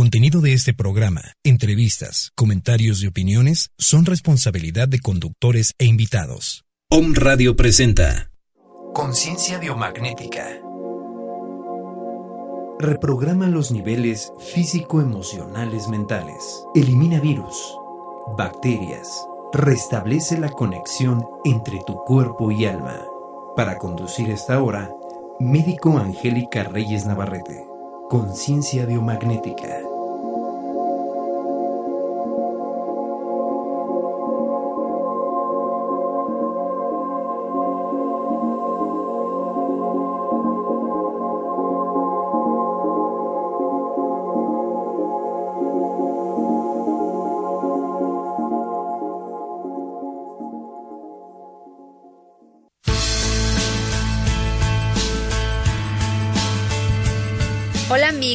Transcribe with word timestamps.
contenido 0.00 0.40
de 0.40 0.54
este 0.54 0.72
programa, 0.72 1.20
entrevistas, 1.44 2.32
comentarios 2.34 3.02
y 3.02 3.06
opiniones 3.06 3.68
son 3.76 4.06
responsabilidad 4.06 4.88
de 4.88 4.98
conductores 4.98 5.74
e 5.76 5.84
invitados. 5.84 6.64
Om 6.90 7.12
Radio 7.12 7.54
presenta 7.54 8.30
Conciencia 8.94 9.58
biomagnética. 9.58 10.58
Reprograma 12.78 13.46
los 13.48 13.72
niveles 13.72 14.32
físico-emocionales 14.54 15.86
mentales. 15.88 16.64
Elimina 16.74 17.20
virus, 17.20 17.58
bacterias. 18.38 19.06
Restablece 19.52 20.40
la 20.40 20.48
conexión 20.48 21.22
entre 21.44 21.78
tu 21.86 21.96
cuerpo 22.06 22.50
y 22.50 22.64
alma. 22.64 23.04
Para 23.54 23.76
conducir 23.76 24.30
esta 24.30 24.62
hora, 24.62 24.90
médico 25.40 25.98
Angélica 25.98 26.64
Reyes 26.64 27.04
Navarrete. 27.04 27.66
Conciencia 28.08 28.86
biomagnética. 28.86 29.89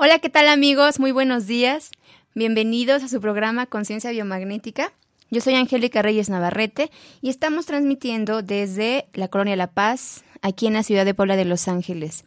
Hola, 0.00 0.20
¿qué 0.20 0.30
tal 0.30 0.46
amigos? 0.46 1.00
Muy 1.00 1.10
buenos 1.10 1.48
días. 1.48 1.90
Bienvenidos 2.32 3.02
a 3.02 3.08
su 3.08 3.20
programa 3.20 3.66
Conciencia 3.66 4.12
Biomagnética. 4.12 4.92
Yo 5.28 5.40
soy 5.40 5.56
Angélica 5.56 6.02
Reyes 6.02 6.28
Navarrete 6.28 6.92
y 7.20 7.30
estamos 7.30 7.66
transmitiendo 7.66 8.42
desde 8.42 9.08
la 9.12 9.26
Colonia 9.26 9.56
La 9.56 9.72
Paz, 9.72 10.22
aquí 10.40 10.68
en 10.68 10.74
la 10.74 10.84
ciudad 10.84 11.04
de 11.04 11.14
Puebla 11.14 11.34
de 11.34 11.46
Los 11.46 11.66
Ángeles. 11.66 12.24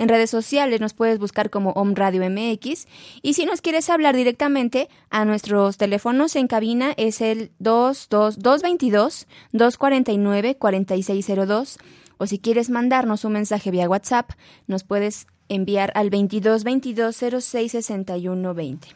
en 0.00 0.08
redes 0.08 0.30
sociales 0.30 0.80
nos 0.80 0.94
puedes 0.94 1.18
buscar 1.18 1.50
como 1.50 1.72
Om 1.72 1.94
Radio 1.94 2.28
MX. 2.28 2.86
Y 3.20 3.34
si 3.34 3.44
nos 3.44 3.60
quieres 3.60 3.90
hablar 3.90 4.16
directamente 4.16 4.88
a 5.10 5.26
nuestros 5.26 5.76
teléfonos 5.76 6.36
en 6.36 6.48
cabina 6.48 6.94
es 6.96 7.20
el 7.20 7.50
222 7.58 9.26
249 9.52 10.54
4602 10.56 11.78
o 12.16 12.26
si 12.26 12.38
quieres 12.38 12.70
mandarnos 12.70 13.26
un 13.26 13.32
mensaje 13.34 13.70
vía 13.70 13.90
WhatsApp, 13.90 14.30
nos 14.66 14.84
puedes 14.84 15.26
enviar 15.50 15.92
al 15.94 16.08
22 16.08 16.64
22 16.64 17.16
06 17.38 17.72
61 17.72 18.54
20. 18.54 18.88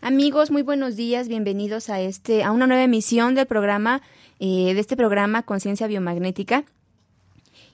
Amigos, 0.00 0.50
muy 0.50 0.62
buenos 0.62 0.96
días, 0.96 1.28
bienvenidos 1.28 1.88
a 1.88 2.00
este 2.00 2.42
a 2.42 2.50
una 2.50 2.66
nueva 2.66 2.82
emisión 2.82 3.36
del 3.36 3.46
programa 3.46 4.02
eh, 4.40 4.74
de 4.74 4.80
este 4.80 4.96
programa 4.96 5.44
Conciencia 5.44 5.86
Biomagnética. 5.86 6.64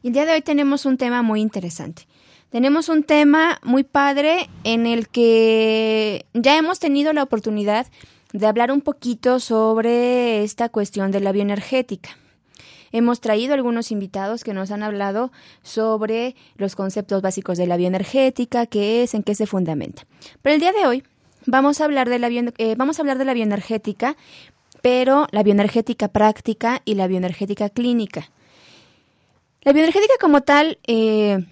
Y 0.03 0.09
el 0.09 0.13
día 0.13 0.27
de 0.27 0.33
hoy 0.35 0.43
tenemos 0.43 0.85
un 0.85 0.99
tema 0.99 1.23
muy 1.23 1.41
interesante. 1.41 2.07
Tenemos 2.55 2.89
un 2.89 3.03
tema 3.03 3.59
muy 3.65 3.83
padre 3.83 4.49
en 4.63 4.87
el 4.87 5.09
que 5.09 6.25
ya 6.35 6.57
hemos 6.57 6.79
tenido 6.79 7.13
la 7.13 7.25
oportunidad 7.25 7.89
de 8.33 8.47
hablar 8.47 8.71
un 8.71 8.81
poquito 8.81 9.41
sobre 9.41 10.45
esta 10.45 10.69
cuestión 10.69 11.11
de 11.11 11.19
la 11.19 11.33
bioenergética. 11.33 12.11
Hemos 12.93 13.21
traído 13.21 13.55
algunos 13.55 13.91
invitados 13.91 14.45
que 14.45 14.55
nos 14.55 14.71
han 14.71 14.85
hablado 14.85 15.33
sobre 15.65 16.37
los 16.57 16.77
conceptos 16.77 17.23
básicos 17.23 17.59
de 17.59 17.67
la 17.67 17.77
bioenergética, 17.77 18.67
qué 18.67 19.03
es, 19.03 19.15
en 19.15 19.25
qué 19.25 19.35
se 19.35 19.49
fundamenta. 19.49 20.07
Pero 20.41 20.55
el 20.55 20.61
día 20.61 20.71
de 20.71 20.87
hoy 20.87 21.03
vamos 21.47 21.81
a 21.81 21.87
hablar 21.87 22.09
de 22.09 22.21
la, 22.21 22.29
eh, 22.29 22.77
vamos 22.77 23.01
a 23.01 23.03
hablar 23.03 23.19
de 23.19 23.25
la 23.25 23.35
bioenergética, 23.35 24.17
pero 24.81 25.27
la 25.33 25.43
bioenergética 25.43 26.07
práctica 26.07 26.83
y 26.85 26.95
la 26.95 27.09
bioenergética 27.09 27.69
clínica. 27.69 28.31
La 29.63 29.73
bioenergética 29.73 30.15
como 30.21 30.43
tal 30.43 30.79
eh, 30.87 31.45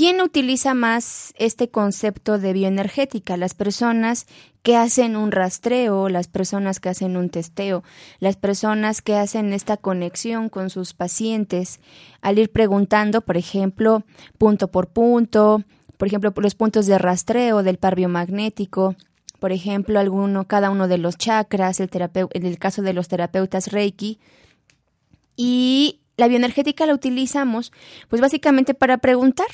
¿Quién 0.00 0.22
utiliza 0.22 0.72
más 0.72 1.34
este 1.36 1.68
concepto 1.68 2.38
de 2.38 2.54
bioenergética? 2.54 3.36
Las 3.36 3.52
personas 3.52 4.24
que 4.62 4.74
hacen 4.74 5.14
un 5.14 5.30
rastreo, 5.30 6.08
las 6.08 6.26
personas 6.26 6.80
que 6.80 6.88
hacen 6.88 7.18
un 7.18 7.28
testeo, 7.28 7.84
las 8.18 8.36
personas 8.36 9.02
que 9.02 9.16
hacen 9.16 9.52
esta 9.52 9.76
conexión 9.76 10.48
con 10.48 10.70
sus 10.70 10.94
pacientes 10.94 11.80
al 12.22 12.38
ir 12.38 12.50
preguntando, 12.50 13.20
por 13.20 13.36
ejemplo, 13.36 14.02
punto 14.38 14.68
por 14.68 14.88
punto, 14.88 15.64
por 15.98 16.08
ejemplo, 16.08 16.32
los 16.34 16.54
puntos 16.54 16.86
de 16.86 16.96
rastreo 16.96 17.62
del 17.62 17.76
par 17.76 17.94
biomagnético, 17.94 18.96
por 19.38 19.52
ejemplo, 19.52 20.00
alguno, 20.00 20.48
cada 20.48 20.70
uno 20.70 20.88
de 20.88 20.96
los 20.96 21.18
chakras, 21.18 21.78
el 21.78 21.90
en 21.92 22.46
el 22.46 22.58
caso 22.58 22.80
de 22.80 22.94
los 22.94 23.08
terapeutas 23.08 23.70
Reiki. 23.70 24.18
Y 25.36 26.00
la 26.16 26.26
bioenergética 26.26 26.86
la 26.86 26.94
utilizamos, 26.94 27.70
pues 28.08 28.22
básicamente 28.22 28.72
para 28.72 28.96
preguntar, 28.96 29.48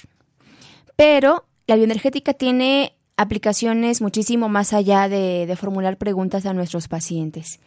pero 0.97 1.45
la 1.67 1.77
bioenergética 1.77 2.35
tiene 2.35 2.97
aplicaciones 3.17 4.01
muchísimo 4.01 4.49
más 4.49 4.73
allá 4.73 5.09
de, 5.09 5.55
formular 5.59 5.97
preguntas 5.97 6.47
a 6.47 6.55
nuestros 6.55 6.89
pacientes. 6.89 7.61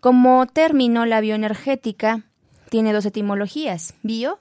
Como 0.00 0.46
término, 0.46 1.06
la 1.06 1.20
bioenergética 1.20 2.24
tiene 2.70 2.92
dos 2.92 3.06
etimologías. 3.06 3.94
Bio, 4.02 4.40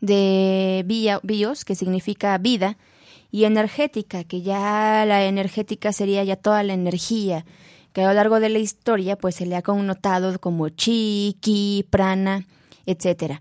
de 0.00 0.84
bios, 1.22 1.64
que 1.64 1.74
significa 1.74 2.36
vida, 2.38 2.76
y 3.32 3.44
energética, 3.44 4.24
que 4.24 4.42
ya 4.42 5.04
la 5.06 5.24
energética 5.24 5.92
sería 5.92 6.24
ya 6.24 6.36
toda 6.36 6.62
la 6.62 6.72
energía, 6.72 7.44
que 7.92 8.02
a 8.02 8.08
lo 8.08 8.14
largo 8.14 8.40
de 8.40 8.48
la 8.48 8.58
historia 8.58 9.16
pues 9.16 9.36
se 9.36 9.46
le 9.46 9.56
ha 9.56 9.62
connotado 9.62 10.38
como 10.40 10.68
chi, 10.68 11.36
ki, 11.40 11.86
prana, 11.90 12.46
etcétera. 12.86 13.40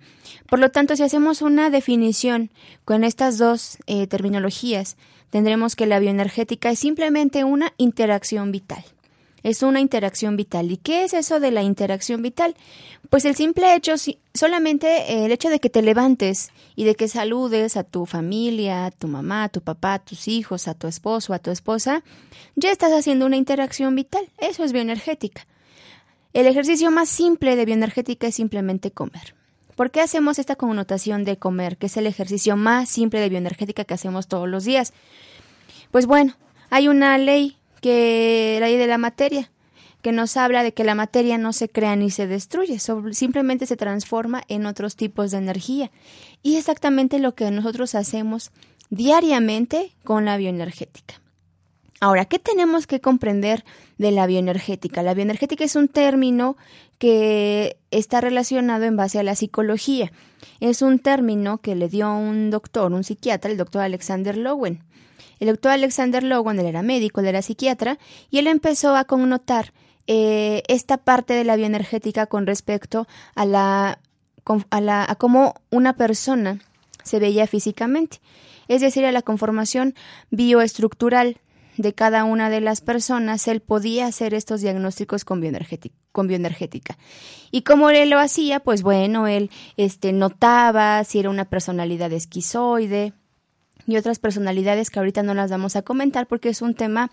Por 0.49 0.59
lo 0.59 0.69
tanto, 0.71 0.95
si 0.95 1.03
hacemos 1.03 1.41
una 1.41 1.69
definición 1.69 2.49
con 2.85 3.03
estas 3.03 3.37
dos 3.37 3.77
eh, 3.87 4.07
terminologías, 4.07 4.97
tendremos 5.29 5.75
que 5.75 5.85
la 5.85 5.99
bioenergética 5.99 6.71
es 6.71 6.79
simplemente 6.79 7.43
una 7.43 7.73
interacción 7.77 8.51
vital. 8.51 8.83
Es 9.43 9.63
una 9.63 9.79
interacción 9.79 10.35
vital. 10.35 10.71
¿Y 10.71 10.77
qué 10.77 11.03
es 11.05 11.13
eso 11.13 11.39
de 11.39 11.51
la 11.51 11.63
interacción 11.63 12.21
vital? 12.21 12.55
Pues 13.09 13.23
el 13.25 13.35
simple 13.35 13.73
hecho, 13.73 13.93
solamente 14.33 15.23
el 15.25 15.31
hecho 15.31 15.49
de 15.49 15.59
que 15.59 15.69
te 15.69 15.81
levantes 15.81 16.51
y 16.75 16.83
de 16.83 16.95
que 16.95 17.07
saludes 17.07 17.77
a 17.77 17.83
tu 17.83 18.05
familia, 18.05 18.85
a 18.85 18.91
tu 18.91 19.07
mamá, 19.07 19.45
a 19.45 19.49
tu 19.49 19.61
papá, 19.61 19.93
a 19.93 19.99
tus 19.99 20.27
hijos, 20.27 20.67
a 20.67 20.73
tu 20.73 20.87
esposo, 20.87 21.33
a 21.33 21.39
tu 21.39 21.51
esposa, 21.51 22.03
ya 22.55 22.71
estás 22.71 22.91
haciendo 22.91 23.25
una 23.25 23.37
interacción 23.37 23.95
vital. 23.95 24.27
Eso 24.39 24.63
es 24.63 24.73
bioenergética. 24.73 25.47
El 26.33 26.45
ejercicio 26.45 26.91
más 26.91 27.09
simple 27.09 27.55
de 27.55 27.65
bioenergética 27.65 28.27
es 28.27 28.35
simplemente 28.35 28.91
comer. 28.91 29.35
¿Por 29.75 29.89
qué 29.89 30.01
hacemos 30.01 30.37
esta 30.37 30.55
connotación 30.55 31.23
de 31.23 31.37
comer, 31.37 31.77
que 31.77 31.87
es 31.87 31.97
el 31.97 32.05
ejercicio 32.05 32.55
más 32.55 32.89
simple 32.89 33.19
de 33.19 33.29
bioenergética 33.29 33.83
que 33.83 33.93
hacemos 33.93 34.27
todos 34.27 34.47
los 34.47 34.63
días? 34.63 34.93
Pues 35.89 36.05
bueno, 36.05 36.35
hay 36.69 36.87
una 36.87 37.17
ley 37.17 37.57
que 37.81 38.57
la 38.59 38.67
ley 38.67 38.77
de 38.77 38.87
la 38.87 38.97
materia 38.97 39.49
que 40.01 40.11
nos 40.11 40.37
habla 40.37 40.63
de 40.63 40.73
que 40.73 40.83
la 40.83 40.95
materia 40.95 41.37
no 41.37 41.51
se 41.51 41.67
crea 41.67 41.95
ni 41.95 42.09
se 42.09 42.27
destruye, 42.27 42.79
simplemente 42.79 43.65
se 43.65 43.75
transforma 43.75 44.43
en 44.47 44.65
otros 44.65 44.95
tipos 44.95 45.31
de 45.31 45.37
energía. 45.37 45.91
Y 46.41 46.55
exactamente 46.55 47.19
lo 47.19 47.35
que 47.35 47.51
nosotros 47.51 47.95
hacemos 47.95 48.51
diariamente 48.89 49.91
con 50.03 50.25
la 50.25 50.37
bioenergética. 50.37 51.21
Ahora, 52.01 52.25
¿qué 52.25 52.39
tenemos 52.39 52.87
que 52.87 53.01
comprender 53.01 53.65
de 53.97 54.11
la 54.11 54.25
bioenergética? 54.25 55.03
La 55.03 55.13
bioenergética 55.13 55.65
es 55.65 55.75
un 55.75 55.89
término 55.89 56.55
que 56.97 57.77
está 57.91 58.21
relacionado 58.21 58.85
en 58.85 58.95
base 58.95 59.19
a 59.19 59.23
la 59.23 59.35
psicología. 59.35 60.11
Es 60.61 60.81
un 60.81 60.99
término 60.99 61.57
que 61.57 61.75
le 61.75 61.89
dio 61.89 62.13
un 62.13 62.51
doctor, 62.51 62.93
un 62.93 63.03
psiquiatra, 63.03 63.51
el 63.51 63.57
doctor 63.57 63.81
Alexander 63.81 64.37
Lowen. 64.37 64.81
El 65.41 65.49
doctor 65.49 65.71
Alexander 65.71 66.23
Lowen, 66.23 66.59
él 66.59 66.67
era 66.67 66.83
médico, 66.83 67.19
él 67.19 67.27
era 67.27 67.41
psiquiatra, 67.41 67.99
y 68.29 68.39
él 68.39 68.47
empezó 68.47 68.95
a 68.95 69.03
connotar 69.03 69.73
eh, 70.07 70.63
esta 70.69 70.97
parte 70.97 71.33
de 71.33 71.43
la 71.43 71.57
bioenergética 71.57 72.27
con 72.27 72.47
respecto 72.47 73.07
a 73.35 73.45
la, 73.45 73.99
a 74.69 74.81
la 74.81 75.05
a 75.07 75.15
cómo 75.15 75.55
una 75.69 75.93
persona 75.97 76.59
se 77.03 77.19
veía 77.19 77.45
físicamente, 77.45 78.19
es 78.67 78.81
decir, 78.81 79.05
a 79.05 79.11
la 79.11 79.21
conformación 79.21 79.95
bioestructural 80.29 81.37
de 81.79 81.93
cada 81.93 82.25
una 82.25 82.49
de 82.49 82.59
las 82.59 82.81
personas, 82.81 83.47
él 83.47 83.61
podía 83.61 84.05
hacer 84.05 84.33
estos 84.33 84.59
diagnósticos 84.59 85.23
con 85.23 85.39
bioenergética. 85.39 86.97
Y 87.51 87.61
como 87.61 87.89
él 87.89 88.09
lo 88.09 88.19
hacía, 88.19 88.59
pues 88.59 88.81
bueno, 88.81 89.27
él 89.27 89.49
este, 89.77 90.11
notaba 90.11 91.01
si 91.05 91.19
era 91.19 91.29
una 91.29 91.45
personalidad 91.45 92.11
esquizoide, 92.11 93.13
y 93.87 93.97
otras 93.97 94.19
personalidades 94.19 94.91
que 94.91 94.99
ahorita 94.99 95.23
no 95.23 95.33
las 95.33 95.49
vamos 95.49 95.75
a 95.75 95.81
comentar 95.81 96.27
porque 96.27 96.49
es 96.49 96.61
un 96.61 96.75
tema 96.75 97.09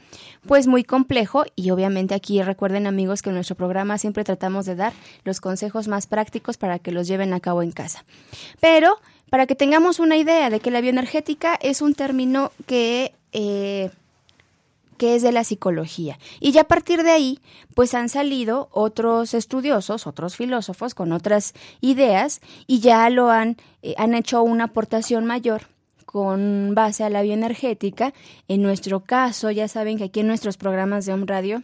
pues 0.47 0.67
muy 0.67 0.85
complejo 0.85 1.45
y 1.55 1.71
obviamente 1.71 2.15
aquí 2.15 2.43
recuerden 2.43 2.87
amigos 2.87 3.23
que 3.23 3.31
en 3.31 3.37
nuestro 3.37 3.57
programa 3.57 3.97
siempre 3.97 4.25
tratamos 4.25 4.67
de 4.67 4.75
dar 4.75 4.93
los 5.25 5.41
consejos 5.41 5.89
más 5.89 6.07
prácticos 6.07 6.59
para 6.59 6.79
que 6.79 6.93
los 6.93 7.09
lleven 7.09 7.33
a 7.33 7.41
cabo 7.41 7.63
en 7.63 7.73
casa. 7.73 8.05
Pero 8.61 8.99
para 9.31 9.47
que 9.47 9.55
tengamos 9.55 10.01
una 10.01 10.19
idea 10.19 10.51
de 10.51 10.61
que 10.61 10.71
la 10.71 10.83
bioenergética 10.83 11.59
es 11.63 11.81
un 11.81 11.95
término 11.95 12.53
que... 12.67 13.15
Eh, 13.33 13.91
que 14.97 15.15
es 15.15 15.23
de 15.23 15.33
la 15.33 15.45
psicología. 15.45 16.19
Y 16.41 16.53
ya 16.53 16.63
a 16.63 16.69
partir 16.69 17.03
de 17.03 17.11
ahí, 17.11 17.41
pues 17.75 17.95
han 17.95 18.09
salido 18.09 18.69
otros 18.73 19.35
estudiosos, 19.35 20.07
otros 20.07 20.37
filósofos 20.37 20.95
con 20.95 21.13
otras 21.13 21.55
ideas 21.81 22.41
y 22.67 22.81
ya 22.81 23.09
lo 23.11 23.31
han, 23.31 23.57
eh, 23.83 23.95
han 23.99 24.15
hecho 24.15 24.43
una 24.43 24.65
aportación 24.65 25.25
mayor 25.25 25.69
con 26.05 26.73
base 26.75 27.05
a 27.05 27.11
la 27.11 27.23
bioenergética. 27.23 28.15
En 28.49 28.63
nuestro 28.63 29.01
caso, 29.01 29.51
ya 29.51 29.69
saben 29.69 29.99
que 29.99 30.05
aquí 30.05 30.21
en 30.21 30.29
nuestros 30.29 30.57
programas 30.57 31.05
de 31.05 31.13
Home 31.13 31.27
Radio 31.27 31.63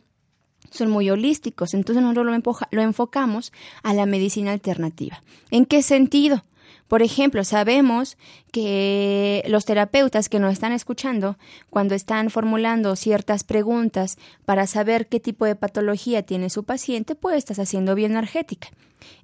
son 0.70 0.90
muy 0.90 1.10
holísticos, 1.10 1.74
entonces 1.74 2.02
nosotros 2.02 2.26
lo, 2.26 2.56
lo 2.70 2.82
enfocamos 2.82 3.52
a 3.82 3.94
la 3.94 4.06
medicina 4.06 4.52
alternativa. 4.52 5.22
¿En 5.50 5.66
qué 5.66 5.82
sentido? 5.82 6.42
Por 6.88 7.02
ejemplo, 7.02 7.44
sabemos 7.44 8.16
que 8.52 9.44
los 9.48 9.64
terapeutas 9.64 10.28
que 10.28 10.38
nos 10.38 10.52
están 10.52 10.72
escuchando, 10.72 11.38
cuando 11.70 11.94
están 11.94 12.30
formulando 12.30 12.96
ciertas 12.96 13.44
preguntas 13.44 14.18
para 14.44 14.66
saber 14.66 15.06
qué 15.08 15.20
tipo 15.20 15.44
de 15.46 15.56
patología 15.56 16.22
tiene 16.22 16.50
su 16.50 16.64
paciente, 16.64 17.14
pues 17.14 17.36
estás 17.36 17.58
haciendo 17.58 17.94
bioenergética. 17.94 18.68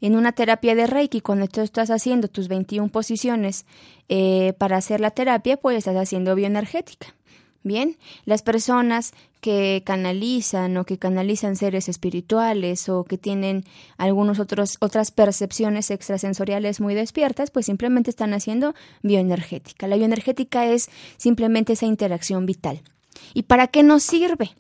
En 0.01 0.17
una 0.17 0.33
terapia 0.33 0.75
de 0.75 0.87
Reiki, 0.87 1.21
cuando 1.21 1.47
tú 1.47 1.61
estás 1.61 1.91
haciendo 1.91 2.29
tus 2.29 2.49
21 2.49 2.89
posiciones 2.89 3.67
eh, 4.09 4.55
para 4.59 4.77
hacer 4.77 5.01
la 5.01 5.11
terapia, 5.11 5.57
pues 5.57 5.77
estás 5.79 5.97
haciendo 5.97 6.35
bioenergética. 6.35 7.15
Bien, 7.65 7.97
las 8.25 8.43
personas 8.43 9.13
que 9.41 9.83
canalizan 9.85 10.77
o 10.77 10.85
que 10.85 10.99
canalizan 10.99 11.57
seres 11.57 11.89
espirituales 11.89 12.89
o 12.89 13.05
que 13.05 13.19
tienen 13.19 13.65
algunos 13.97 14.39
otros 14.39 14.77
otras 14.81 15.11
percepciones 15.11 15.91
extrasensoriales 15.91 16.81
muy 16.81 16.95
despiertas, 16.95 17.51
pues 17.51 17.67
simplemente 17.67 18.11
están 18.11 18.33
haciendo 18.33 18.75
bioenergética. 19.03 19.87
La 19.87 19.97
bioenergética 19.97 20.67
es 20.67 20.89
simplemente 21.17 21.75
esa 21.75 21.87
interacción 21.87 22.47
vital. 22.47 22.81
¿Y 23.35 23.43
para 23.43 23.67
qué 23.67 23.83
nos 23.83 24.03
sirve? 24.03 24.51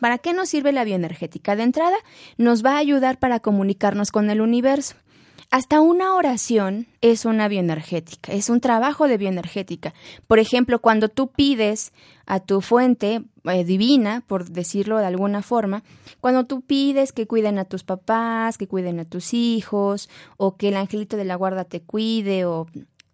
¿Para 0.00 0.18
qué 0.18 0.32
nos 0.32 0.48
sirve 0.48 0.72
la 0.72 0.84
bioenergética? 0.84 1.54
De 1.54 1.62
entrada, 1.62 1.96
nos 2.36 2.64
va 2.64 2.72
a 2.74 2.78
ayudar 2.78 3.18
para 3.18 3.40
comunicarnos 3.40 4.10
con 4.10 4.30
el 4.30 4.40
universo. 4.40 4.96
Hasta 5.52 5.82
una 5.82 6.14
oración 6.14 6.86
es 7.02 7.26
una 7.26 7.46
bioenergética, 7.46 8.32
es 8.32 8.48
un 8.48 8.62
trabajo 8.62 9.06
de 9.06 9.18
bioenergética. 9.18 9.92
Por 10.26 10.38
ejemplo, 10.38 10.80
cuando 10.80 11.10
tú 11.10 11.30
pides 11.30 11.92
a 12.24 12.40
tu 12.40 12.62
fuente 12.62 13.24
eh, 13.44 13.62
divina, 13.62 14.24
por 14.26 14.48
decirlo 14.48 14.96
de 14.96 15.04
alguna 15.04 15.42
forma, 15.42 15.82
cuando 16.22 16.46
tú 16.46 16.62
pides 16.62 17.12
que 17.12 17.26
cuiden 17.26 17.58
a 17.58 17.66
tus 17.66 17.84
papás, 17.84 18.56
que 18.56 18.66
cuiden 18.66 18.98
a 18.98 19.04
tus 19.04 19.34
hijos, 19.34 20.08
o 20.38 20.56
que 20.56 20.68
el 20.68 20.76
angelito 20.76 21.18
de 21.18 21.26
la 21.26 21.36
guarda 21.36 21.64
te 21.64 21.82
cuide, 21.82 22.46
o 22.46 22.66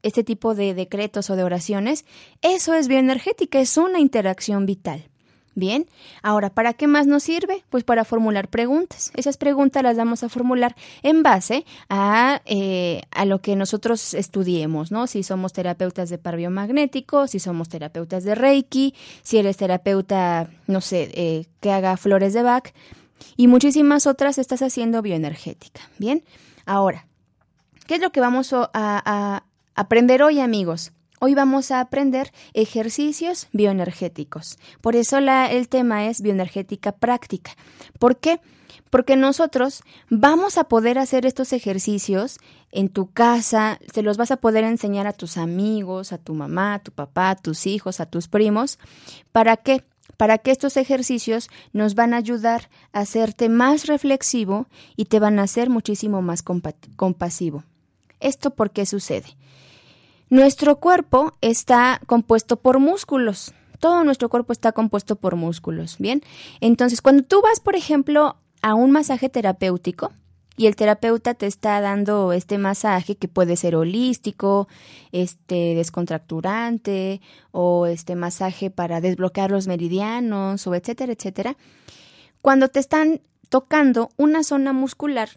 este 0.05 0.23
tipo 0.23 0.55
de 0.55 0.75
decretos 0.75 1.31
o 1.31 1.35
de 1.35 1.43
oraciones, 1.43 2.05
eso 2.40 2.73
es 2.73 2.87
bioenergética, 2.87 3.58
es 3.58 3.76
una 3.76 3.99
interacción 3.99 4.64
vital. 4.64 5.11
Bien, 5.59 5.87
ahora, 6.23 6.51
¿para 6.51 6.73
qué 6.73 6.87
más 6.87 7.09
nos 7.09 7.25
sirve? 7.25 7.65
Pues 7.69 7.83
para 7.83 8.05
formular 8.05 8.47
preguntas. 8.47 9.11
Esas 9.17 9.37
preguntas 9.39 9.83
las 9.83 9.97
vamos 9.97 10.23
a 10.23 10.29
formular 10.29 10.77
en 11.03 11.25
base 11.25 11.67
a, 11.89 12.43
eh, 12.45 13.03
a 13.11 13.25
lo 13.25 13.41
que 13.41 13.57
nosotros 13.57 14.15
estudiemos, 14.15 14.93
¿no? 14.93 15.09
Si 15.09 15.25
somos 15.25 15.53
terapeutas 15.53 16.11
de 16.11 16.19
par 16.19 16.37
biomagnético, 16.37 17.27
si 17.27 17.41
somos 17.41 17.69
terapeutas 17.69 18.23
de 18.23 18.37
Reiki, 18.37 18.95
si 19.23 19.39
eres 19.39 19.57
terapeuta, 19.57 20.49
no 20.69 20.81
sé, 20.81 21.11
eh, 21.15 21.47
que 21.59 21.73
haga 21.73 21.97
flores 21.97 22.35
de 22.35 22.45
Bach 22.45 22.73
y 23.37 23.49
muchísimas 23.49 24.07
otras 24.07 24.39
estás 24.39 24.63
haciendo 24.63 25.03
bioenergética. 25.03 25.81
Bien, 25.99 26.23
ahora, 26.67 27.09
¿qué 27.89 27.97
es 27.97 28.01
lo 28.01 28.13
que 28.13 28.21
vamos 28.21 28.53
a 28.53 29.43
aprender 29.75 30.23
hoy, 30.23 30.39
amigos? 30.39 30.93
Hoy 31.20 31.35
vamos 31.35 31.73
a 31.73 31.81
aprender 31.81 32.32
ejercicios 32.55 33.49
bioenergéticos. 33.53 34.56
Por 34.81 34.94
eso 34.94 35.19
el 35.19 35.69
tema 35.69 36.06
es 36.06 36.20
bioenergética 36.20 36.93
práctica. 36.93 37.50
¿Por 37.99 38.19
qué? 38.19 38.41
Porque 38.88 39.17
nosotros 39.17 39.82
vamos 40.11 40.59
a 40.59 40.65
poder 40.65 40.97
hacer 40.97 41.26
estos 41.26 41.53
ejercicios 41.53 42.38
en 42.70 42.88
tu 42.88 43.11
casa, 43.11 43.81
se 43.93 44.03
los 44.03 44.17
vas 44.17 44.31
a 44.31 44.37
poder 44.37 44.62
enseñar 44.62 45.09
a 45.09 45.12
tus 45.12 45.38
amigos, 45.38 46.12
a 46.12 46.19
tu 46.19 46.35
mamá, 46.35 46.75
a 46.75 46.78
tu 46.78 46.93
papá, 46.93 47.31
a 47.31 47.37
tus 47.37 47.66
hijos, 47.66 47.99
a 47.99 48.07
tus 48.07 48.28
primos. 48.28 48.78
¿Para 49.33 49.57
qué? 49.57 49.83
Para 50.16 50.38
que 50.38 50.52
estos 50.52 50.76
ejercicios 50.76 51.49
nos 51.73 51.97
van 51.97 52.14
a 52.14 52.19
ayudar 52.19 52.71
a 52.93 53.00
hacerte 53.00 53.49
más 53.49 53.87
reflexivo 53.87 54.69
y 54.97 55.07
te 55.07 55.19
van 55.19 55.38
a 55.40 55.43
hacer 55.43 55.69
muchísimo 55.69 56.23
más 56.23 56.43
compasivo. 56.43 57.64
¿Esto 58.21 58.50
por 58.50 58.71
qué 58.71 58.87
sucede? 58.87 59.37
Nuestro 60.30 60.76
cuerpo 60.76 61.37
está 61.40 62.00
compuesto 62.06 62.56
por 62.56 62.80
músculos. 62.80 63.54
Todo 63.78 64.04
nuestro 64.04 64.28
cuerpo 64.28 64.52
está 64.52 64.73
compuesto 64.73 65.16
por 65.16 65.37
músculos, 65.37 65.97
¿bien? 65.99 66.23
Entonces, 66.61 67.00
cuando 67.00 67.23
tú 67.23 67.40
vas, 67.40 67.61
por 67.61 67.76
ejemplo, 67.76 68.37
a 68.61 68.75
un 68.75 68.90
masaje 68.90 69.30
terapéutico 69.30 70.12
y 70.58 70.66
el 70.66 70.76
terapeuta 70.76 71.32
te 71.32 71.47
está 71.47 71.80
dando 71.80 72.32
este 72.32 72.58
masaje 72.58 73.14
que 73.14 73.28
puede 73.28 73.56
ser 73.56 73.75
holístico, 73.75 74.68
este 75.12 75.75
descontracturante 75.75 77.23
o 77.52 77.87
este 77.87 78.14
masaje 78.14 78.68
para 78.68 79.00
desbloquear 79.00 79.50
los 79.50 79.66
meridianos 79.66 80.66
o 80.66 80.75
etcétera, 80.75 81.12
etcétera. 81.12 81.56
Cuando 82.42 82.68
te 82.68 82.80
están 82.80 83.23
tocando 83.49 84.11
una 84.16 84.42
zona 84.42 84.75
muscular, 84.75 85.30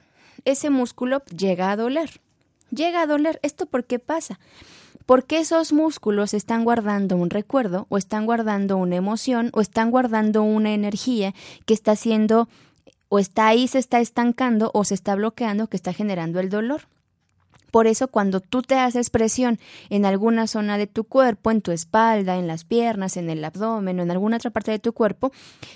ese 0.44 0.70
músculo 0.70 1.24
llega 1.26 1.72
a 1.72 1.78
doler. 1.78 2.20
Llega 2.72 3.02
a 3.02 3.08
doler. 3.08 3.40
¿Esto 3.44 3.68
por 3.68 3.86
qué 3.86 4.00
pasa? 4.00 4.40
Porque 5.06 5.40
esos 5.40 5.74
músculos 5.74 6.34
están 6.34 6.64
guardando 6.64 7.18
un 7.18 7.30
recuerdo 7.30 7.86
o 7.90 7.98
están 7.98 8.26
guardando 8.26 8.78
una 8.78 8.96
emoción 8.96 9.50
o 9.54 9.62
están 9.62 9.92
guardando 9.92 10.44
una 10.44 10.74
energía 10.74 11.34
que 11.66 11.74
está 11.74 11.94
haciendo 11.94 12.48
o 13.10 13.20
está 13.20 13.48
ahí, 13.48 13.68
se 13.68 13.80
está 13.80 14.00
estancando 14.00 14.72
o 14.74 14.86
se 14.86 14.94
está 14.94 15.16
bloqueando 15.16 15.68
que 15.68 15.76
está 15.76 15.92
generando 15.94 16.40
el 16.40 16.50
dolor. 16.50 16.84
Por 17.72 17.88
eso 17.88 18.10
cuando 18.10 18.42
tú 18.42 18.62
te 18.62 18.76
haces 18.76 19.10
presión 19.10 19.60
en 19.90 20.06
alguna 20.06 20.46
zona 20.46 20.78
de 20.78 20.88
tu 20.88 21.06
cuerpo, 21.06 21.52
en 21.52 21.62
tu 21.62 21.72
espalda, 21.72 22.38
en 22.38 22.48
las 22.48 22.66
piernas, 22.66 23.18
en 23.18 23.30
el 23.30 23.44
abdomen 23.44 24.00
o 24.00 24.04
en 24.04 24.12
alguna 24.12 24.38
otra 24.38 24.52
parte 24.52 24.72
de 24.72 24.80
tu 24.80 24.94
cuerpo, 24.94 25.32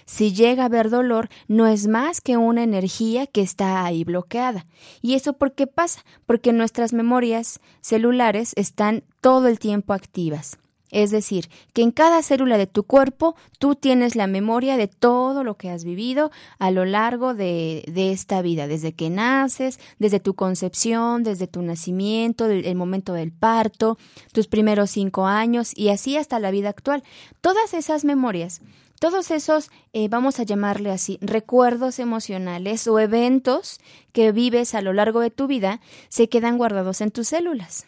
si 0.05 0.33
llega 0.33 0.63
a 0.63 0.65
haber 0.67 0.89
dolor, 0.89 1.29
no 1.47 1.67
es 1.67 1.87
más 1.87 2.21
que 2.21 2.37
una 2.37 2.63
energía 2.63 3.25
que 3.27 3.41
está 3.41 3.85
ahí 3.85 4.03
bloqueada. 4.03 4.65
¿Y 5.01 5.15
eso 5.15 5.33
por 5.33 5.53
qué 5.53 5.67
pasa? 5.67 6.03
Porque 6.25 6.53
nuestras 6.53 6.93
memorias 6.93 7.59
celulares 7.81 8.53
están 8.55 9.03
todo 9.21 9.47
el 9.47 9.59
tiempo 9.59 9.93
activas. 9.93 10.57
Es 10.95 11.11
decir, 11.11 11.49
que 11.73 11.81
en 11.81 11.91
cada 11.91 12.23
célula 12.23 12.57
de 12.57 12.67
tu 12.67 12.83
cuerpo 12.83 13.35
tú 13.59 13.75
tienes 13.75 14.15
la 14.15 14.27
memoria 14.27 14.77
de 14.77 14.87
todo 14.87 15.43
lo 15.43 15.57
que 15.57 15.69
has 15.69 15.83
vivido 15.83 16.31
a 16.57 16.71
lo 16.71 16.85
largo 16.85 17.33
de, 17.33 17.83
esta 17.93 18.41
vida, 18.41 18.65
desde 18.65 18.93
que 18.93 19.09
naces, 19.09 19.77
desde 19.99 20.21
tu 20.21 20.35
concepción, 20.35 21.23
desde 21.23 21.47
tu 21.47 21.61
nacimiento, 21.63 22.45
el 22.45 22.75
momento 22.75 23.11
del 23.11 23.33
parto, 23.33 23.97
tus 24.31 24.47
primeros 24.47 24.89
cinco 24.89 25.27
años 25.27 25.73
y 25.75 25.89
así 25.89 26.15
hasta 26.15 26.39
la 26.39 26.49
vida 26.49 26.69
actual. 26.69 27.03
Todas 27.41 27.73
esas 27.73 28.05
memorias 28.05 28.61
todos 28.97 29.29
esos, 29.31 29.71
eh, 29.91 30.07
vamos 30.07 30.39
a 30.39 30.43
llamarle 30.43 30.89
así, 30.89 31.17
recuerdos 31.19 31.99
emocionales 31.99 32.87
o 32.87 32.97
eventos 32.99 33.81
que 34.13 34.31
vives 34.31 34.73
a 34.73 34.81
lo 34.81 34.93
largo 34.93 35.19
de 35.19 35.29
tu 35.29 35.47
vida, 35.47 35.81
se 36.07 36.29
quedan 36.29 36.57
guardados 36.57 37.01
en 37.01 37.11
tus 37.11 37.27
células. 37.27 37.85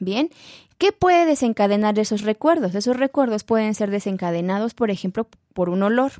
Bien, 0.00 0.30
¿qué 0.80 0.92
puede 0.92 1.26
desencadenar 1.26 1.98
esos 1.98 2.22
recuerdos? 2.22 2.74
Esos 2.74 2.96
recuerdos 2.96 3.44
pueden 3.44 3.74
ser 3.74 3.90
desencadenados, 3.90 4.72
por 4.72 4.90
ejemplo, 4.90 5.28
por 5.52 5.68
un 5.68 5.82
olor. 5.82 6.12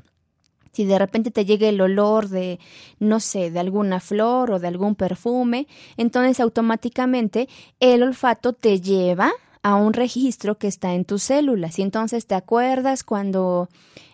Si 0.71 0.85
de 0.85 0.99
repente 0.99 1.31
te 1.31 1.45
llega 1.45 1.67
el 1.67 1.81
olor 1.81 2.29
de, 2.29 2.59
no 2.99 3.19
sé, 3.19 3.49
de 3.49 3.59
alguna 3.59 3.99
flor 3.99 4.51
o 4.51 4.59
de 4.59 4.67
algún 4.67 4.93
perfume, 4.95 5.67
entonces 5.97 6.39
automáticamente 6.39 7.49
el 7.79 8.03
olfato 8.03 8.53
te 8.53 8.79
lleva 8.79 9.31
a 9.63 9.75
un 9.75 9.93
registro 9.93 10.59
que 10.59 10.67
está 10.67 10.93
en 10.93 11.05
tus 11.05 11.23
células. 11.23 11.79
Y 11.79 11.81
entonces 11.81 12.27
te 12.27 12.35
acuerdas 12.35 13.03
cuando 13.03 13.67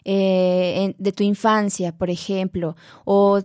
eh, 0.05 0.95
de 0.97 1.11
tu 1.11 1.23
infancia, 1.23 1.91
por 1.91 2.09
ejemplo, 2.09 2.77
o 3.03 3.41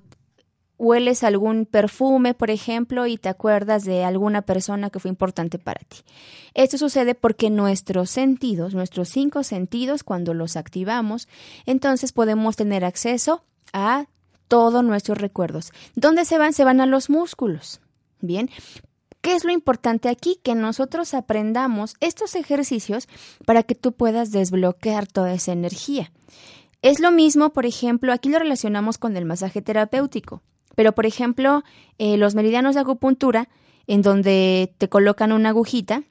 hueles 0.82 1.22
algún 1.22 1.64
perfume, 1.64 2.34
por 2.34 2.50
ejemplo, 2.50 3.06
y 3.06 3.16
te 3.16 3.28
acuerdas 3.28 3.84
de 3.84 4.04
alguna 4.04 4.42
persona 4.42 4.90
que 4.90 4.98
fue 4.98 5.08
importante 5.08 5.58
para 5.58 5.80
ti. 5.84 5.98
Esto 6.54 6.76
sucede 6.76 7.14
porque 7.14 7.50
nuestros 7.50 8.10
sentidos, 8.10 8.74
nuestros 8.74 9.08
cinco 9.08 9.44
sentidos, 9.44 10.02
cuando 10.02 10.34
los 10.34 10.56
activamos, 10.56 11.28
entonces 11.66 12.12
podemos 12.12 12.56
tener 12.56 12.84
acceso 12.84 13.44
a 13.72 14.06
todos 14.48 14.82
nuestros 14.84 15.18
recuerdos. 15.18 15.72
¿Dónde 15.94 16.24
se 16.24 16.36
van? 16.36 16.52
Se 16.52 16.64
van 16.64 16.80
a 16.80 16.86
los 16.86 17.08
músculos. 17.08 17.80
Bien, 18.20 18.50
¿Qué 19.22 19.36
es 19.36 19.44
lo 19.44 19.52
importante 19.52 20.08
aquí? 20.08 20.40
Que 20.42 20.56
nosotros 20.56 21.14
aprendamos 21.14 21.94
estos 22.00 22.34
ejercicios 22.34 23.08
para 23.46 23.62
que 23.62 23.76
tú 23.76 23.92
puedas 23.92 24.32
desbloquear 24.32 25.06
toda 25.06 25.32
esa 25.32 25.52
energía. 25.52 26.10
Es 26.82 26.98
lo 26.98 27.12
mismo, 27.12 27.52
por 27.52 27.64
ejemplo, 27.64 28.12
aquí 28.12 28.28
lo 28.28 28.40
relacionamos 28.40 28.98
con 28.98 29.16
el 29.16 29.24
masaje 29.24 29.62
terapéutico, 29.62 30.42
pero 30.74 30.92
por 30.92 31.06
ejemplo, 31.06 31.62
eh, 31.98 32.16
los 32.16 32.34
meridianos 32.34 32.74
de 32.74 32.80
acupuntura, 32.80 33.48
en 33.86 34.02
donde 34.02 34.74
te 34.78 34.88
colocan 34.88 35.32
una 35.32 35.50
agujita 35.50 36.02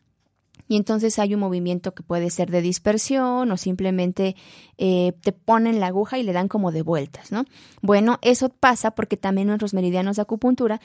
y 0.72 0.78
entonces 0.78 1.20
hay 1.20 1.34
un 1.34 1.42
movimiento 1.42 1.94
que 1.94 2.02
puede 2.02 2.30
ser 2.30 2.50
de 2.50 2.62
dispersión 2.62 3.52
o 3.52 3.58
simplemente 3.58 4.38
eh, 4.78 5.12
te 5.22 5.34
ponen 5.34 5.82
la 5.82 5.88
aguja 5.88 6.18
y 6.18 6.24
le 6.24 6.32
dan 6.32 6.48
como 6.48 6.72
de 6.72 6.82
vueltas, 6.82 7.32
¿no? 7.32 7.44
Bueno, 7.82 8.20
eso 8.22 8.48
pasa 8.48 8.92
porque 8.92 9.18
también 9.18 9.48
nuestros 9.48 9.74
meridianos 9.74 10.16
de 10.16 10.22
acupuntura 10.22 10.80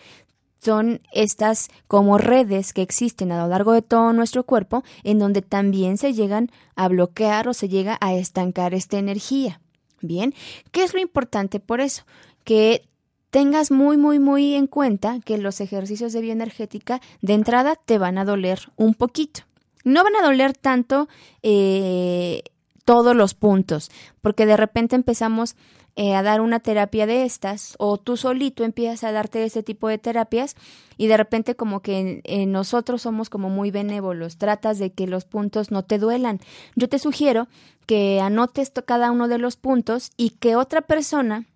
son 0.59 1.01
estas 1.13 1.69
como 1.87 2.19
redes 2.19 2.73
que 2.73 2.83
existen 2.83 3.31
a 3.31 3.41
lo 3.41 3.49
largo 3.49 3.73
de 3.73 3.83
todo 3.83 4.13
nuestro 4.13 4.43
cuerpo 4.43 4.83
en 5.05 5.21
donde 5.21 5.41
también 5.41 5.99
se 5.99 6.15
llegan 6.15 6.51
a 6.75 6.89
bloquear 6.89 7.47
o 7.47 7.55
se 7.55 7.69
llega 7.69 7.97
a 8.01 8.15
estancar 8.15 8.75
esta 8.75 8.99
energía. 8.99 9.61
Bien, 10.01 10.35
¿qué 10.73 10.83
es 10.83 10.95
lo 10.95 11.01
importante 11.01 11.61
por 11.61 11.81
eso? 11.81 12.03
Que 12.43 12.83
tengas 13.31 13.71
muy, 13.71 13.97
muy, 13.97 14.19
muy 14.19 14.55
en 14.55 14.67
cuenta 14.67 15.21
que 15.25 15.39
los 15.39 15.61
ejercicios 15.61 16.13
de 16.13 16.21
bioenergética 16.21 17.01
de 17.21 17.35
entrada 17.35 17.77
te 17.77 17.99
van 17.99 18.19
a 18.19 18.25
doler 18.25 18.61
un 18.77 18.95
poquito. 18.95 19.43
No 19.85 20.03
van 20.03 20.17
a 20.17 20.27
doler 20.27 20.57
tanto 20.57 21.09
eh, 21.43 22.43
todos 22.85 23.15
los 23.15 23.35
puntos, 23.35 23.91
porque 24.21 24.47
de 24.47 24.57
repente 24.57 24.97
empezamos 24.97 25.57
eh, 25.97 26.15
a 26.15 26.23
dar 26.23 26.41
una 26.41 26.61
terapia 26.61 27.07
de 27.07 27.25
estas 27.25 27.75
o 27.79 27.97
tú 27.97 28.17
solito 28.17 28.65
empiezas 28.65 29.03
a 29.03 29.13
darte 29.13 29.43
este 29.45 29.63
tipo 29.63 29.89
de 29.89 29.97
terapias 29.97 30.55
y 30.99 31.07
de 31.07 31.17
repente 31.17 31.57
como 31.57 31.81
que 31.81 32.23
nosotros 32.47 33.03
somos 33.03 33.31
como 33.31 33.49
muy 33.49 33.71
benévolos, 33.71 34.37
tratas 34.37 34.79
de 34.79 34.93
que 34.93 35.07
los 35.07 35.25
puntos 35.25 35.71
no 35.71 35.85
te 35.85 35.99
duelan. 35.99 36.41
Yo 36.75 36.89
te 36.89 36.99
sugiero 36.99 37.49
que 37.87 38.21
anotes 38.21 38.73
cada 38.85 39.11
uno 39.11 39.27
de 39.29 39.39
los 39.39 39.57
puntos 39.57 40.11
y 40.17 40.31
que 40.31 40.57
otra 40.57 40.83
persona 40.83 41.47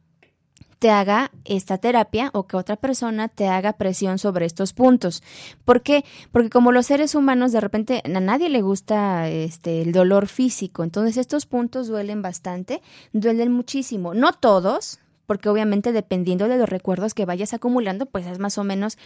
te 0.80 0.90
haga 0.90 1.30
esta 1.44 1.76
terapia 1.76 2.30
o 2.32 2.46
que 2.46 2.56
otra 2.56 2.76
persona 2.76 3.28
te 3.28 3.46
haga 3.48 3.74
presión 3.74 4.18
sobre 4.18 4.46
estos 4.46 4.72
puntos. 4.72 5.22
¿Por 5.66 5.82
qué? 5.82 6.04
Porque 6.32 6.48
como 6.48 6.72
los 6.72 6.86
seres 6.86 7.14
humanos 7.14 7.52
de 7.52 7.60
repente 7.60 8.02
a 8.04 8.20
nadie 8.20 8.48
le 8.48 8.62
gusta 8.62 9.28
este 9.28 9.82
el 9.82 9.92
dolor 9.92 10.26
físico, 10.26 10.82
entonces 10.82 11.18
estos 11.18 11.44
puntos 11.44 11.86
duelen 11.86 12.22
bastante, 12.22 12.80
duelen 13.12 13.52
muchísimo, 13.52 14.14
no 14.14 14.32
todos, 14.32 15.00
porque 15.26 15.50
obviamente 15.50 15.92
dependiendo 15.92 16.48
de 16.48 16.56
los 16.56 16.68
recuerdos 16.68 17.12
que 17.12 17.26
vayas 17.26 17.52
acumulando, 17.52 18.06
pues 18.06 18.26
es 18.26 18.38
más 18.38 18.56
o 18.56 18.64
menos 18.64 18.96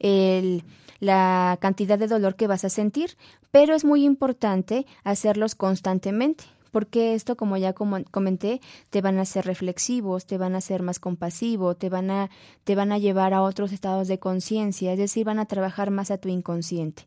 el 0.00 0.64
la 0.98 1.56
cantidad 1.62 1.98
de 1.98 2.08
dolor 2.08 2.34
que 2.34 2.46
vas 2.46 2.64
a 2.64 2.68
sentir, 2.68 3.16
pero 3.50 3.74
es 3.74 3.84
muy 3.86 4.04
importante 4.04 4.84
hacerlos 5.02 5.54
constantemente 5.54 6.44
porque 6.70 7.14
esto, 7.14 7.36
como 7.36 7.56
ya 7.56 7.72
comenté, 7.72 8.60
te 8.90 9.00
van 9.00 9.18
a 9.18 9.22
hacer 9.22 9.46
reflexivos, 9.46 10.26
te 10.26 10.38
van 10.38 10.54
a 10.54 10.58
hacer 10.58 10.82
más 10.82 10.98
compasivo, 10.98 11.74
te 11.74 11.88
van 11.88 12.10
a, 12.10 12.30
te 12.64 12.74
van 12.74 12.92
a 12.92 12.98
llevar 12.98 13.34
a 13.34 13.42
otros 13.42 13.72
estados 13.72 14.08
de 14.08 14.18
conciencia, 14.18 14.92
es 14.92 14.98
decir, 14.98 15.24
van 15.24 15.38
a 15.38 15.46
trabajar 15.46 15.90
más 15.90 16.10
a 16.10 16.18
tu 16.18 16.28
inconsciente. 16.28 17.06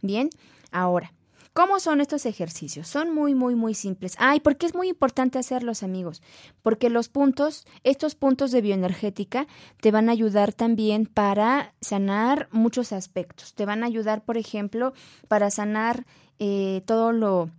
Bien, 0.00 0.30
ahora, 0.70 1.12
¿Cómo 1.58 1.80
son 1.80 2.00
estos 2.00 2.24
ejercicios? 2.24 2.86
Son 2.86 3.12
muy, 3.12 3.34
muy, 3.34 3.56
muy 3.56 3.74
simples. 3.74 4.14
Ay, 4.18 4.38
¿por 4.38 4.56
qué 4.56 4.66
es 4.66 4.76
muy 4.76 4.88
importante 4.88 5.40
hacerlos, 5.40 5.82
amigos? 5.82 6.22
Porque 6.62 6.88
los 6.88 7.08
puntos, 7.08 7.66
estos 7.82 8.14
puntos 8.14 8.52
de 8.52 8.60
bioenergética, 8.60 9.48
te 9.80 9.90
van 9.90 10.08
a 10.08 10.12
ayudar 10.12 10.52
también 10.52 11.06
para 11.06 11.74
sanar 11.80 12.48
muchos 12.52 12.92
aspectos. 12.92 13.54
Te 13.54 13.66
van 13.66 13.82
a 13.82 13.86
ayudar, 13.86 14.24
por 14.24 14.36
ejemplo, 14.36 14.92
para 15.26 15.50
sanar 15.50 16.06
eh, 16.38 16.82
todo 16.86 17.10
lo, 17.10 17.50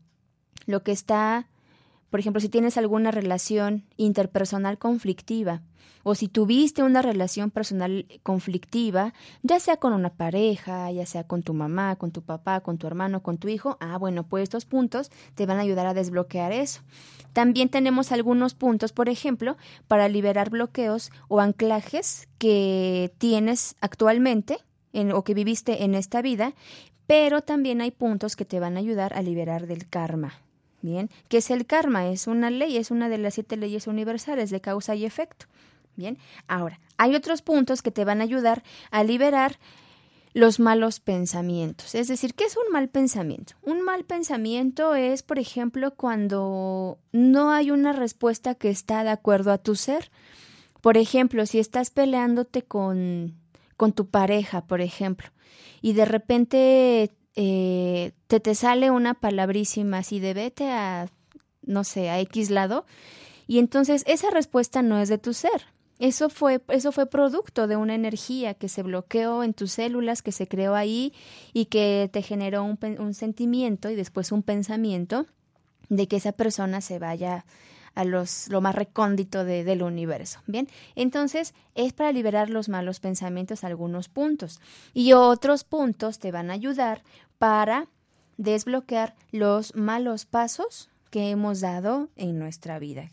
lo 0.70 0.84
que 0.84 0.92
está, 0.92 1.48
por 2.10 2.20
ejemplo, 2.20 2.40
si 2.40 2.50
tienes 2.50 2.78
alguna 2.78 3.12
relación 3.12 3.84
interpersonal 3.98 4.78
conflictiva 4.78 5.62
o 6.04 6.16
si 6.16 6.28
tuviste 6.28 6.84
una 6.84 7.02
relación 7.02 7.52
personal 7.52 8.06
conflictiva, 8.24 9.14
ya 9.44 9.60
sea 9.60 9.78
con 9.78 9.94
una 9.94 10.12
pareja, 10.12 10.90
ya 10.92 11.06
sea 11.06 11.26
con 11.26 11.44
tu 11.44 11.54
mamá, 11.54 11.96
con 11.98 12.12
tu 12.12 12.22
papá, 12.22 12.62
con 12.62 12.78
tu 12.78 12.88
hermano, 12.88 13.22
con 13.22 13.38
tu 13.38 13.48
hijo, 13.48 13.78
ah, 13.82 13.98
bueno, 13.98 14.24
pues 14.24 14.44
estos 14.44 14.66
puntos 14.66 15.12
te 15.36 15.46
van 15.46 15.58
a 15.58 15.62
ayudar 15.62 15.88
a 15.88 15.94
desbloquear 15.94 16.52
eso. 16.52 16.82
También 17.34 17.70
tenemos 17.70 18.12
algunos 18.12 18.54
puntos, 18.54 18.94
por 18.94 19.10
ejemplo, 19.10 19.58
para 19.88 20.08
liberar 20.08 20.50
bloqueos 20.50 21.12
o 21.28 21.40
anclajes 21.42 22.28
que 22.38 23.12
tienes 23.18 23.76
actualmente 23.82 24.60
en, 24.94 25.12
o 25.12 25.24
que 25.24 25.34
viviste 25.34 25.84
en 25.84 25.96
esta 25.96 26.22
vida, 26.22 26.54
pero 27.08 27.42
también 27.42 27.82
hay 27.82 27.92
puntos 27.92 28.36
que 28.36 28.46
te 28.46 28.60
van 28.60 28.78
a 28.78 28.80
ayudar 28.80 29.14
a 29.14 29.22
liberar 29.22 29.68
del 29.68 29.90
karma. 29.90 30.34
Bien, 30.82 31.10
¿qué 31.28 31.38
es 31.38 31.52
el 31.52 31.66
karma? 31.66 32.10
Es 32.10 32.28
una 32.28 32.50
ley, 32.50 32.78
es 32.78 32.90
una 32.92 33.10
de 33.10 33.18
las 33.18 33.34
siete 33.34 33.58
leyes 33.58 33.88
universales 33.88 34.50
de 34.50 34.62
causa 34.62 34.96
y 34.96 35.06
efecto. 35.06 35.46
Bien, 35.96 36.18
ahora, 36.48 36.80
hay 36.98 37.16
otros 37.16 37.42
puntos 37.42 37.82
que 37.82 37.92
te 37.92 38.06
van 38.06 38.22
a 38.22 38.24
ayudar 38.24 38.64
a 38.90 39.04
liberar 39.04 39.60
los 40.34 40.60
malos 40.60 41.00
pensamientos. 41.00 41.96
Es 41.96 42.08
decir, 42.08 42.34
¿qué 42.34 42.46
es 42.46 42.56
un 42.56 42.72
mal 42.72 42.88
pensamiento? 42.88 43.56
Un 43.64 43.82
mal 43.82 44.06
pensamiento 44.06 44.96
es, 44.96 45.24
por 45.24 45.40
ejemplo, 45.40 45.96
cuando 45.96 47.00
no 47.12 47.52
hay 47.52 47.72
una 47.72 47.94
respuesta 47.94 48.56
que 48.56 48.70
está 48.70 49.04
de 49.04 49.10
acuerdo 49.10 49.52
a 49.52 49.58
tu 49.58 49.76
ser. 49.76 50.12
Por 50.82 50.98
ejemplo, 50.98 51.46
si 51.46 51.60
estás 51.60 51.90
peleándote 51.90 52.62
con, 52.62 53.36
con 53.76 53.92
tu 53.92 54.08
pareja, 54.08 54.66
por 54.66 54.82
ejemplo, 54.82 55.30
y 55.82 55.94
de 55.94 56.06
repente 56.06 57.12
eh, 57.42 58.12
te 58.28 58.42
te 58.42 58.54
sale 58.54 58.92
una 58.92 59.14
palabrísima 59.14 60.00
así 60.00 60.20
de 60.20 60.34
vete 60.34 60.70
a, 60.72 61.08
no 61.62 61.86
sé, 61.86 62.10
a 62.10 62.20
X 62.20 62.50
lado, 62.50 62.86
y 63.48 63.60
entonces 63.60 64.04
esa 64.08 64.30
respuesta 64.30 64.82
no 64.82 65.00
es 65.00 65.08
de 65.08 65.20
tu 65.20 65.34
ser. 65.34 65.68
Eso 66.00 66.30
fue, 66.30 66.62
eso 66.68 66.92
fue 66.92 67.06
producto 67.06 67.68
de 67.68 67.78
una 67.78 67.96
energía 67.96 68.56
que 68.56 68.68
se 68.68 68.84
bloqueó 68.84 69.44
en 69.44 69.54
tus 69.54 69.72
células, 69.72 70.22
que 70.22 70.34
se 70.34 70.50
creó 70.50 70.76
ahí 70.76 71.14
y 71.54 71.66
que 71.66 72.10
te 72.12 72.22
generó 72.22 72.66
un, 72.66 72.78
un 73.00 73.14
sentimiento 73.14 73.90
y 73.90 73.96
después 73.96 74.34
un 74.34 74.44
pensamiento 74.44 75.26
de 75.88 76.10
que 76.10 76.18
esa 76.18 76.34
persona 76.34 76.82
se 76.82 77.00
vaya 77.00 77.46
a 77.96 78.06
los, 78.06 78.48
lo 78.50 78.62
más 78.62 78.76
recóndito 78.76 79.44
del 79.44 79.84
universo. 79.84 80.40
Bien, 80.48 80.68
entonces 80.96 81.54
es 81.76 81.94
para 81.94 82.12
liberar 82.12 82.50
los 82.50 82.70
malos 82.70 83.00
pensamientos 83.00 83.64
algunos 83.64 84.10
puntos 84.10 84.60
y 84.94 85.14
otros 85.14 85.64
puntos 85.64 86.20
te 86.20 86.32
van 86.32 86.50
a 86.50 86.54
ayudar 86.54 87.04
para 87.40 87.88
desbloquear 88.38 89.16
los 89.32 89.76
malos 89.76 90.26
pasos 90.26 90.90
que 91.10 91.32
hemos 91.32 91.62
dado 91.62 92.10
en 92.16 92.38
nuestra 92.38 92.78
vida. 92.80 93.10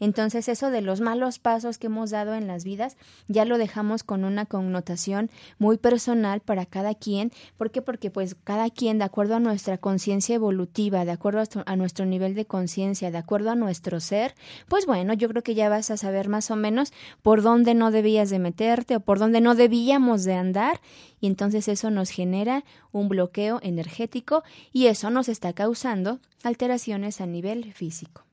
Entonces 0.00 0.48
eso 0.48 0.70
de 0.70 0.80
los 0.80 1.00
malos 1.00 1.38
pasos 1.38 1.76
que 1.76 1.88
hemos 1.88 2.10
dado 2.10 2.34
en 2.34 2.46
las 2.46 2.64
vidas 2.64 2.96
ya 3.28 3.44
lo 3.44 3.58
dejamos 3.58 4.02
con 4.02 4.24
una 4.24 4.46
connotación 4.46 5.30
muy 5.58 5.76
personal 5.76 6.40
para 6.40 6.64
cada 6.64 6.94
quien. 6.94 7.32
¿Por 7.58 7.70
qué? 7.70 7.82
Porque 7.82 8.10
pues 8.10 8.34
cada 8.44 8.70
quien, 8.70 8.98
de 8.98 9.04
acuerdo 9.04 9.36
a 9.36 9.40
nuestra 9.40 9.78
conciencia 9.78 10.34
evolutiva, 10.34 11.04
de 11.04 11.10
acuerdo 11.10 11.42
a 11.66 11.76
nuestro 11.76 12.06
nivel 12.06 12.34
de 12.34 12.46
conciencia, 12.46 13.10
de 13.10 13.18
acuerdo 13.18 13.50
a 13.50 13.54
nuestro 13.54 14.00
ser, 14.00 14.34
pues 14.68 14.86
bueno, 14.86 15.12
yo 15.12 15.28
creo 15.28 15.42
que 15.42 15.54
ya 15.54 15.68
vas 15.68 15.90
a 15.90 15.96
saber 15.96 16.28
más 16.28 16.50
o 16.50 16.56
menos 16.56 16.92
por 17.20 17.42
dónde 17.42 17.74
no 17.74 17.90
debías 17.90 18.30
de 18.30 18.38
meterte 18.38 18.96
o 18.96 19.00
por 19.00 19.18
dónde 19.18 19.40
no 19.40 19.54
debíamos 19.54 20.24
de 20.24 20.34
andar 20.34 20.80
y 21.22 21.28
entonces 21.28 21.68
eso 21.68 21.90
nos 21.90 22.10
genera 22.10 22.64
un 22.90 23.08
bloqueo 23.08 23.60
energético 23.62 24.42
y 24.72 24.88
eso 24.88 25.08
nos 25.08 25.28
está 25.28 25.52
causando 25.52 26.18
alteraciones 26.42 27.20
a 27.20 27.26
nivel 27.26 27.72
físico. 27.72 28.24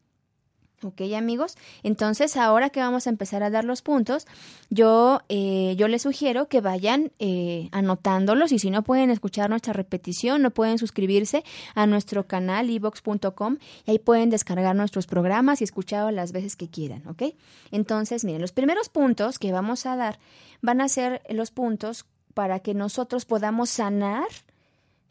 Ok, 0.82 1.02
amigos. 1.16 1.56
Entonces, 1.84 2.38
ahora 2.38 2.70
que 2.70 2.80
vamos 2.80 3.06
a 3.06 3.10
empezar 3.10 3.44
a 3.44 3.50
dar 3.50 3.66
los 3.66 3.82
puntos, 3.82 4.26
yo, 4.70 5.22
eh, 5.28 5.76
yo 5.78 5.90
les 5.90 6.04
sugiero 6.04 6.48
que 6.48 6.62
vayan 6.62 7.12
eh, 7.20 7.68
anotándolos 7.74 8.54
y 8.54 8.60
si 8.60 8.70
no 8.70 8.82
pueden 8.82 9.12
escuchar 9.12 9.50
nuestra 9.50 9.74
repetición, 9.74 10.42
no 10.42 10.52
pueden 10.52 10.78
suscribirse 10.78 11.44
a 11.76 11.86
nuestro 11.86 12.28
canal 12.28 12.70
evox.com 12.70 13.58
y 13.86 13.92
ahí 13.92 14.00
pueden 14.00 14.30
descargar 14.30 14.76
nuestros 14.76 15.06
programas 15.06 15.60
y 15.60 15.66
escucharlo 15.66 16.12
las 16.12 16.32
veces 16.32 16.56
que 16.56 16.70
quieran, 16.70 17.06
¿ok? 17.08 17.36
Entonces, 17.72 18.24
miren, 18.24 18.42
los 18.42 18.54
primeros 18.54 18.88
puntos 18.88 19.38
que 19.38 19.52
vamos 19.52 19.86
a 19.86 19.98
dar 19.98 20.18
van 20.62 20.80
a 20.82 20.88
ser 20.88 21.22
los 21.30 21.52
puntos 21.52 22.06
para 22.40 22.62
que 22.62 22.74
nosotros 22.74 23.26
podamos 23.26 23.70
sanar 23.70 24.30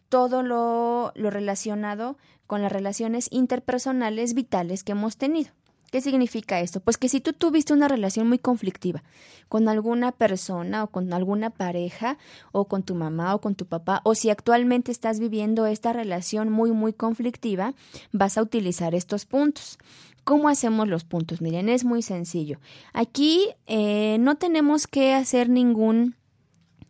todo 0.09 0.43
lo, 0.43 1.13
lo 1.15 1.29
relacionado 1.29 2.17
con 2.47 2.63
las 2.63 2.73
relaciones 2.73 3.29
interpersonales 3.31 4.33
vitales 4.33 4.83
que 4.83 4.93
hemos 4.93 5.19
tenido. 5.19 5.51
¿Qué 5.93 6.01
significa 6.01 6.61
esto? 6.61 6.81
Pues 6.81 6.97
que 6.97 7.11
si 7.11 7.21
tú 7.21 7.35
tuviste 7.35 7.75
una 7.75 7.87
relación 7.87 8.29
muy 8.29 8.39
conflictiva 8.39 9.03
con 9.51 9.69
alguna 9.69 10.11
persona 10.11 10.85
o 10.85 10.87
con 10.87 11.13
alguna 11.13 11.51
pareja 11.51 12.17
o 12.51 12.65
con 12.65 12.83
tu 12.83 12.95
mamá 12.95 13.35
o 13.35 13.43
con 13.43 13.55
tu 13.55 13.67
papá 13.67 14.01
o 14.05 14.15
si 14.15 14.31
actualmente 14.31 14.91
estás 14.91 15.21
viviendo 15.21 15.67
esta 15.67 15.93
relación 15.93 16.49
muy 16.51 16.73
muy 16.73 16.95
conflictiva, 16.95 17.75
vas 18.11 18.39
a 18.39 18.43
utilizar 18.43 18.95
estos 18.95 19.27
puntos. 19.27 19.79
¿Cómo 20.25 20.49
hacemos 20.49 20.89
los 20.89 21.05
puntos? 21.05 21.43
Miren, 21.43 21.69
es 21.69 21.85
muy 21.85 22.01
sencillo. 22.01 22.59
Aquí 22.95 23.49
eh, 23.67 24.17
no 24.19 24.37
tenemos 24.37 24.87
que 24.87 25.13
hacer 25.13 25.51
ningún, 25.51 26.17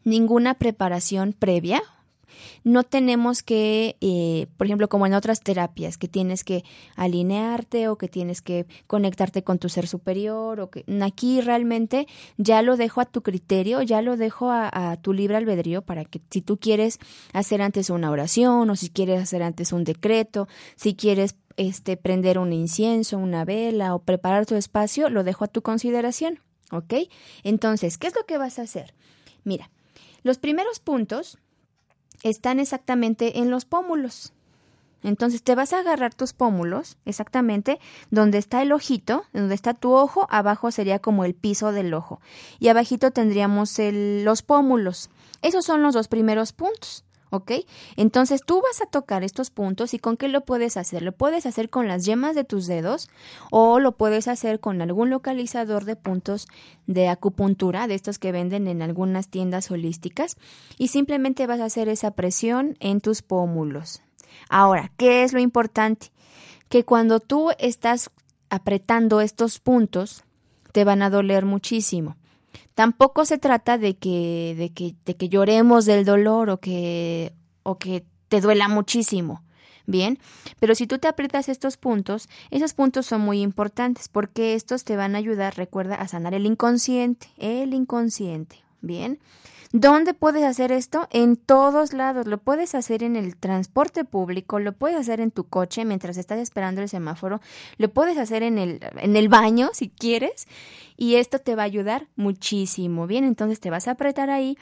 ninguna 0.09 0.55
preparación 0.55 1.33
previa 1.33 1.83
no 2.65 2.85
tenemos 2.85 3.43
que, 3.43 3.97
eh, 4.01 4.47
por 4.57 4.67
ejemplo, 4.67 4.89
como 4.89 5.07
en 5.07 5.15
otras 5.15 5.41
terapias, 5.41 5.99
que 5.99 6.09
tienes 6.09 6.45
que 6.45 6.65
alinearte 6.97 7.89
o 7.89 7.97
que 7.97 8.09
tienes 8.09 8.43
que 8.43 8.67
conectarte 8.87 9.43
con 9.43 9.59
tu 9.59 9.69
ser 9.69 9.87
superior 9.87 10.61
o 10.61 10.71
que 10.71 10.85
aquí 11.03 11.41
realmente 11.41 12.07
ya 12.37 12.63
lo 12.63 12.77
dejo 12.77 13.01
a 13.01 13.07
tu 13.07 13.23
criterio, 13.23 13.83
ya 13.83 14.03
lo 14.03 14.17
dejo 14.17 14.51
a, 14.51 14.71
a 14.73 14.97
tu 14.97 15.13
libre 15.13 15.37
albedrío 15.37 15.83
para 15.83 16.05
que 16.05 16.21
si 16.31 16.43
tú 16.43 16.59
quieres 16.59 16.99
hacer 17.33 17.63
antes 17.63 17.91
una 17.91 18.11
oración 18.11 18.71
o 18.71 18.77
si 18.77 18.91
quieres 18.91 19.23
hacer 19.23 19.43
antes 19.43 19.73
un 19.73 19.85
decreto, 19.85 20.49
si 20.77 20.95
quieres 20.95 21.37
este 21.57 21.97
prender 21.97 22.39
un 22.39 22.53
incienso, 22.53 23.19
una 23.19 23.45
vela 23.45 23.95
o 23.95 24.01
preparar 24.01 24.47
tu 24.47 24.55
espacio, 24.55 25.11
lo 25.11 25.25
dejo 25.25 25.45
a 25.45 25.49
tu 25.49 25.63
consideración, 25.63 26.41
¿ok? 26.71 26.95
Entonces, 27.43 27.99
¿qué 27.99 28.07
es 28.07 28.15
lo 28.15 28.25
que 28.27 28.39
vas 28.39 28.59
a 28.59 28.63
hacer? 28.63 28.95
Mira, 29.43 29.71
los 30.23 30.39
primeros 30.39 30.81
puntos 30.81 31.39
están 32.23 32.61
exactamente 32.61 33.39
en 33.39 33.51
los 33.51 33.65
pómulos. 33.65 34.33
Entonces 35.03 35.43
te 35.43 35.55
vas 35.55 35.73
a 35.73 35.79
agarrar 35.79 36.13
tus 36.13 36.33
pómulos, 36.33 36.97
exactamente 37.05 37.79
donde 38.11 38.39
está 38.39 38.63
el 38.63 38.73
ojito, 38.73 39.25
donde 39.33 39.55
está 39.55 39.75
tu 39.75 39.93
ojo, 39.93 40.27
abajo 40.31 40.73
sería 40.73 40.99
como 40.99 41.25
el 41.25 41.35
piso 41.35 41.71
del 41.73 41.95
ojo 41.95 42.21
y 42.59 42.69
abajito 42.69 43.13
tendríamos 43.13 43.77
los 43.79 44.43
pómulos. 44.43 45.11
Esos 45.41 45.65
son 45.65 45.83
los 45.83 45.95
dos 45.95 46.09
primeros 46.09 46.53
puntos. 46.53 47.05
¿Ok? 47.31 47.53
Entonces 47.97 48.43
tú 48.45 48.63
vas 48.63 48.81
a 48.83 48.87
tocar 48.87 49.25
estos 49.25 49.51
puntos 49.51 49.95
y 49.95 49.99
con 49.99 50.17
qué 50.17 50.29
lo 50.29 50.43
puedes 50.43 50.77
hacer? 50.77 51.03
Lo 51.03 51.13
puedes 51.13 51.47
hacer 51.47 51.71
con 51.71 51.89
las 51.89 52.05
yemas 52.05 52.35
de 52.35 52.45
tus 52.45 52.67
dedos 52.67 53.09
o 53.51 53.81
lo 53.81 53.93
puedes 53.93 54.29
hacer 54.29 54.61
con 54.61 54.81
algún 54.83 55.11
localizador 55.11 55.85
de 55.85 55.97
puntos 55.97 56.49
de 56.87 57.09
acupuntura, 57.09 57.87
de 57.87 57.95
estos 57.95 58.19
que 58.19 58.33
venden 58.33 58.69
en 58.69 58.83
algunas 58.83 59.29
tiendas 59.29 59.71
holísticas, 59.71 60.37
y 60.79 60.89
simplemente 60.89 61.47
vas 61.47 61.61
a 61.61 61.67
hacer 61.67 61.89
esa 61.89 62.13
presión 62.13 62.77
en 62.81 63.01
tus 63.01 63.23
pómulos. 63.23 64.03
Ahora, 64.49 64.91
¿qué 64.97 65.23
es 65.23 65.33
lo 65.33 65.41
importante? 65.41 66.11
Que 66.69 66.85
cuando 66.85 67.21
tú 67.21 67.51
estás 67.59 68.11
apretando 68.51 69.21
estos 69.21 69.59
puntos, 69.59 70.25
te 70.73 70.85
van 70.85 71.03
a 71.03 71.11
doler 71.11 71.45
muchísimo. 71.45 72.17
Tampoco 72.75 73.25
se 73.25 73.39
trata 73.39 73.79
de 73.79 73.97
que, 73.97 74.55
de 74.57 74.71
que, 74.71 74.95
de 75.05 75.17
que 75.17 75.29
lloremos 75.29 75.85
del 75.85 76.05
dolor 76.05 76.51
o 76.51 76.59
que, 76.59 77.33
o 77.63 77.79
que 77.79 78.05
te 78.29 78.41
duela 78.41 78.69
muchísimo. 78.69 79.43
Bien, 79.87 80.19
pero 80.61 80.75
si 80.75 80.87
tú 80.87 80.99
te 80.99 81.09
aprietas 81.09 81.49
estos 81.49 81.79
puntos, 81.79 82.29
esos 82.51 82.75
puntos 82.75 83.07
son 83.07 83.23
muy 83.23 83.41
importantes 83.41 84.09
porque 84.09 84.53
estos 84.53 84.85
te 84.85 84.97
van 84.97 85.15
a 85.15 85.19
ayudar, 85.19 85.57
recuerda, 85.57 85.95
a 85.95 86.07
sanar 86.09 86.35
el 86.35 86.45
inconsciente, 86.45 87.29
el 87.39 87.73
inconsciente. 87.73 88.63
Bien, 88.83 89.19
¿Dónde 89.73 90.15
puedes 90.15 90.45
hacer 90.45 90.73
esto? 90.73 91.09
En 91.11 91.37
todos 91.37 91.93
lados. 91.93 92.27
Lo 92.27 92.39
puedes 92.39 92.75
hacer 92.75 93.03
en 93.03 93.17
el 93.17 93.37
transporte 93.37 94.05
público, 94.05 94.59
lo 94.59 94.73
puedes 94.73 94.99
hacer 94.99 95.21
en 95.21 95.31
tu 95.31 95.45
coche 95.45 95.85
mientras 95.85 96.17
estás 96.17 96.39
esperando 96.39 96.81
el 96.81 96.89
semáforo, 96.89 97.41
lo 97.77 97.89
puedes 97.91 98.17
hacer 98.17 98.43
en 98.43 98.59
el, 98.59 98.81
en 98.97 99.17
el 99.17 99.29
baño 99.29 99.71
si 99.73 99.91
quieres 99.91 100.49
y 100.97 101.17
esto 101.17 101.39
te 101.39 101.55
va 101.55 101.63
a 101.63 101.67
ayudar 101.67 102.09
muchísimo. 102.17 103.07
Bien, 103.07 103.25
entonces 103.25 103.61
te 103.61 103.71
vas 103.71 103.89
a 103.89 103.93
apretar 103.93 104.31
ahí, 104.31 104.57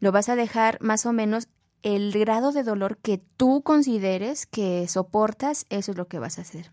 lo 0.00 0.12
vas 0.12 0.28
a 0.28 0.36
dejar 0.36 0.78
más 0.82 1.06
o 1.06 1.12
menos 1.12 1.48
el 1.82 2.12
grado 2.12 2.52
de 2.52 2.62
dolor 2.62 2.98
que 2.98 3.20
tú 3.36 3.62
consideres 3.62 4.46
que 4.46 4.86
soportas, 4.88 5.66
eso 5.70 5.92
es 5.92 5.96
lo 5.96 6.06
que 6.06 6.18
vas 6.18 6.38
a 6.38 6.42
hacer. 6.42 6.70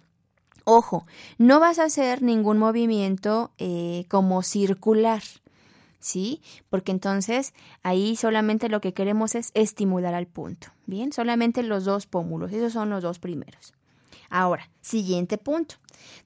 Ojo, 0.65 1.08
no 1.38 1.60
vas 1.60 1.80
a 1.80 1.86
hacer 1.86 2.22
ningún 2.22 2.60
movimiento 2.60 3.52
eh, 3.58 4.06
como 4.08 4.44
circular. 4.44 5.24
¿Sí? 6.00 6.42
Porque 6.70 6.92
entonces 6.92 7.54
ahí 7.84 8.16
solamente 8.16 8.70
lo 8.70 8.82
que 8.82 8.94
queremos 8.94 9.36
es 9.36 9.52
estimular 9.54 10.14
al 10.14 10.28
punto, 10.28 10.68
¿bien? 10.86 11.12
Solamente 11.12 11.64
los 11.64 11.86
dos 11.86 12.08
pómulos, 12.08 12.52
esos 12.52 12.74
son 12.74 12.90
los 12.90 13.04
dos 13.04 13.20
primeros. 13.20 13.74
Ahora, 14.30 14.70
siguiente 14.82 15.38
punto. 15.38 15.76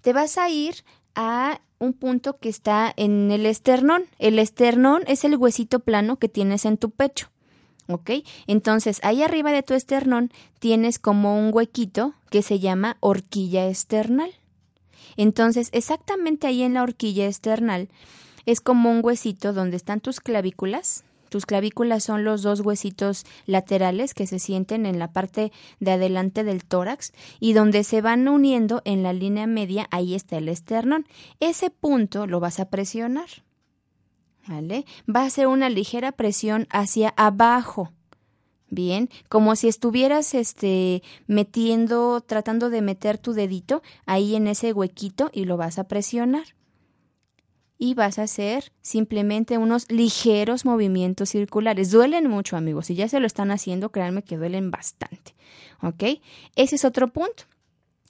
Te 0.02 0.14
vas 0.14 0.38
a 0.38 0.50
ir 0.50 0.84
a 1.16 1.62
un 1.80 1.94
punto 1.94 2.38
que 2.38 2.50
está 2.50 2.94
en 2.96 3.32
el 3.32 3.46
esternón. 3.46 4.06
El 4.20 4.40
esternón 4.40 5.04
es 5.08 5.24
el 5.24 5.36
huesito 5.38 5.80
plano 5.80 6.18
que 6.18 6.30
tienes 6.30 6.66
en 6.66 6.78
tu 6.78 6.92
pecho. 6.92 7.30
¿Ok? 7.88 8.12
Entonces, 8.48 9.00
ahí 9.04 9.24
arriba 9.24 9.52
de 9.52 9.64
tu 9.64 9.74
esternón 9.74 10.32
tienes 10.60 11.00
como 11.00 11.38
un 11.38 11.54
huequito 11.54 12.14
que 12.30 12.42
se 12.42 12.60
llama 12.60 12.98
horquilla 13.02 13.68
esternal. 13.68 14.32
Entonces, 15.18 15.70
exactamente 15.74 16.48
ahí 16.48 16.64
en 16.64 16.76
la 16.76 16.84
horquilla 16.84 17.28
esternal 17.28 17.90
es 18.46 18.62
como 18.62 18.92
un 18.92 19.02
huesito 19.04 19.54
donde 19.54 19.78
están 19.78 20.02
tus 20.02 20.20
clavículas. 20.20 21.04
Tus 21.30 21.48
clavículas 21.48 22.04
son 22.04 22.24
los 22.24 22.44
dos 22.44 22.60
huesitos 22.60 23.26
laterales 23.48 24.14
que 24.14 24.28
se 24.28 24.38
sienten 24.38 24.86
en 24.86 25.00
la 25.00 25.12
parte 25.12 25.52
de 25.80 25.92
adelante 25.92 26.44
del 26.44 26.64
tórax 26.64 27.12
y 27.40 27.54
donde 27.54 27.84
se 27.84 28.02
van 28.02 28.28
uniendo 28.28 28.84
en 28.86 29.02
la 29.02 29.14
línea 29.14 29.48
media, 29.48 29.88
ahí 29.90 30.14
está 30.14 30.38
el 30.38 30.48
esternón. 30.48 31.08
Ese 31.40 31.72
punto 31.72 32.28
lo 32.28 32.40
vas 32.40 32.60
a 32.60 32.70
presionar. 32.70 33.30
¿Vale? 34.48 34.86
Va 35.10 35.24
a 35.24 35.30
ser 35.30 35.48
una 35.48 35.70
ligera 35.70 36.12
presión 36.12 36.68
hacia 36.70 37.14
abajo. 37.18 37.92
Bien, 38.70 39.10
como 39.28 39.56
si 39.56 39.68
estuvieras 39.68 40.36
este 40.36 41.02
metiendo, 41.26 42.22
tratando 42.22 42.70
de 42.70 42.82
meter 42.82 43.18
tu 43.18 43.34
dedito 43.34 43.82
ahí 44.06 44.36
en 44.36 44.48
ese 44.48 44.74
huequito 44.74 45.32
y 45.34 45.46
lo 45.46 45.58
vas 45.58 45.80
a 45.80 45.88
presionar 45.88 46.44
y 47.84 47.96
vas 47.96 48.18
a 48.18 48.24
hacer 48.24 48.72
simplemente 48.82 49.58
unos 49.58 49.92
ligeros 49.92 50.64
movimientos 50.64 51.32
circulares. 51.32 51.92
Duelen 51.92 52.30
mucho, 52.30 52.56
amigos. 52.56 52.86
Si 52.86 52.96
ya 52.96 53.10
se 53.10 53.20
lo 53.20 53.28
están 53.28 53.52
haciendo, 53.52 53.92
créanme 53.92 54.24
que 54.24 54.38
duelen 54.38 54.72
bastante. 54.72 55.36
¿Ok? 55.82 56.22
Ese 56.56 56.78
es 56.78 56.86
otro 56.86 57.10
punto 57.10 57.44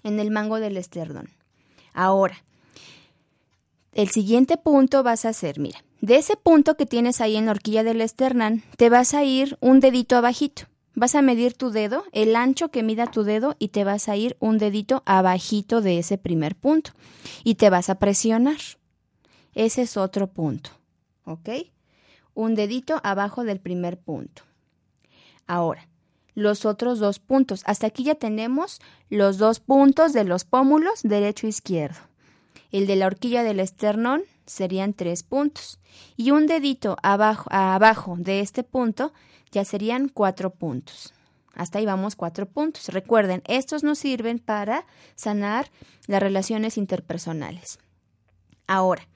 en 0.03 0.19
el 0.19 0.29
mango 0.29 0.59
del 0.59 0.77
esternón. 0.77 1.31
Ahora, 1.91 2.43
el 3.93 4.09
siguiente 4.11 4.57
punto 4.57 5.01
vas 5.01 5.25
a 5.25 5.29
hacer, 5.29 5.57
mira, 5.57 5.83
de 6.01 6.17
ese 6.17 6.37
punto 6.37 6.77
que 6.77 6.85
tienes 6.85 7.19
ahí 7.19 7.35
en 7.35 7.47
la 7.47 7.53
horquilla 7.53 7.83
del 7.83 8.01
esternón, 8.01 8.61
te 8.77 8.91
vas 8.91 9.15
a 9.15 9.23
ir 9.23 9.57
un 9.59 9.79
dedito 9.79 10.17
abajito. 10.17 10.65
Vas 10.93 11.15
a 11.15 11.23
medir 11.23 11.55
tu 11.55 11.71
dedo, 11.71 12.03
el 12.11 12.35
ancho 12.35 12.69
que 12.69 12.83
mida 12.83 13.07
tu 13.07 13.23
dedo 13.23 13.55
y 13.57 13.69
te 13.69 13.83
vas 13.83 14.07
a 14.07 14.15
ir 14.17 14.37
un 14.39 14.59
dedito 14.59 15.01
abajito 15.07 15.81
de 15.81 15.97
ese 15.97 16.19
primer 16.19 16.55
punto 16.55 16.91
y 17.43 17.55
te 17.55 17.71
vas 17.71 17.89
a 17.89 17.95
presionar. 17.95 18.57
Ese 19.53 19.83
es 19.83 19.97
otro 19.97 20.27
punto. 20.27 20.71
¿Ok? 21.25 21.49
Un 22.33 22.55
dedito 22.55 22.99
abajo 23.03 23.43
del 23.43 23.59
primer 23.59 23.99
punto. 23.99 24.43
Ahora, 25.45 25.87
los 26.35 26.65
otros 26.65 26.99
dos 26.99 27.19
puntos. 27.19 27.61
Hasta 27.65 27.87
aquí 27.87 28.03
ya 28.03 28.15
tenemos 28.15 28.81
los 29.09 29.37
dos 29.37 29.59
puntos 29.59 30.13
de 30.13 30.23
los 30.23 30.45
pómulos 30.45 31.01
derecho 31.03 31.47
e 31.47 31.49
izquierdo. 31.49 31.99
El 32.71 32.87
de 32.87 32.95
la 32.95 33.05
horquilla 33.05 33.43
del 33.43 33.59
esternón 33.59 34.23
serían 34.45 34.93
tres 34.93 35.23
puntos. 35.23 35.79
Y 36.17 36.31
un 36.31 36.47
dedito 36.47 36.97
abajo, 37.03 37.47
abajo 37.51 38.15
de 38.17 38.39
este 38.39 38.63
punto 38.63 39.13
ya 39.51 39.63
serían 39.63 40.09
cuatro 40.09 40.49
puntos. 40.49 41.13
Hasta 41.53 41.77
ahí 41.77 41.85
vamos 41.85 42.15
cuatro 42.15 42.47
puntos. 42.47 42.87
Recuerden, 42.89 43.43
estos 43.45 43.83
nos 43.83 43.99
sirven 43.99 44.39
para 44.39 44.87
sanar 45.15 45.69
las 46.07 46.21
relaciones 46.21 46.79
interpersonales. 46.79 47.77
Ahora, 48.65 49.07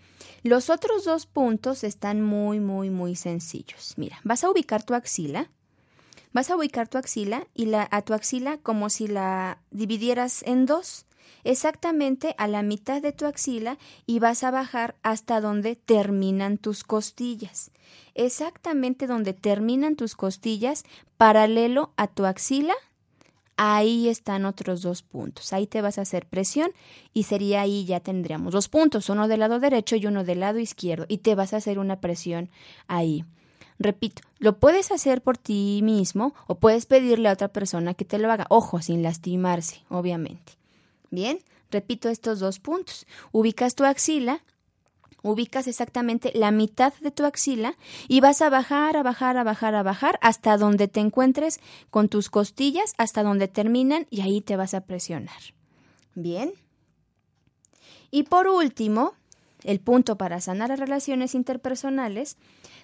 los 0.47 0.69
otros 0.69 1.05
dos 1.05 1.25
puntos 1.25 1.83
están 1.83 2.21
muy, 2.21 2.59
muy, 2.59 2.89
muy 2.89 3.15
sencillos. 3.15 3.93
Mira, 3.97 4.19
vas 4.23 4.43
a 4.43 4.49
ubicar 4.49 4.83
tu 4.83 4.93
axila. 4.93 5.49
Vas 6.33 6.49
a 6.51 6.55
ubicar 6.55 6.87
tu 6.87 6.97
axila 6.97 7.47
y 7.53 7.65
la, 7.65 7.87
a 7.89 8.01
tu 8.01 8.13
axila 8.13 8.57
como 8.57 8.89
si 8.89 9.07
la 9.07 9.59
dividieras 9.71 10.43
en 10.43 10.65
dos, 10.65 11.05
exactamente 11.43 12.35
a 12.37 12.47
la 12.47 12.61
mitad 12.61 13.01
de 13.01 13.11
tu 13.11 13.25
axila 13.25 13.77
y 14.05 14.19
vas 14.19 14.43
a 14.43 14.51
bajar 14.51 14.95
hasta 15.01 15.41
donde 15.41 15.75
terminan 15.75 16.57
tus 16.57 16.83
costillas. 16.83 17.71
Exactamente 18.13 19.07
donde 19.07 19.33
terminan 19.33 19.95
tus 19.95 20.15
costillas, 20.15 20.83
paralelo 21.17 21.93
a 21.97 22.07
tu 22.07 22.25
axila, 22.25 22.75
ahí 23.57 24.07
están 24.07 24.45
otros 24.45 24.81
dos 24.81 25.01
puntos. 25.01 25.51
Ahí 25.51 25.67
te 25.67 25.81
vas 25.81 25.97
a 25.97 26.03
hacer 26.03 26.27
presión 26.27 26.71
y 27.13 27.23
sería 27.23 27.61
ahí 27.61 27.85
ya 27.85 27.99
tendríamos 27.99 28.53
dos 28.53 28.69
puntos, 28.69 29.09
uno 29.09 29.27
del 29.27 29.41
lado 29.41 29.59
derecho 29.59 29.95
y 29.95 30.05
uno 30.05 30.23
del 30.23 30.39
lado 30.39 30.59
izquierdo, 30.59 31.05
y 31.07 31.17
te 31.17 31.35
vas 31.35 31.53
a 31.53 31.57
hacer 31.57 31.79
una 31.79 31.99
presión 31.99 32.49
ahí. 32.87 33.25
Repito, 33.79 34.21
lo 34.39 34.57
puedes 34.59 34.91
hacer 34.91 35.21
por 35.21 35.37
ti 35.37 35.81
mismo 35.83 36.33
o 36.47 36.55
puedes 36.55 36.85
pedirle 36.85 37.29
a 37.29 37.33
otra 37.33 37.49
persona 37.49 37.93
que 37.93 38.05
te 38.05 38.17
lo 38.17 38.31
haga. 38.31 38.47
Ojo, 38.49 38.81
sin 38.81 39.03
lastimarse, 39.03 39.83
obviamente. 39.89 40.53
Bien, 41.11 41.39
repito 41.69 42.09
estos 42.09 42.39
dos 42.39 42.59
puntos. 42.59 43.05
Ubicas 43.31 43.75
tu 43.75 43.83
axila 43.85 44.43
ubicas 45.31 45.67
exactamente 45.67 46.31
la 46.33 46.51
mitad 46.51 46.93
de 47.01 47.11
tu 47.11 47.25
axila 47.25 47.75
y 48.07 48.19
vas 48.19 48.41
a 48.41 48.49
bajar, 48.49 48.97
a 48.97 49.03
bajar, 49.03 49.37
a 49.37 49.43
bajar, 49.43 49.75
a 49.75 49.83
bajar 49.83 50.19
hasta 50.21 50.57
donde 50.57 50.87
te 50.87 50.99
encuentres 50.99 51.59
con 51.89 52.09
tus 52.09 52.29
costillas, 52.29 52.93
hasta 52.97 53.23
donde 53.23 53.47
terminan 53.47 54.07
y 54.09 54.21
ahí 54.21 54.41
te 54.41 54.55
vas 54.55 54.73
a 54.73 54.81
presionar. 54.81 55.39
Bien. 56.15 56.53
Y 58.09 58.23
por 58.23 58.47
último, 58.47 59.13
el 59.63 59.79
punto 59.79 60.17
para 60.17 60.41
sanar 60.41 60.69
las 60.69 60.79
relaciones 60.79 61.35
interpersonales 61.35 62.37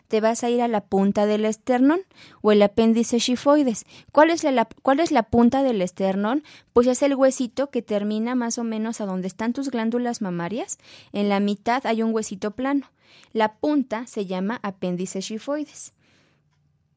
te 0.08 0.22
vas 0.22 0.44
a 0.44 0.50
ir 0.50 0.62
a 0.62 0.68
la 0.68 0.82
punta 0.82 1.26
del 1.26 1.46
esternón 1.46 2.02
o 2.42 2.52
el 2.52 2.62
apéndice 2.62 3.20
shifoides. 3.20 3.86
¿Cuál 4.12 4.30
es 4.30 4.44
la, 4.44 4.68
cuál 4.82 5.00
es 5.00 5.12
la 5.12 5.24
punta 5.24 5.64
del 5.64 5.82
esternón? 5.82 6.44
Pues 6.74 6.88
es 6.88 7.02
el 7.02 7.16
huesito 7.16 7.70
que 7.70 7.82
termina 7.82 8.36
más 8.36 8.58
o 8.58 8.64
menos 8.64 9.02
a 9.02 9.06
donde 9.06 9.28
están 9.28 9.54
tus 9.54 9.70
glándulas 9.70 10.22
mamarias. 10.22 10.78
En 11.14 11.30
la 11.30 11.40
mitad 11.40 11.86
hay 11.86 12.04
un 12.04 12.14
huesito 12.14 12.52
plano. 12.52 12.92
La 13.32 13.56
punta 13.56 14.06
se 14.08 14.26
llama 14.26 14.60
apéndice 14.62 15.22
shifoides 15.22 15.94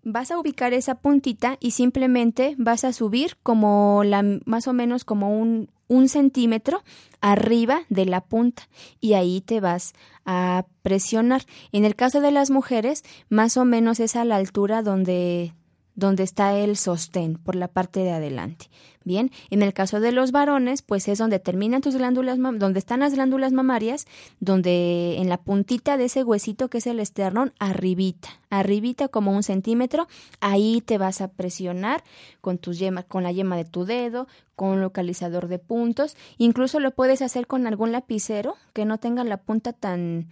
vas 0.06 0.30
a 0.30 0.38
ubicar 0.38 0.72
esa 0.72 0.94
puntita 0.94 1.56
y 1.58 1.72
simplemente 1.72 2.54
vas 2.58 2.84
a 2.84 2.92
subir 2.92 3.36
como 3.42 4.02
la, 4.04 4.22
más 4.44 4.68
o 4.68 4.72
menos 4.72 5.04
como 5.04 5.36
un, 5.36 5.68
un 5.88 6.08
centímetro 6.08 6.84
arriba 7.20 7.80
de 7.88 8.06
la 8.06 8.20
punta 8.20 8.68
y 9.00 9.14
ahí 9.14 9.40
te 9.40 9.60
vas 9.60 9.94
a 10.24 10.64
presionar. 10.82 11.42
En 11.72 11.84
el 11.84 11.96
caso 11.96 12.20
de 12.20 12.30
las 12.30 12.50
mujeres, 12.50 13.02
más 13.30 13.56
o 13.56 13.64
menos 13.64 13.98
es 13.98 14.14
a 14.14 14.24
la 14.24 14.36
altura 14.36 14.82
donde 14.82 15.54
donde 15.96 16.22
está 16.22 16.56
el 16.56 16.76
sostén 16.76 17.34
por 17.34 17.56
la 17.56 17.68
parte 17.68 18.00
de 18.00 18.12
adelante. 18.12 18.66
Bien, 19.02 19.30
en 19.50 19.62
el 19.62 19.72
caso 19.72 20.00
de 20.00 20.10
los 20.10 20.32
varones, 20.32 20.82
pues 20.82 21.06
es 21.06 21.18
donde 21.18 21.38
terminan 21.38 21.80
tus 21.80 21.96
glándulas, 21.96 22.38
donde 22.38 22.78
están 22.78 23.00
las 23.00 23.14
glándulas 23.14 23.52
mamarias, 23.52 24.06
donde 24.40 25.18
en 25.18 25.28
la 25.28 25.38
puntita 25.38 25.96
de 25.96 26.06
ese 26.06 26.24
huesito 26.24 26.68
que 26.68 26.78
es 26.78 26.88
el 26.88 26.98
esternón, 26.98 27.52
arribita, 27.60 28.28
arribita 28.50 29.06
como 29.06 29.30
un 29.32 29.44
centímetro, 29.44 30.08
ahí 30.40 30.82
te 30.84 30.98
vas 30.98 31.20
a 31.20 31.28
presionar 31.28 32.02
con 32.40 32.58
tus 32.58 32.80
yemas, 32.80 33.04
con 33.04 33.22
la 33.22 33.30
yema 33.30 33.56
de 33.56 33.64
tu 33.64 33.84
dedo, 33.84 34.26
con 34.56 34.70
un 34.70 34.80
localizador 34.80 35.46
de 35.46 35.60
puntos, 35.60 36.16
incluso 36.36 36.80
lo 36.80 36.90
puedes 36.90 37.22
hacer 37.22 37.46
con 37.46 37.68
algún 37.68 37.92
lapicero 37.92 38.56
que 38.72 38.84
no 38.84 38.98
tenga 38.98 39.22
la 39.22 39.36
punta 39.36 39.72
tan, 39.72 40.26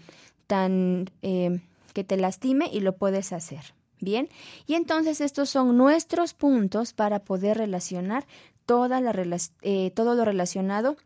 tan, 0.49 1.11
eh, 1.23 1.61
que 1.93 2.03
te 2.03 2.17
lastime 2.17 2.69
y 2.73 2.81
lo 2.81 2.97
puedes 2.97 3.33
hacer. 3.33 3.73
Bien, 4.01 4.29
y 4.67 4.75
entonces 4.75 5.21
estos 5.21 5.49
son 5.49 5.77
nuestros 5.77 6.35
puntos 6.35 6.93
para 6.93 7.21
poder 7.21 7.59
relacionar 7.59 8.27
toda 8.67 9.01
la, 9.01 9.15
eh, 9.63 9.91
todo 9.93 10.15
lo 10.15 10.25
relacionado 10.25 10.97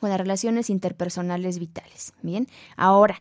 con 0.00 0.08
las 0.08 0.18
relaciones 0.18 0.70
interpersonales 0.70 1.58
vitales. 1.58 2.14
Bien, 2.22 2.46
ahora, 2.76 3.20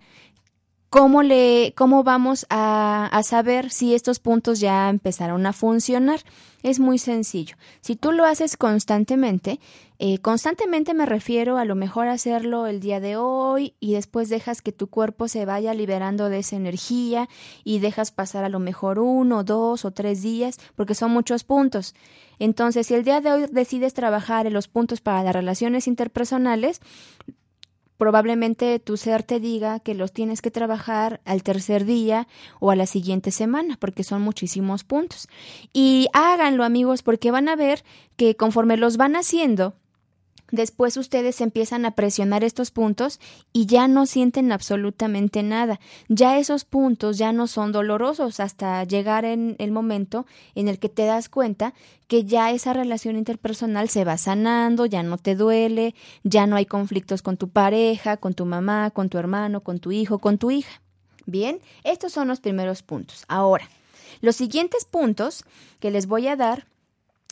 ¿cómo, 0.89 1.23
le, 1.23 1.73
cómo 1.75 2.03
vamos 2.03 2.45
a, 2.49 3.07
a 3.07 3.23
saber 3.23 3.71
si 3.71 3.93
estos 3.93 4.19
puntos 4.19 4.59
ya 4.59 4.89
empezaron 4.89 5.45
a 5.45 5.53
funcionar? 5.53 6.21
Es 6.61 6.79
muy 6.79 6.97
sencillo. 6.97 7.55
Si 7.81 7.95
tú 7.95 8.11
lo 8.11 8.25
haces 8.25 8.57
constantemente, 8.57 9.59
eh, 10.01 10.19
constantemente 10.19 10.93
me 10.93 11.05
refiero 11.05 11.57
a 11.57 11.65
lo 11.65 11.75
mejor 11.75 12.07
hacerlo 12.07 12.67
el 12.67 12.79
día 12.79 13.01
de 13.01 13.17
hoy 13.17 13.75
y 13.81 13.93
después 13.93 14.29
dejas 14.29 14.61
que 14.61 14.71
tu 14.71 14.87
cuerpo 14.87 15.27
se 15.27 15.45
vaya 15.45 15.73
liberando 15.73 16.29
de 16.29 16.39
esa 16.39 16.55
energía 16.55 17.27
y 17.65 17.79
dejas 17.79 18.11
pasar 18.11 18.45
a 18.45 18.49
lo 18.49 18.59
mejor 18.59 18.99
uno, 18.99 19.43
dos 19.43 19.83
o 19.83 19.91
tres 19.91 20.21
días 20.21 20.57
porque 20.75 20.95
son 20.95 21.11
muchos 21.11 21.43
puntos. 21.43 21.95
Entonces, 22.39 22.87
si 22.87 22.93
el 22.93 23.03
día 23.03 23.19
de 23.19 23.31
hoy 23.33 23.45
decides 23.51 23.93
trabajar 23.93 24.47
en 24.47 24.53
los 24.53 24.69
puntos 24.69 25.01
para 25.01 25.21
las 25.21 25.35
relaciones 25.35 25.85
interpersonales, 25.87 26.79
probablemente 27.99 28.79
tu 28.79 28.95
ser 28.95 29.23
te 29.23 29.41
diga 29.41 29.81
que 29.81 29.93
los 29.93 30.13
tienes 30.13 30.41
que 30.41 30.49
trabajar 30.49 31.19
al 31.25 31.43
tercer 31.43 31.83
día 31.83 32.27
o 32.61 32.71
a 32.71 32.77
la 32.77 32.85
siguiente 32.85 33.29
semana, 33.29 33.77
porque 33.77 34.05
son 34.05 34.21
muchísimos 34.21 34.85
puntos. 34.85 35.27
Y 35.73 36.07
háganlo, 36.13 36.63
amigos, 36.63 37.03
porque 37.03 37.29
van 37.29 37.49
a 37.49 37.57
ver 37.57 37.83
que 38.15 38.37
conforme 38.37 38.77
los 38.77 38.95
van 38.95 39.17
haciendo, 39.17 39.75
Después 40.51 40.97
ustedes 40.97 41.41
empiezan 41.41 41.85
a 41.85 41.91
presionar 41.91 42.43
estos 42.43 42.71
puntos 42.71 43.19
y 43.53 43.65
ya 43.65 43.87
no 43.87 44.05
sienten 44.05 44.51
absolutamente 44.51 45.43
nada. 45.43 45.79
Ya 46.07 46.37
esos 46.39 46.65
puntos 46.65 47.17
ya 47.17 47.31
no 47.33 47.47
son 47.47 47.71
dolorosos 47.71 48.39
hasta 48.39 48.83
llegar 48.83 49.25
en 49.25 49.55
el 49.59 49.71
momento 49.71 50.25
en 50.55 50.67
el 50.67 50.79
que 50.79 50.89
te 50.89 51.05
das 51.05 51.29
cuenta 51.29 51.73
que 52.07 52.25
ya 52.25 52.51
esa 52.51 52.73
relación 52.73 53.15
interpersonal 53.15 53.89
se 53.89 54.03
va 54.03 54.17
sanando, 54.17 54.85
ya 54.85 55.03
no 55.03 55.17
te 55.17 55.35
duele, 55.35 55.93
ya 56.23 56.47
no 56.47 56.55
hay 56.55 56.65
conflictos 56.65 57.21
con 57.21 57.37
tu 57.37 57.49
pareja, 57.49 58.17
con 58.17 58.33
tu 58.33 58.45
mamá, 58.45 58.89
con 58.91 59.09
tu 59.09 59.17
hermano, 59.17 59.61
con 59.61 59.79
tu 59.79 59.91
hijo, 59.91 60.17
con 60.17 60.37
tu 60.37 60.49
hija. 60.49 60.81
Bien, 61.27 61.59
estos 61.83 62.11
son 62.11 62.27
los 62.27 62.39
primeros 62.39 62.81
puntos. 62.81 63.23
Ahora, 63.27 63.69
los 64.21 64.35
siguientes 64.35 64.85
puntos 64.85 65.45
que 65.79 65.91
les 65.91 66.07
voy 66.07 66.27
a 66.27 66.35
dar 66.35 66.65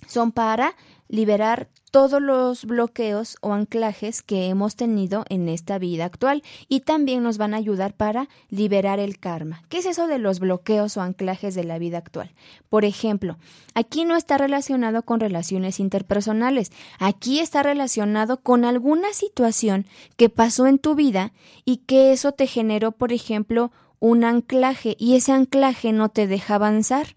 son 0.06 0.32
para 0.32 0.76
liberar 1.10 1.70
todos 1.92 2.22
los 2.22 2.66
bloqueos 2.66 3.38
o 3.42 3.54
anclajes 3.54 4.22
que 4.22 4.48
hemos 4.48 4.76
tenido 4.76 5.26
en 5.30 5.48
esta 5.50 5.80
vida 5.80 6.06
actual 6.06 6.44
y 6.68 6.82
también 6.82 7.24
nos 7.24 7.38
van 7.38 7.54
a 7.54 7.58
ayudar 7.58 7.94
para 7.94 8.28
liberar 8.50 9.00
el 9.00 9.18
karma. 9.18 9.64
¿Qué 9.70 9.80
es 9.80 9.86
eso 9.86 10.08
de 10.08 10.20
los 10.20 10.40
bloqueos 10.40 10.98
o 10.98 11.02
anclajes 11.02 11.56
de 11.56 11.64
la 11.64 11.80
vida 11.80 11.98
actual? 11.98 12.32
Por 12.70 12.86
ejemplo, 12.86 13.38
aquí 13.74 14.06
no 14.06 14.16
está 14.16 14.38
relacionado 14.38 15.02
con 15.02 15.20
relaciones 15.20 15.80
interpersonales, 15.80 16.72
aquí 17.00 17.40
está 17.40 17.64
relacionado 17.64 18.42
con 18.42 18.66
alguna 18.66 19.14
situación 19.14 19.86
que 20.18 20.30
pasó 20.30 20.68
en 20.68 20.80
tu 20.80 20.96
vida 20.96 21.32
y 21.64 21.78
que 21.78 22.12
eso 22.12 22.34
te 22.34 22.48
generó, 22.48 22.92
por 22.92 23.14
ejemplo, 23.14 23.72
un 24.00 24.24
anclaje 24.24 24.96
y 25.00 25.16
ese 25.16 25.32
anclaje 25.32 25.94
no 25.94 26.10
te 26.10 26.28
deja 26.28 26.56
avanzar. 26.56 27.17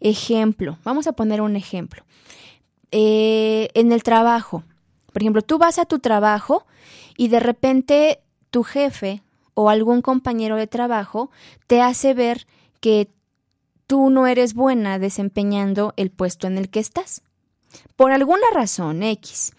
Ejemplo, 0.00 0.78
vamos 0.84 1.06
a 1.06 1.12
poner 1.12 1.40
un 1.40 1.56
ejemplo. 1.56 2.04
Eh, 2.90 3.68
en 3.74 3.92
el 3.92 4.02
trabajo. 4.02 4.64
Por 5.12 5.22
ejemplo, 5.22 5.42
tú 5.42 5.58
vas 5.58 5.78
a 5.78 5.84
tu 5.84 5.98
trabajo 5.98 6.66
y 7.16 7.28
de 7.28 7.40
repente 7.40 8.20
tu 8.50 8.62
jefe 8.62 9.22
o 9.54 9.68
algún 9.68 10.02
compañero 10.02 10.56
de 10.56 10.66
trabajo 10.66 11.30
te 11.66 11.82
hace 11.82 12.14
ver 12.14 12.46
que 12.80 13.08
tú 13.86 14.10
no 14.10 14.26
eres 14.26 14.54
buena 14.54 14.98
desempeñando 14.98 15.94
el 15.96 16.10
puesto 16.10 16.46
en 16.46 16.58
el 16.58 16.70
que 16.70 16.80
estás. 16.80 17.22
Por 17.96 18.12
alguna 18.12 18.46
razón 18.52 19.02
X. 19.02 19.52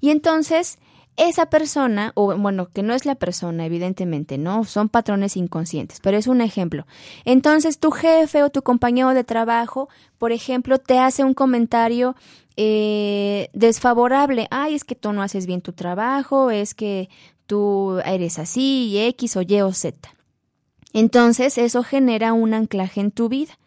Y 0.00 0.10
entonces 0.10 0.78
esa 1.16 1.46
persona, 1.46 2.12
o 2.14 2.36
bueno, 2.36 2.68
que 2.68 2.82
no 2.82 2.94
es 2.94 3.06
la 3.06 3.14
persona, 3.14 3.66
evidentemente, 3.66 4.38
¿no? 4.38 4.64
Son 4.64 4.88
patrones 4.88 5.36
inconscientes, 5.36 6.00
pero 6.00 6.16
es 6.16 6.26
un 6.26 6.40
ejemplo. 6.40 6.86
Entonces 7.24 7.78
tu 7.78 7.90
jefe 7.90 8.42
o 8.42 8.50
tu 8.50 8.62
compañero 8.62 9.14
de 9.14 9.24
trabajo, 9.24 9.88
por 10.18 10.32
ejemplo, 10.32 10.78
te 10.78 10.98
hace 10.98 11.24
un 11.24 11.34
comentario 11.34 12.16
eh, 12.56 13.48
desfavorable. 13.52 14.48
Ay, 14.50 14.74
es 14.74 14.84
que 14.84 14.94
tú 14.94 15.12
no 15.12 15.22
haces 15.22 15.46
bien 15.46 15.60
tu 15.60 15.72
trabajo, 15.72 16.50
es 16.50 16.74
que 16.74 17.08
tú 17.46 18.00
eres 18.04 18.38
así, 18.38 18.88
y 18.88 18.98
X 18.98 19.36
o 19.36 19.42
Y 19.42 19.60
o 19.60 19.72
Z. 19.72 20.14
Entonces 20.92 21.58
eso 21.58 21.82
genera 21.82 22.32
un 22.32 22.54
anclaje 22.54 23.00
en 23.00 23.10
tu 23.10 23.28
vida 23.28 23.58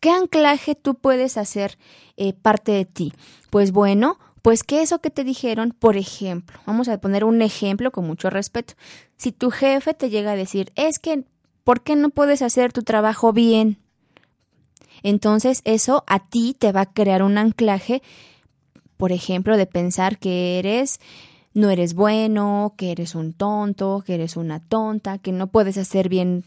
¿Qué 0.00 0.10
anclaje 0.10 0.74
tú 0.74 0.94
puedes 0.94 1.36
hacer 1.36 1.78
eh, 2.16 2.32
parte 2.32 2.72
de 2.72 2.86
ti? 2.86 3.12
Pues 3.50 3.70
bueno, 3.70 4.18
pues 4.42 4.62
que 4.62 4.82
eso 4.82 5.00
que 5.00 5.10
te 5.10 5.24
dijeron, 5.24 5.74
por 5.78 5.96
ejemplo, 5.96 6.58
vamos 6.66 6.88
a 6.88 6.98
poner 7.00 7.24
un 7.24 7.42
ejemplo 7.42 7.90
con 7.90 8.06
mucho 8.06 8.30
respeto. 8.30 8.74
Si 9.16 9.32
tu 9.32 9.50
jefe 9.50 9.94
te 9.94 10.10
llega 10.10 10.32
a 10.32 10.36
decir, 10.36 10.72
es 10.76 10.98
que, 10.98 11.24
¿por 11.64 11.82
qué 11.82 11.96
no 11.96 12.10
puedes 12.10 12.42
hacer 12.42 12.72
tu 12.72 12.82
trabajo 12.82 13.32
bien? 13.32 13.78
Entonces 15.02 15.62
eso 15.64 16.04
a 16.06 16.26
ti 16.26 16.54
te 16.58 16.72
va 16.72 16.82
a 16.82 16.92
crear 16.92 17.22
un 17.22 17.38
anclaje, 17.38 18.02
por 18.96 19.12
ejemplo, 19.12 19.56
de 19.56 19.66
pensar 19.66 20.18
que 20.18 20.58
eres 20.58 21.00
no 21.52 21.70
eres 21.70 21.94
bueno, 21.94 22.74
que 22.76 22.92
eres 22.92 23.14
un 23.14 23.32
tonto, 23.32 24.02
que 24.06 24.14
eres 24.14 24.36
una 24.36 24.60
tonta, 24.60 25.18
que 25.18 25.32
no 25.32 25.48
puedes 25.48 25.78
hacer 25.78 26.08
bien 26.08 26.44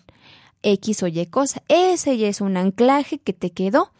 X 0.62 1.04
o 1.04 1.08
Y 1.08 1.26
cosa. 1.26 1.62
Ese 1.68 2.18
ya 2.18 2.28
es 2.28 2.42
un 2.42 2.58
anclaje 2.58 3.18
que 3.20 3.34
te 3.34 3.52
quedó. 3.52 3.92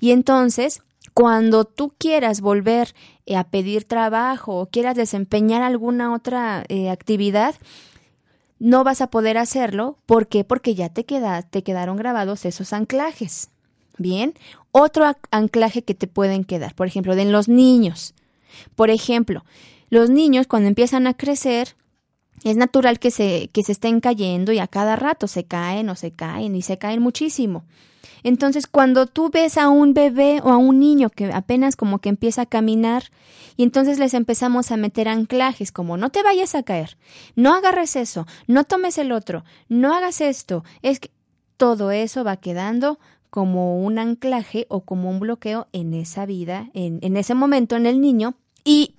Y 0.00 0.10
entonces, 0.10 0.82
cuando 1.14 1.64
tú 1.64 1.92
quieras 1.96 2.40
volver 2.40 2.94
eh, 3.28 3.36
a 3.36 3.44
pedir 3.44 3.84
trabajo 3.84 4.58
o 4.58 4.70
quieras 4.70 4.96
desempeñar 4.96 5.60
alguna 5.60 6.14
otra 6.14 6.64
eh, 6.68 6.88
actividad, 6.88 7.54
no 8.58 8.84
vas 8.84 9.02
a 9.02 9.08
poder 9.08 9.36
hacerlo. 9.36 9.98
¿Por 10.06 10.28
qué? 10.28 10.44
Porque 10.44 10.74
ya 10.74 10.88
te, 10.88 11.04
te 11.04 11.62
quedaron 11.62 11.98
grabados 11.98 12.46
esos 12.46 12.72
anclajes. 12.72 13.50
Bien, 13.98 14.32
otro 14.72 15.14
anclaje 15.30 15.82
que 15.82 15.92
te 15.92 16.06
pueden 16.06 16.44
quedar, 16.44 16.74
por 16.74 16.86
ejemplo, 16.86 17.16
de 17.16 17.26
los 17.26 17.48
niños. 17.48 18.14
Por 18.74 18.88
ejemplo, 18.88 19.44
los 19.90 20.08
niños 20.08 20.46
cuando 20.46 20.68
empiezan 20.68 21.06
a 21.06 21.12
crecer, 21.12 21.76
es 22.44 22.56
natural 22.56 22.98
que 22.98 23.10
se, 23.10 23.50
que 23.52 23.62
se 23.62 23.72
estén 23.72 24.00
cayendo 24.00 24.52
y 24.52 24.58
a 24.58 24.68
cada 24.68 24.96
rato 24.96 25.26
se 25.26 25.44
caen 25.44 25.90
o 25.90 25.96
se 25.96 26.12
caen 26.12 26.56
y 26.56 26.62
se 26.62 26.78
caen 26.78 27.02
muchísimo. 27.02 27.64
Entonces, 28.22 28.66
cuando 28.66 29.06
tú 29.06 29.30
ves 29.30 29.58
a 29.58 29.68
un 29.68 29.94
bebé 29.94 30.40
o 30.42 30.50
a 30.50 30.56
un 30.56 30.80
niño 30.80 31.10
que 31.10 31.32
apenas 31.32 31.76
como 31.76 31.98
que 31.98 32.08
empieza 32.08 32.42
a 32.42 32.46
caminar 32.46 33.04
y 33.56 33.62
entonces 33.62 33.98
les 33.98 34.14
empezamos 34.14 34.70
a 34.70 34.76
meter 34.76 35.08
anclajes 35.08 35.72
como 35.72 35.96
no 35.96 36.10
te 36.10 36.22
vayas 36.22 36.54
a 36.54 36.62
caer, 36.62 36.96
no 37.34 37.54
agarres 37.54 37.96
eso, 37.96 38.26
no 38.46 38.64
tomes 38.64 38.98
el 38.98 39.12
otro, 39.12 39.44
no 39.68 39.94
hagas 39.94 40.20
esto, 40.20 40.64
es 40.82 41.00
que 41.00 41.10
todo 41.56 41.90
eso 41.90 42.24
va 42.24 42.36
quedando 42.36 42.98
como 43.30 43.82
un 43.82 43.98
anclaje 43.98 44.66
o 44.68 44.80
como 44.80 45.10
un 45.10 45.20
bloqueo 45.20 45.66
en 45.72 45.92
esa 45.92 46.24
vida, 46.24 46.70
en, 46.72 46.98
en 47.02 47.16
ese 47.16 47.34
momento 47.34 47.76
en 47.76 47.86
el 47.86 48.00
niño 48.00 48.34
y 48.64 48.94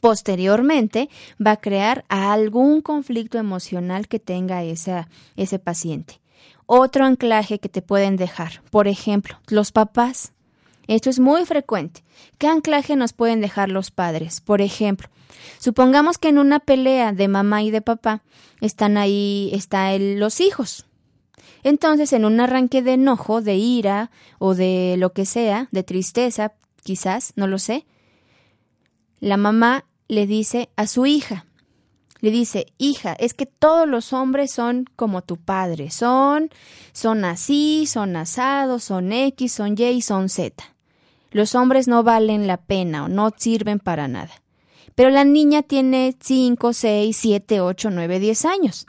posteriormente 0.00 1.08
va 1.44 1.52
a 1.52 1.60
crear 1.60 2.04
algún 2.08 2.80
conflicto 2.80 3.38
emocional 3.38 4.08
que 4.08 4.20
tenga 4.20 4.62
ese 4.62 5.58
paciente. 5.58 6.20
Otro 6.70 7.06
anclaje 7.06 7.60
que 7.60 7.70
te 7.70 7.80
pueden 7.80 8.18
dejar, 8.18 8.60
por 8.70 8.88
ejemplo, 8.88 9.38
los 9.48 9.72
papás. 9.72 10.34
Esto 10.86 11.08
es 11.08 11.18
muy 11.18 11.46
frecuente. 11.46 12.04
¿Qué 12.36 12.46
anclaje 12.46 12.94
nos 12.94 13.14
pueden 13.14 13.40
dejar 13.40 13.70
los 13.70 13.90
padres? 13.90 14.42
Por 14.42 14.60
ejemplo, 14.60 15.08
supongamos 15.58 16.18
que 16.18 16.28
en 16.28 16.36
una 16.36 16.60
pelea 16.60 17.14
de 17.14 17.26
mamá 17.26 17.62
y 17.62 17.70
de 17.70 17.80
papá 17.80 18.20
están 18.60 18.98
ahí, 18.98 19.48
están 19.54 20.20
los 20.20 20.42
hijos. 20.42 20.84
Entonces, 21.62 22.12
en 22.12 22.26
un 22.26 22.38
arranque 22.38 22.82
de 22.82 22.92
enojo, 22.92 23.40
de 23.40 23.56
ira 23.56 24.10
o 24.38 24.54
de 24.54 24.96
lo 24.98 25.14
que 25.14 25.24
sea, 25.24 25.68
de 25.70 25.84
tristeza, 25.84 26.52
quizás, 26.82 27.32
no 27.34 27.46
lo 27.46 27.58
sé, 27.58 27.86
la 29.20 29.38
mamá 29.38 29.86
le 30.06 30.26
dice 30.26 30.68
a 30.76 30.86
su 30.86 31.06
hija, 31.06 31.46
le 32.20 32.30
dice, 32.30 32.66
hija, 32.78 33.12
es 33.14 33.34
que 33.34 33.46
todos 33.46 33.88
los 33.88 34.12
hombres 34.12 34.50
son 34.50 34.86
como 34.96 35.22
tu 35.22 35.36
padre, 35.36 35.90
son, 35.90 36.50
son 36.92 37.24
así, 37.24 37.86
son 37.86 38.16
asados, 38.16 38.84
son 38.84 39.12
X, 39.12 39.52
son 39.52 39.76
Y, 39.78 40.02
son 40.02 40.28
Z. 40.28 40.64
Los 41.30 41.54
hombres 41.54 41.88
no 41.88 42.02
valen 42.02 42.46
la 42.46 42.56
pena 42.56 43.04
o 43.04 43.08
no 43.08 43.30
sirven 43.36 43.78
para 43.78 44.08
nada. 44.08 44.42
Pero 44.94 45.10
la 45.10 45.24
niña 45.24 45.62
tiene 45.62 46.16
5, 46.18 46.72
6, 46.72 47.16
7, 47.16 47.60
8, 47.60 47.90
9, 47.90 48.18
10 48.18 48.44
años 48.46 48.86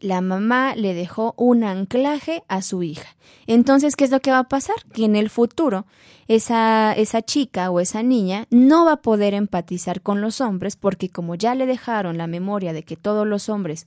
la 0.00 0.20
mamá 0.20 0.74
le 0.76 0.94
dejó 0.94 1.34
un 1.36 1.64
anclaje 1.64 2.42
a 2.48 2.62
su 2.62 2.82
hija. 2.82 3.16
Entonces, 3.46 3.96
¿qué 3.96 4.04
es 4.04 4.10
lo 4.10 4.20
que 4.20 4.30
va 4.30 4.40
a 4.40 4.48
pasar? 4.48 4.76
Que 4.92 5.04
en 5.04 5.16
el 5.16 5.30
futuro 5.30 5.86
esa, 6.28 6.92
esa 6.92 7.22
chica 7.22 7.70
o 7.70 7.80
esa 7.80 8.02
niña 8.02 8.46
no 8.50 8.84
va 8.84 8.92
a 8.92 9.02
poder 9.02 9.34
empatizar 9.34 10.02
con 10.02 10.20
los 10.20 10.40
hombres 10.40 10.76
porque 10.76 11.08
como 11.08 11.34
ya 11.34 11.54
le 11.54 11.66
dejaron 11.66 12.18
la 12.18 12.26
memoria 12.26 12.72
de 12.72 12.82
que 12.82 12.96
todos 12.96 13.26
los 13.26 13.48
hombres 13.48 13.86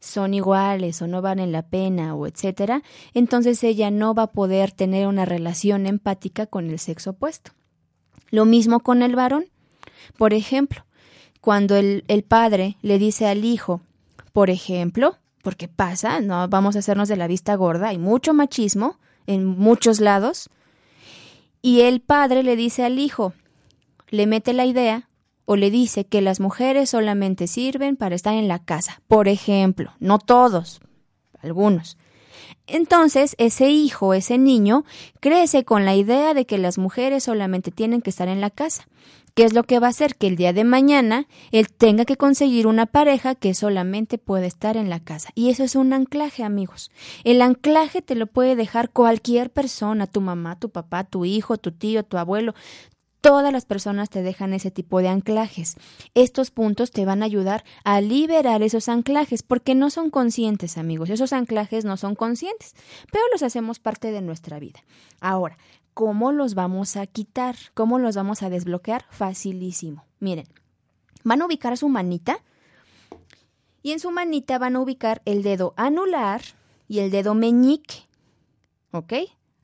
son 0.00 0.34
iguales 0.34 1.02
o 1.02 1.06
no 1.06 1.22
valen 1.22 1.52
la 1.52 1.62
pena 1.62 2.14
o 2.14 2.26
etcétera, 2.26 2.82
entonces 3.14 3.62
ella 3.64 3.90
no 3.90 4.14
va 4.14 4.24
a 4.24 4.32
poder 4.32 4.72
tener 4.72 5.06
una 5.06 5.24
relación 5.24 5.86
empática 5.86 6.46
con 6.46 6.70
el 6.70 6.78
sexo 6.78 7.10
opuesto. 7.10 7.52
Lo 8.30 8.44
mismo 8.44 8.80
con 8.80 9.02
el 9.02 9.16
varón. 9.16 9.46
Por 10.16 10.34
ejemplo, 10.34 10.84
cuando 11.40 11.76
el, 11.76 12.04
el 12.08 12.22
padre 12.22 12.76
le 12.82 12.98
dice 12.98 13.26
al 13.26 13.44
hijo, 13.44 13.80
por 14.32 14.50
ejemplo, 14.50 15.16
porque 15.42 15.68
pasa, 15.68 16.20
no 16.20 16.48
vamos 16.48 16.76
a 16.76 16.80
hacernos 16.80 17.08
de 17.08 17.16
la 17.16 17.26
vista 17.26 17.54
gorda, 17.54 17.88
hay 17.88 17.98
mucho 17.98 18.34
machismo 18.34 18.98
en 19.26 19.46
muchos 19.46 20.00
lados. 20.00 20.50
Y 21.62 21.82
el 21.82 22.00
padre 22.00 22.42
le 22.42 22.56
dice 22.56 22.84
al 22.84 22.98
hijo, 22.98 23.32
le 24.08 24.26
mete 24.26 24.52
la 24.52 24.64
idea 24.64 25.08
o 25.44 25.56
le 25.56 25.70
dice 25.70 26.06
que 26.06 26.20
las 26.20 26.40
mujeres 26.40 26.90
solamente 26.90 27.46
sirven 27.46 27.96
para 27.96 28.14
estar 28.14 28.34
en 28.34 28.48
la 28.48 28.58
casa, 28.58 29.00
por 29.08 29.28
ejemplo, 29.28 29.92
no 29.98 30.18
todos, 30.18 30.80
algunos. 31.40 31.96
Entonces, 32.66 33.34
ese 33.38 33.70
hijo, 33.70 34.14
ese 34.14 34.38
niño, 34.38 34.84
crece 35.20 35.64
con 35.64 35.84
la 35.84 35.94
idea 35.94 36.34
de 36.34 36.46
que 36.46 36.58
las 36.58 36.78
mujeres 36.78 37.24
solamente 37.24 37.70
tienen 37.70 38.02
que 38.02 38.10
estar 38.10 38.28
en 38.28 38.40
la 38.40 38.50
casa. 38.50 38.86
¿Qué 39.38 39.44
es 39.44 39.52
lo 39.52 39.62
que 39.62 39.78
va 39.78 39.86
a 39.86 39.90
hacer? 39.90 40.16
Que 40.16 40.26
el 40.26 40.34
día 40.34 40.52
de 40.52 40.64
mañana 40.64 41.28
él 41.52 41.68
tenga 41.68 42.04
que 42.04 42.16
conseguir 42.16 42.66
una 42.66 42.86
pareja 42.86 43.36
que 43.36 43.54
solamente 43.54 44.18
puede 44.18 44.46
estar 44.48 44.76
en 44.76 44.90
la 44.90 44.98
casa. 44.98 45.30
Y 45.36 45.50
eso 45.50 45.62
es 45.62 45.76
un 45.76 45.92
anclaje, 45.92 46.42
amigos. 46.42 46.90
El 47.22 47.40
anclaje 47.40 48.02
te 48.02 48.16
lo 48.16 48.26
puede 48.26 48.56
dejar 48.56 48.90
cualquier 48.90 49.50
persona, 49.50 50.08
tu 50.08 50.20
mamá, 50.20 50.58
tu 50.58 50.70
papá, 50.70 51.04
tu 51.04 51.24
hijo, 51.24 51.56
tu 51.56 51.70
tío, 51.70 52.02
tu 52.02 52.18
abuelo. 52.18 52.54
Todas 53.20 53.52
las 53.52 53.64
personas 53.64 54.10
te 54.10 54.22
dejan 54.22 54.54
ese 54.54 54.70
tipo 54.70 55.00
de 55.00 55.08
anclajes. 55.08 55.76
Estos 56.14 56.50
puntos 56.50 56.92
te 56.92 57.04
van 57.04 57.22
a 57.22 57.26
ayudar 57.26 57.64
a 57.82 58.00
liberar 58.00 58.62
esos 58.62 58.88
anclajes 58.88 59.42
porque 59.42 59.74
no 59.74 59.90
son 59.90 60.10
conscientes, 60.10 60.78
amigos. 60.78 61.10
Esos 61.10 61.32
anclajes 61.32 61.84
no 61.84 61.96
son 61.96 62.14
conscientes, 62.14 62.74
pero 63.10 63.24
los 63.32 63.42
hacemos 63.42 63.80
parte 63.80 64.12
de 64.12 64.20
nuestra 64.20 64.60
vida. 64.60 64.84
Ahora, 65.20 65.58
¿cómo 65.94 66.30
los 66.30 66.54
vamos 66.54 66.96
a 66.96 67.06
quitar? 67.06 67.56
¿Cómo 67.74 67.98
los 67.98 68.14
vamos 68.14 68.42
a 68.44 68.50
desbloquear? 68.50 69.04
Facilísimo. 69.10 70.04
Miren, 70.20 70.46
van 71.24 71.42
a 71.42 71.46
ubicar 71.46 71.76
su 71.76 71.88
manita 71.88 72.38
y 73.82 73.92
en 73.92 73.98
su 73.98 74.12
manita 74.12 74.58
van 74.58 74.76
a 74.76 74.80
ubicar 74.80 75.22
el 75.24 75.42
dedo 75.42 75.74
anular 75.76 76.42
y 76.86 77.00
el 77.00 77.10
dedo 77.10 77.34
meñique. 77.34 78.06
¿Ok? 78.92 79.12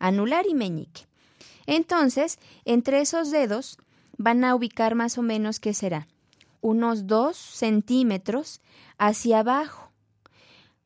Anular 0.01 0.45
y 0.49 0.55
meñique. 0.55 1.07
Entonces, 1.67 2.39
entre 2.65 3.01
esos 3.01 3.31
dedos 3.31 3.79
van 4.17 4.45
a 4.45 4.55
ubicar 4.55 4.95
más 4.95 5.19
o 5.19 5.23
menos, 5.23 5.61
¿qué 5.61 5.75
será? 5.75 6.07
Unos 6.61 7.07
dos 7.07 7.37
centímetros 7.37 8.61
hacia 8.99 9.41
abajo. 9.41 9.91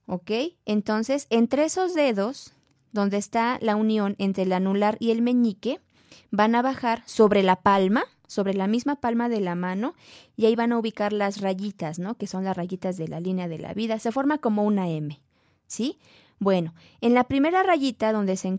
¿Ok? 0.06 0.30
Entonces, 0.64 1.26
entre 1.30 1.64
esos 1.64 1.94
dedos, 1.94 2.54
donde 2.92 3.18
está 3.18 3.58
la 3.60 3.76
unión 3.76 4.16
entre 4.18 4.44
el 4.44 4.52
anular 4.52 4.96
y 5.00 5.10
el 5.10 5.22
meñique, 5.22 5.80
van 6.30 6.54
a 6.54 6.62
bajar 6.62 7.02
sobre 7.06 7.42
la 7.42 7.56
palma, 7.56 8.04
sobre 8.26 8.54
la 8.54 8.66
misma 8.66 8.96
palma 8.96 9.28
de 9.28 9.40
la 9.40 9.54
mano, 9.54 9.94
y 10.36 10.46
ahí 10.46 10.56
van 10.56 10.72
a 10.72 10.78
ubicar 10.78 11.12
las 11.12 11.40
rayitas, 11.40 11.98
¿no? 11.98 12.16
Que 12.16 12.26
son 12.26 12.44
las 12.44 12.56
rayitas 12.56 12.96
de 12.96 13.08
la 13.08 13.20
línea 13.20 13.48
de 13.48 13.58
la 13.58 13.74
vida. 13.74 13.98
Se 13.98 14.12
forma 14.12 14.38
como 14.38 14.64
una 14.64 14.88
M, 14.88 15.20
¿sí? 15.66 15.98
Bueno, 16.40 16.74
en 17.00 17.14
la 17.14 17.24
primera 17.24 17.62
rayita 17.62 18.12
donde 18.12 18.36
se 18.36 18.56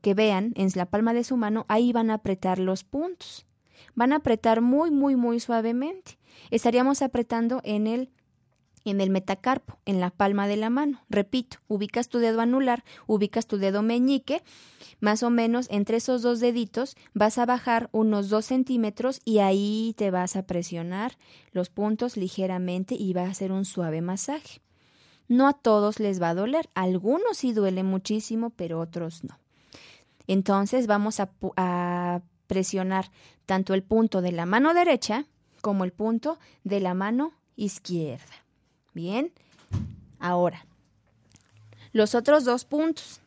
que 0.00 0.14
vean 0.14 0.52
en 0.56 0.70
la 0.74 0.86
palma 0.86 1.12
de 1.12 1.24
su 1.24 1.36
mano, 1.36 1.66
ahí 1.68 1.92
van 1.92 2.10
a 2.10 2.14
apretar 2.14 2.58
los 2.58 2.84
puntos. 2.84 3.46
Van 3.94 4.12
a 4.12 4.16
apretar 4.16 4.60
muy, 4.60 4.90
muy, 4.90 5.16
muy 5.16 5.40
suavemente. 5.40 6.18
Estaríamos 6.50 7.02
apretando 7.02 7.60
en 7.64 7.86
el 7.86 8.10
en 8.84 9.00
el 9.00 9.10
metacarpo, 9.10 9.78
en 9.84 10.00
la 10.00 10.10
palma 10.10 10.48
de 10.48 10.56
la 10.56 10.70
mano. 10.70 11.04
Repito, 11.08 11.58
ubicas 11.68 12.08
tu 12.08 12.18
dedo 12.18 12.40
anular, 12.40 12.84
ubicas 13.06 13.46
tu 13.46 13.58
dedo 13.58 13.82
meñique, 13.82 14.42
más 15.00 15.22
o 15.22 15.30
menos 15.30 15.66
entre 15.70 15.98
esos 15.98 16.22
dos 16.22 16.40
deditos 16.40 16.96
vas 17.12 17.38
a 17.38 17.46
bajar 17.46 17.88
unos 17.92 18.28
dos 18.28 18.46
centímetros 18.46 19.20
y 19.24 19.38
ahí 19.38 19.94
te 19.96 20.10
vas 20.10 20.36
a 20.36 20.46
presionar 20.46 21.18
los 21.52 21.70
puntos 21.70 22.16
ligeramente 22.16 22.94
y 22.94 23.12
va 23.12 23.22
a 23.22 23.30
hacer 23.30 23.52
un 23.52 23.64
suave 23.64 24.00
masaje. 24.00 24.60
No 25.28 25.46
a 25.46 25.52
todos 25.52 26.00
les 26.00 26.20
va 26.20 26.30
a 26.30 26.34
doler, 26.34 26.68
algunos 26.74 27.36
sí 27.38 27.52
duele 27.52 27.82
muchísimo, 27.82 28.50
pero 28.50 28.80
otros 28.80 29.24
no. 29.24 29.38
Entonces 30.26 30.86
vamos 30.86 31.20
a, 31.20 31.30
a 31.56 32.22
presionar 32.46 33.10
tanto 33.46 33.74
el 33.74 33.82
punto 33.82 34.22
de 34.22 34.32
la 34.32 34.46
mano 34.46 34.74
derecha 34.74 35.26
como 35.60 35.84
el 35.84 35.92
punto 35.92 36.38
de 36.64 36.80
la 36.80 36.94
mano 36.94 37.32
izquierda. 37.56 38.24
Bien, 38.94 39.32
ahora, 40.18 40.66
los 41.92 42.14
otros 42.14 42.44
dos 42.44 42.64
puntos. 42.64 43.20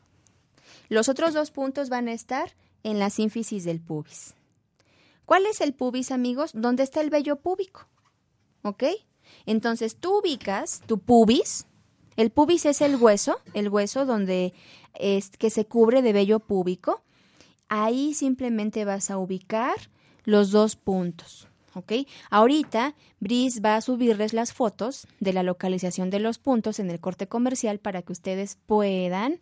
Los 0.88 1.08
otros 1.08 1.34
dos 1.34 1.50
puntos 1.50 1.88
van 1.88 2.08
a 2.08 2.12
estar 2.12 2.52
en 2.82 2.98
la 2.98 3.10
sínfisis 3.10 3.64
del 3.64 3.80
pubis. 3.80 4.34
¿Cuál 5.24 5.46
es 5.46 5.60
el 5.60 5.72
pubis, 5.72 6.10
amigos? 6.10 6.50
¿Dónde 6.54 6.82
está 6.82 7.00
el 7.00 7.10
vello 7.10 7.36
púbico? 7.36 7.86
¿Ok? 8.62 8.84
Entonces 9.46 9.96
tú 9.96 10.18
ubicas 10.18 10.82
tu 10.86 10.98
pubis. 10.98 11.66
El 12.16 12.30
pubis 12.30 12.66
es 12.66 12.80
el 12.80 12.96
hueso, 12.96 13.40
el 13.54 13.68
hueso 13.68 14.06
donde 14.06 14.54
es 14.94 15.30
que 15.30 15.50
se 15.50 15.66
cubre 15.66 16.02
de 16.02 16.12
vello 16.12 16.40
púbico. 16.40 17.02
Ahí 17.68 18.14
simplemente 18.14 18.84
vas 18.84 19.10
a 19.10 19.18
ubicar 19.18 19.74
los 20.24 20.50
dos 20.50 20.76
puntos. 20.76 21.48
¿ok? 21.74 21.92
Ahorita 22.30 22.94
Brice 23.22 23.60
va 23.60 23.76
a 23.76 23.80
subirles 23.80 24.32
las 24.32 24.52
fotos 24.52 25.06
de 25.20 25.32
la 25.32 25.44
localización 25.44 26.10
de 26.10 26.18
los 26.18 26.38
puntos 26.38 26.80
en 26.80 26.90
el 26.90 26.98
corte 26.98 27.28
comercial 27.28 27.78
para 27.78 28.02
que 28.02 28.10
ustedes 28.10 28.58
puedan 28.66 29.38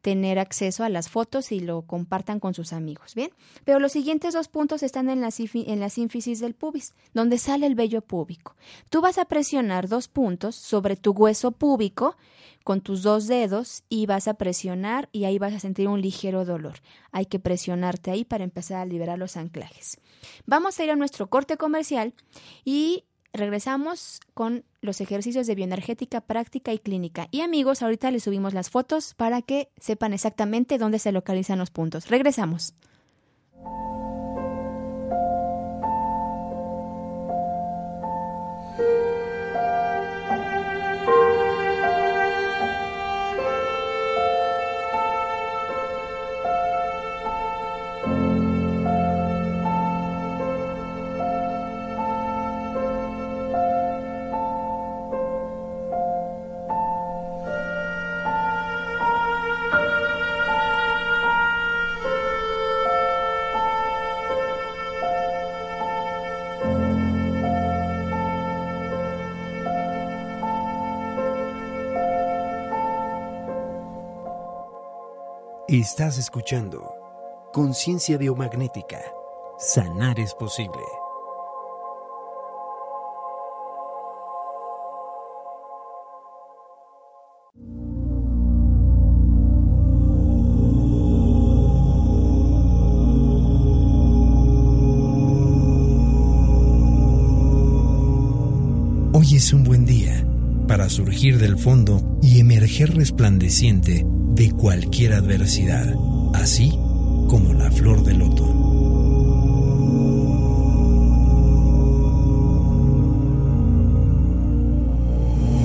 tener 0.00 0.38
acceso 0.38 0.82
a 0.82 0.88
las 0.88 1.10
fotos 1.10 1.52
y 1.52 1.60
lo 1.60 1.82
compartan 1.82 2.40
con 2.40 2.54
sus 2.54 2.72
amigos, 2.72 3.14
¿bien? 3.14 3.30
Pero 3.66 3.80
los 3.80 3.92
siguientes 3.92 4.32
dos 4.32 4.48
puntos 4.48 4.82
están 4.82 5.10
en 5.10 5.20
la, 5.20 5.28
en 5.36 5.78
la 5.80 5.88
del 5.90 6.54
pubis, 6.54 6.94
donde 7.12 7.36
sale 7.36 7.66
el 7.66 7.74
vello 7.74 8.00
púbico. 8.00 8.56
Tú 8.88 9.02
vas 9.02 9.18
a 9.18 9.26
presionar 9.26 9.88
dos 9.88 10.08
puntos 10.08 10.56
sobre 10.56 10.96
tu 10.96 11.10
hueso 11.10 11.52
púbico 11.52 12.16
con 12.64 12.80
tus 12.80 13.02
dos 13.02 13.26
dedos 13.26 13.82
y 13.90 14.06
vas 14.06 14.26
a 14.26 14.34
presionar 14.34 15.10
y 15.12 15.24
ahí 15.24 15.38
vas 15.38 15.52
a 15.52 15.60
sentir 15.60 15.88
un 15.88 16.00
ligero 16.00 16.46
dolor. 16.46 16.78
Hay 17.12 17.26
que 17.26 17.38
presionarte 17.38 18.10
ahí 18.10 18.24
para 18.24 18.44
empezar 18.44 18.78
a 18.78 18.86
liberar 18.86 19.18
los 19.18 19.36
anclajes. 19.36 19.98
Vamos 20.46 20.80
a 20.80 20.84
ir 20.84 20.90
a 20.90 20.96
nuestro 20.96 21.28
corte 21.28 21.58
comercial 21.58 22.14
y 22.64 23.04
regresamos 23.32 24.20
con 24.34 24.64
los 24.80 25.00
ejercicios 25.00 25.46
de 25.46 25.54
bioenergética 25.54 26.20
práctica 26.20 26.72
y 26.72 26.78
clínica. 26.78 27.28
Y 27.30 27.40
amigos, 27.40 27.82
ahorita 27.82 28.10
les 28.10 28.24
subimos 28.24 28.54
las 28.54 28.70
fotos 28.70 29.14
para 29.14 29.42
que 29.42 29.70
sepan 29.78 30.12
exactamente 30.12 30.78
dónde 30.78 30.98
se 30.98 31.12
localizan 31.12 31.58
los 31.58 31.70
puntos. 31.70 32.08
Regresamos. 32.08 32.74
Estás 75.70 76.16
escuchando 76.16 76.94
Conciencia 77.52 78.16
Biomagnética. 78.16 79.02
Sanar 79.58 80.18
es 80.18 80.32
posible. 80.32 80.80
Hoy 99.12 99.36
es 99.36 99.52
un 99.52 99.64
buen 99.64 99.84
día 99.84 100.24
para 100.68 100.90
surgir 100.90 101.38
del 101.38 101.58
fondo 101.58 102.18
y 102.22 102.38
emerger 102.38 102.94
resplandeciente 102.94 104.04
de 104.06 104.52
cualquier 104.52 105.14
adversidad, 105.14 105.92
así 106.34 106.70
como 107.28 107.54
la 107.54 107.70
flor 107.72 108.04
del 108.04 108.18
loto. 108.18 108.44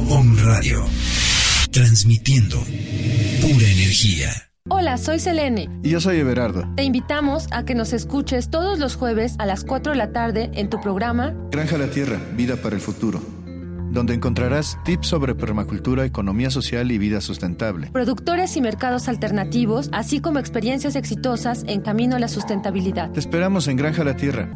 Om 0.09 0.37
Radio, 0.43 0.83
transmitiendo 1.71 2.57
pura 3.41 3.67
energía. 3.67 4.29
Hola, 4.69 4.97
soy 4.97 5.19
Selene. 5.19 5.69
Y 5.83 5.89
yo 5.89 5.99
soy 5.99 6.17
Everardo. 6.17 6.63
Te 6.77 6.83
invitamos 6.83 7.47
a 7.51 7.65
que 7.65 7.75
nos 7.75 7.91
escuches 7.91 8.49
todos 8.49 8.79
los 8.79 8.95
jueves 8.95 9.35
a 9.37 9.45
las 9.45 9.65
4 9.65 9.91
de 9.91 9.97
la 9.97 10.13
tarde 10.13 10.49
en 10.53 10.69
tu 10.69 10.79
programa 10.79 11.35
Granja 11.51 11.77
la 11.77 11.87
Tierra, 11.87 12.19
Vida 12.37 12.55
para 12.55 12.75
el 12.75 12.81
Futuro 12.81 13.42
donde 13.93 14.13
encontrarás 14.13 14.77
tips 14.83 15.07
sobre 15.07 15.35
permacultura, 15.35 16.03
economía 16.03 16.49
social 16.49 16.91
y 16.91 16.97
vida 16.97 17.21
sustentable. 17.21 17.91
Productores 17.91 18.57
y 18.57 18.61
mercados 18.61 19.07
alternativos, 19.07 19.89
así 19.91 20.19
como 20.19 20.39
experiencias 20.39 20.95
exitosas 20.95 21.63
en 21.67 21.81
camino 21.81 22.15
a 22.15 22.19
la 22.19 22.27
sustentabilidad. 22.27 23.11
Te 23.11 23.19
esperamos 23.19 23.67
en 23.67 23.77
Granja 23.77 24.03
La 24.03 24.15
Tierra. 24.15 24.49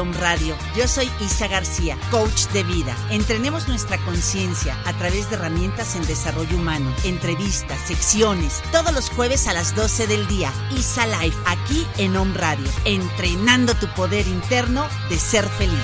Home 0.00 0.16
Radio, 0.16 0.56
yo 0.74 0.88
soy 0.88 1.10
Isa 1.20 1.46
García, 1.46 1.98
coach 2.10 2.46
de 2.54 2.62
vida. 2.62 2.96
Entrenemos 3.10 3.68
nuestra 3.68 3.98
conciencia 3.98 4.74
a 4.86 4.94
través 4.94 5.28
de 5.28 5.36
herramientas 5.36 5.94
en 5.94 6.06
desarrollo 6.06 6.56
humano, 6.56 6.90
entrevistas, 7.04 7.78
secciones, 7.86 8.62
todos 8.72 8.94
los 8.94 9.10
jueves 9.10 9.46
a 9.46 9.52
las 9.52 9.76
12 9.76 10.06
del 10.06 10.26
día. 10.26 10.50
Isa 10.70 11.06
Life, 11.06 11.36
aquí 11.44 11.86
en 11.98 12.16
Home 12.16 12.32
Radio, 12.34 12.66
entrenando 12.86 13.74
tu 13.74 13.88
poder 13.88 14.26
interno 14.26 14.88
de 15.10 15.18
ser 15.18 15.46
feliz. 15.46 15.76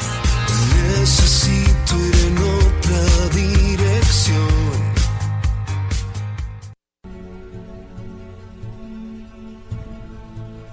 Necesito 0.98 1.96
ir 1.96 2.16
en 2.26 2.38
otra 2.38 3.28
dirección. 3.34 4.45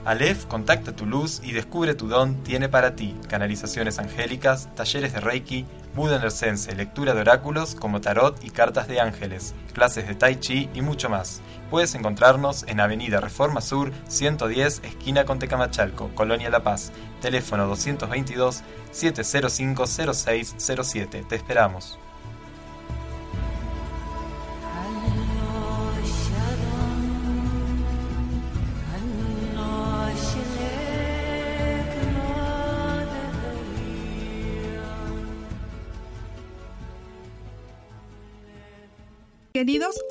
Aleph 0.05 0.47
contacta 0.47 0.93
tu 0.93 1.05
luz 1.05 1.39
y 1.43 1.53
descubre 1.53 1.95
tu 1.95 2.09
don 2.09 2.43
tiene 2.43 2.67
para 2.67 2.93
ti 2.93 3.15
canalizaciones 3.29 3.99
angélicas, 3.99 4.67
talleres 4.75 5.13
de 5.13 5.21
Reiki, 5.21 5.65
Buda 5.95 6.17
Enercense, 6.17 6.75
lectura 6.75 7.13
de 7.13 7.21
oráculos 7.21 7.73
como 7.75 8.01
tarot 8.01 8.43
y 8.43 8.49
cartas 8.49 8.89
de 8.89 8.99
ángeles, 8.99 9.55
clases 9.71 10.05
de 10.05 10.15
Tai 10.15 10.39
Chi 10.41 10.69
y 10.73 10.81
mucho 10.81 11.09
más. 11.09 11.41
Puedes 11.69 11.95
encontrarnos 11.95 12.65
en 12.67 12.81
Avenida 12.81 13.21
Reforma 13.21 13.61
Sur 13.61 13.93
110, 14.09 14.81
esquina 14.83 15.23
con 15.23 15.39
Tecamachalco, 15.39 16.09
Colonia 16.15 16.49
La 16.49 16.63
Paz. 16.63 16.91
Teléfono 17.21 17.65
222 17.67 18.61
705 18.91 19.85
0607. 19.87 21.25
Te 21.29 21.35
esperamos. 21.35 21.97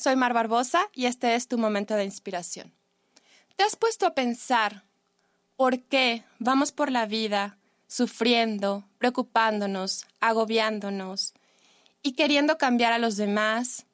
Soy 0.00 0.16
Mar 0.16 0.32
Barbosa 0.32 0.88
y 0.94 1.04
este 1.04 1.34
es 1.34 1.46
tu 1.46 1.58
momento 1.58 1.94
de 1.94 2.06
inspiración. 2.06 2.72
¿Te 3.56 3.64
has 3.64 3.76
puesto 3.76 4.06
a 4.06 4.14
pensar 4.14 4.84
por 5.56 5.78
qué 5.82 6.24
vamos 6.38 6.72
por 6.72 6.90
la 6.90 7.04
vida 7.04 7.58
sufriendo, 7.86 8.82
preocupándonos, 8.96 10.06
agobiándonos 10.18 11.34
y 12.02 12.12
queriendo 12.12 12.56
cambiar 12.56 12.94
a 12.94 12.98
los 12.98 13.18
demás 13.18 13.84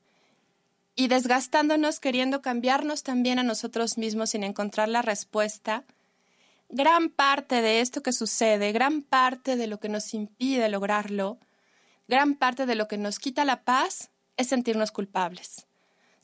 y 0.94 1.09
desgastándonos 1.09 1.98
queriendo 1.98 2.40
cambiarnos 2.40 3.02
también 3.02 3.40
a 3.40 3.42
nosotros 3.42 3.98
mismos 3.98 4.30
sin 4.30 4.44
encontrar 4.44 4.88
la 4.88 5.02
respuesta, 5.02 5.82
gran 6.68 7.09
parte 7.09 7.62
de 7.62 7.80
esto 7.80 8.04
que 8.04 8.12
sucede, 8.12 8.70
gran 8.70 9.02
parte 9.02 9.57
de 9.57 9.66
lo 9.66 9.80
que 9.80 9.88
nos 9.88 10.14
impide 10.14 10.68
lograrlo, 10.68 11.38
gran 12.07 12.36
parte 12.36 12.64
de 12.64 12.76
lo 12.76 12.86
que 12.86 12.96
nos 12.96 13.18
quita 13.18 13.44
la 13.44 13.64
paz 13.64 14.11
es 14.36 14.46
sentirnos 14.46 14.92
culpables. 14.92 15.66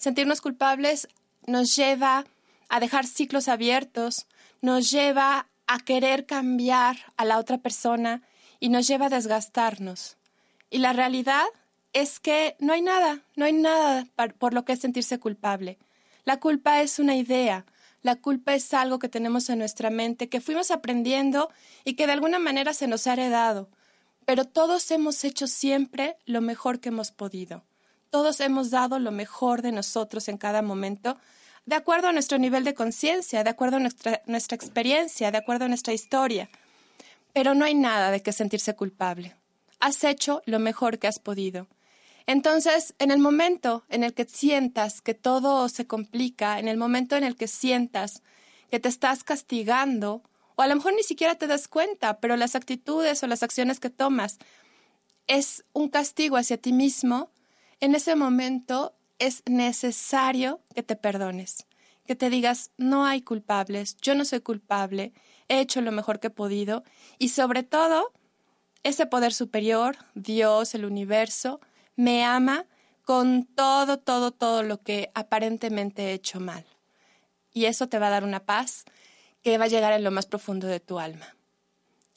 Sentirnos 0.02 0.40
culpables 0.40 1.06
nos 1.46 1.76
lleva 1.76 2.24
a 2.68 2.80
dejar 2.80 3.06
ciclos 3.06 3.46
abiertos, 3.46 4.26
nos 4.60 4.90
lleva 4.90 5.46
a 5.68 5.78
querer 5.78 6.26
cambiar 6.26 6.96
a 7.16 7.24
la 7.24 7.38
otra 7.38 7.58
persona 7.58 8.20
y 8.58 8.68
nos 8.68 8.88
lleva 8.88 9.06
a 9.06 9.10
desgastarnos. 9.10 10.16
Y 10.70 10.78
la 10.78 10.92
realidad 10.92 11.44
es 11.92 12.18
que 12.18 12.56
no 12.58 12.72
hay 12.72 12.82
nada, 12.82 13.20
no 13.36 13.44
hay 13.44 13.52
nada 13.52 14.08
por 14.40 14.54
lo 14.54 14.64
que 14.64 14.74
sentirse 14.74 15.20
culpable. 15.20 15.78
La 16.24 16.40
culpa 16.40 16.82
es 16.82 16.98
una 16.98 17.14
idea, 17.14 17.64
la 18.00 18.16
culpa 18.16 18.54
es 18.56 18.74
algo 18.74 18.98
que 18.98 19.08
tenemos 19.08 19.48
en 19.50 19.60
nuestra 19.60 19.88
mente, 19.88 20.28
que 20.28 20.40
fuimos 20.40 20.72
aprendiendo 20.72 21.48
y 21.84 21.94
que 21.94 22.08
de 22.08 22.14
alguna 22.14 22.40
manera 22.40 22.74
se 22.74 22.88
nos 22.88 23.06
ha 23.06 23.12
heredado. 23.12 23.70
Pero 24.26 24.46
todos 24.46 24.90
hemos 24.90 25.22
hecho 25.22 25.46
siempre 25.46 26.16
lo 26.24 26.40
mejor 26.40 26.80
que 26.80 26.88
hemos 26.88 27.12
podido. 27.12 27.62
Todos 28.12 28.40
hemos 28.40 28.68
dado 28.68 28.98
lo 28.98 29.10
mejor 29.10 29.62
de 29.62 29.72
nosotros 29.72 30.28
en 30.28 30.36
cada 30.36 30.60
momento, 30.60 31.16
de 31.64 31.76
acuerdo 31.76 32.08
a 32.08 32.12
nuestro 32.12 32.36
nivel 32.36 32.62
de 32.62 32.74
conciencia, 32.74 33.42
de 33.42 33.48
acuerdo 33.48 33.78
a 33.78 33.80
nuestra, 33.80 34.20
nuestra 34.26 34.54
experiencia, 34.54 35.30
de 35.30 35.38
acuerdo 35.38 35.64
a 35.64 35.68
nuestra 35.68 35.94
historia. 35.94 36.50
Pero 37.32 37.54
no 37.54 37.64
hay 37.64 37.74
nada 37.74 38.10
de 38.10 38.20
que 38.20 38.34
sentirse 38.34 38.76
culpable. 38.76 39.34
Has 39.80 40.04
hecho 40.04 40.42
lo 40.44 40.58
mejor 40.58 40.98
que 40.98 41.06
has 41.06 41.20
podido. 41.20 41.68
Entonces, 42.26 42.94
en 42.98 43.12
el 43.12 43.18
momento 43.18 43.82
en 43.88 44.04
el 44.04 44.12
que 44.12 44.26
sientas 44.26 45.00
que 45.00 45.14
todo 45.14 45.70
se 45.70 45.86
complica, 45.86 46.58
en 46.58 46.68
el 46.68 46.76
momento 46.76 47.16
en 47.16 47.24
el 47.24 47.34
que 47.34 47.48
sientas 47.48 48.22
que 48.70 48.78
te 48.78 48.90
estás 48.90 49.24
castigando, 49.24 50.22
o 50.56 50.60
a 50.60 50.66
lo 50.66 50.76
mejor 50.76 50.92
ni 50.92 51.02
siquiera 51.02 51.36
te 51.36 51.46
das 51.46 51.66
cuenta, 51.66 52.20
pero 52.20 52.36
las 52.36 52.56
actitudes 52.56 53.22
o 53.22 53.26
las 53.26 53.42
acciones 53.42 53.80
que 53.80 53.88
tomas 53.88 54.36
es 55.26 55.64
un 55.72 55.88
castigo 55.88 56.36
hacia 56.36 56.58
ti 56.58 56.74
mismo, 56.74 57.30
en 57.82 57.96
ese 57.96 58.14
momento 58.14 58.94
es 59.18 59.42
necesario 59.44 60.60
que 60.72 60.84
te 60.84 60.94
perdones, 60.94 61.66
que 62.06 62.14
te 62.14 62.30
digas, 62.30 62.70
no 62.76 63.04
hay 63.04 63.22
culpables, 63.22 63.96
yo 63.96 64.14
no 64.14 64.24
soy 64.24 64.38
culpable, 64.38 65.12
he 65.48 65.58
hecho 65.58 65.80
lo 65.80 65.90
mejor 65.90 66.20
que 66.20 66.28
he 66.28 66.30
podido 66.30 66.84
y 67.18 67.30
sobre 67.30 67.64
todo, 67.64 68.12
ese 68.84 69.06
poder 69.06 69.32
superior, 69.32 69.96
Dios, 70.14 70.76
el 70.76 70.84
universo, 70.84 71.60
me 71.96 72.24
ama 72.24 72.66
con 73.04 73.46
todo, 73.46 73.98
todo, 73.98 74.30
todo 74.30 74.62
lo 74.62 74.80
que 74.80 75.10
aparentemente 75.14 76.04
he 76.04 76.12
hecho 76.12 76.38
mal. 76.38 76.64
Y 77.52 77.64
eso 77.64 77.88
te 77.88 77.98
va 77.98 78.06
a 78.06 78.10
dar 78.10 78.22
una 78.22 78.44
paz 78.44 78.84
que 79.42 79.58
va 79.58 79.64
a 79.64 79.68
llegar 79.68 79.92
en 79.92 80.04
lo 80.04 80.12
más 80.12 80.26
profundo 80.26 80.68
de 80.68 80.78
tu 80.78 81.00
alma. 81.00 81.34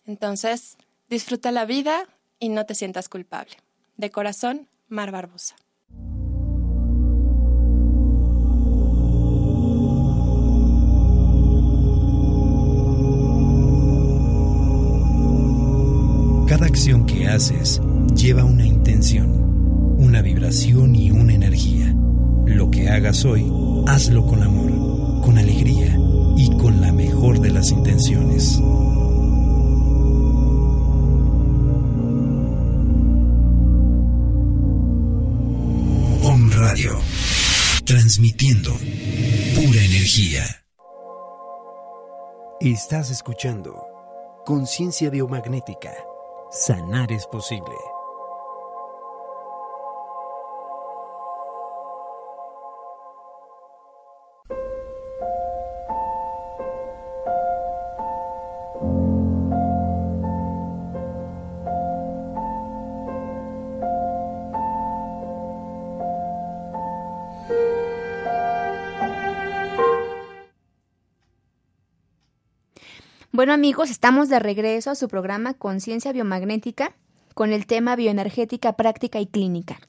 Entonces, 0.05 0.77
disfruta 1.09 1.51
la 1.51 1.65
vida 1.65 2.07
y 2.37 2.49
no 2.49 2.67
te 2.67 2.75
sientas 2.75 3.09
culpable. 3.09 3.57
De 3.97 4.11
corazón, 4.11 4.69
Mar 4.87 5.11
Barbosa. 5.11 5.55
Cada 16.47 16.67
acción 16.67 17.05
que 17.05 17.27
haces 17.27 17.81
lleva 18.15 18.43
una 18.43 18.65
intención 18.65 19.45
una 19.97 20.21
vibración 20.21 20.95
y 20.95 21.11
una 21.11 21.33
energía. 21.33 21.93
Lo 22.45 22.69
que 22.69 22.89
hagas 22.89 23.25
hoy, 23.25 23.51
hazlo 23.87 24.25
con 24.25 24.43
amor, 24.43 25.21
con 25.21 25.37
alegría 25.37 25.97
y 26.37 26.49
con 26.57 26.81
la 26.81 26.91
mejor 26.91 27.39
de 27.39 27.51
las 27.51 27.71
intenciones. 27.71 28.61
Transmitiendo 37.85 38.71
pura 38.71 39.79
energía. 39.79 40.43
Estás 42.59 43.11
escuchando 43.11 43.75
Conciencia 44.45 45.09
Biomagnética. 45.09 45.93
Sanar 46.51 47.11
es 47.11 47.27
posible. 47.27 47.94
Bueno 73.45 73.53
amigos, 73.53 73.91
estamos 73.91 74.27
de 74.27 74.39
regreso 74.39 74.89
a 74.89 74.95
su 74.95 75.07
programa 75.07 75.53
Conciencia 75.53 76.11
Biomagnética 76.11 76.95
con 77.35 77.53
el 77.53 77.67
tema 77.67 77.95
bioenergética 77.95 78.73
práctica 78.73 79.19
y 79.19 79.27
clínica. 79.27 79.79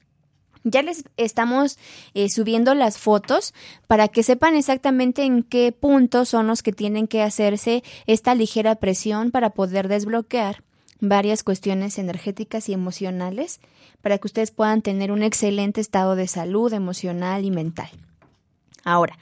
Ya 0.63 0.83
les 0.83 1.05
estamos 1.17 1.79
eh, 2.13 2.29
subiendo 2.29 2.75
las 2.75 2.99
fotos 2.99 3.55
para 3.87 4.09
que 4.09 4.21
sepan 4.21 4.55
exactamente 4.55 5.23
en 5.23 5.41
qué 5.41 5.71
puntos 5.71 6.29
son 6.29 6.45
los 6.45 6.61
que 6.61 6.71
tienen 6.71 7.07
que 7.07 7.23
hacerse 7.23 7.83
esta 8.05 8.35
ligera 8.35 8.75
presión 8.75 9.31
para 9.31 9.49
poder 9.49 9.87
desbloquear 9.87 10.61
varias 10.99 11.41
cuestiones 11.41 11.97
energéticas 11.97 12.69
y 12.69 12.73
emocionales 12.73 13.59
para 14.03 14.19
que 14.19 14.27
ustedes 14.27 14.51
puedan 14.51 14.83
tener 14.83 15.11
un 15.11 15.23
excelente 15.23 15.81
estado 15.81 16.15
de 16.15 16.27
salud 16.27 16.71
emocional 16.73 17.43
y 17.43 17.49
mental. 17.49 17.89
Ahora, 18.83 19.17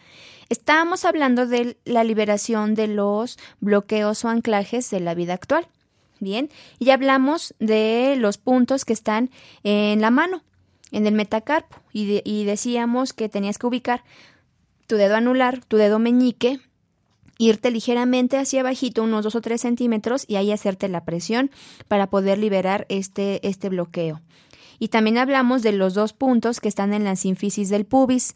Estábamos 0.49 1.05
hablando 1.05 1.47
de 1.47 1.77
la 1.85 2.03
liberación 2.03 2.75
de 2.75 2.87
los 2.87 3.37
bloqueos 3.59 4.23
o 4.25 4.29
anclajes 4.29 4.89
de 4.91 4.99
la 4.99 5.15
vida 5.15 5.33
actual. 5.33 5.67
Bien, 6.19 6.49
y 6.79 6.91
hablamos 6.91 7.55
de 7.59 8.15
los 8.17 8.37
puntos 8.37 8.85
que 8.85 8.93
están 8.93 9.29
en 9.63 9.99
la 10.01 10.11
mano, 10.11 10.43
en 10.91 11.07
el 11.07 11.13
metacarpo, 11.13 11.77
y, 11.91 12.45
decíamos 12.45 13.11
que 13.11 13.27
tenías 13.27 13.57
que 13.57 13.67
ubicar 13.67 14.03
tu 14.87 14.95
dedo 14.95 15.15
anular, 15.15 15.63
tu 15.65 15.77
dedo 15.77 15.99
meñique, 15.99 16.59
irte 17.37 17.69
ligeramente 17.69 18.37
hacia 18.37 18.61
abajito, 18.61 19.03
unos 19.03 19.25
dos 19.25 19.35
o 19.35 19.41
tres 19.41 19.61
centímetros, 19.61 20.25
y 20.27 20.37
ahí 20.37 20.51
hacerte 20.51 20.87
la 20.87 21.03
presión 21.03 21.51
para 21.89 22.09
poder 22.09 22.37
liberar 22.37 22.85
este, 22.87 23.45
este 23.45 23.67
bloqueo. 23.67 24.21
Y 24.79 24.89
también 24.89 25.17
hablamos 25.17 25.63
de 25.63 25.73
los 25.73 25.93
dos 25.93 26.13
puntos 26.13 26.59
que 26.59 26.69
están 26.69 26.93
en 26.93 27.03
la 27.03 27.15
sínfisis 27.15 27.69
del 27.69 27.85
pubis. 27.85 28.35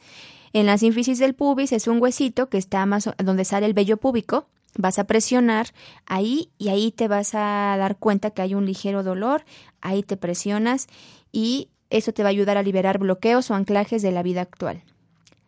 En 0.53 0.65
la 0.65 0.77
sínfisis 0.77 1.19
del 1.19 1.35
pubis 1.35 1.71
es 1.71 1.87
un 1.87 2.01
huesito 2.01 2.49
que 2.49 2.57
está 2.57 2.85
más 2.85 3.09
donde 3.17 3.45
sale 3.45 3.65
el 3.65 3.73
vello 3.73 3.97
púbico. 3.97 4.47
Vas 4.77 4.99
a 4.99 5.05
presionar 5.05 5.67
ahí 6.05 6.51
y 6.57 6.69
ahí 6.69 6.91
te 6.91 7.07
vas 7.07 7.33
a 7.33 7.75
dar 7.77 7.97
cuenta 7.97 8.31
que 8.31 8.41
hay 8.41 8.55
un 8.55 8.65
ligero 8.65 9.03
dolor. 9.03 9.43
Ahí 9.81 10.03
te 10.03 10.17
presionas 10.17 10.87
y 11.31 11.69
eso 11.89 12.13
te 12.13 12.23
va 12.23 12.29
a 12.29 12.31
ayudar 12.31 12.57
a 12.57 12.63
liberar 12.63 12.99
bloqueos 12.99 13.49
o 13.49 13.55
anclajes 13.55 14.01
de 14.01 14.11
la 14.11 14.23
vida 14.23 14.41
actual. 14.41 14.83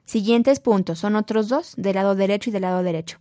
Siguientes 0.06 0.60
puntos 0.60 1.00
son 1.00 1.16
otros 1.16 1.48
dos, 1.48 1.74
del 1.78 1.96
lado 1.96 2.16
derecho 2.16 2.50
y 2.50 2.54
del 2.54 2.64
lado 2.64 2.84
derecho. 2.84 3.18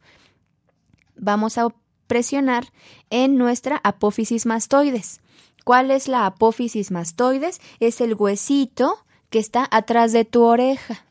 Vamos 1.17 1.59
a 1.59 1.69
presionar 2.07 2.73
en 3.11 3.37
nuestra 3.37 3.81
apófisis 3.85 4.47
mastoides. 4.47 5.21
¿Cuál 5.65 5.91
es 5.91 6.09
la 6.09 6.27
apófisis 6.27 6.91
mastoides? 6.91 7.61
Es 7.79 8.01
el 8.01 8.15
huesito 8.15 9.05
que 9.29 9.39
está 9.39 9.69
atrás 9.71 10.13
de 10.13 10.25
tu 10.25 10.43
oreja. 10.43 11.05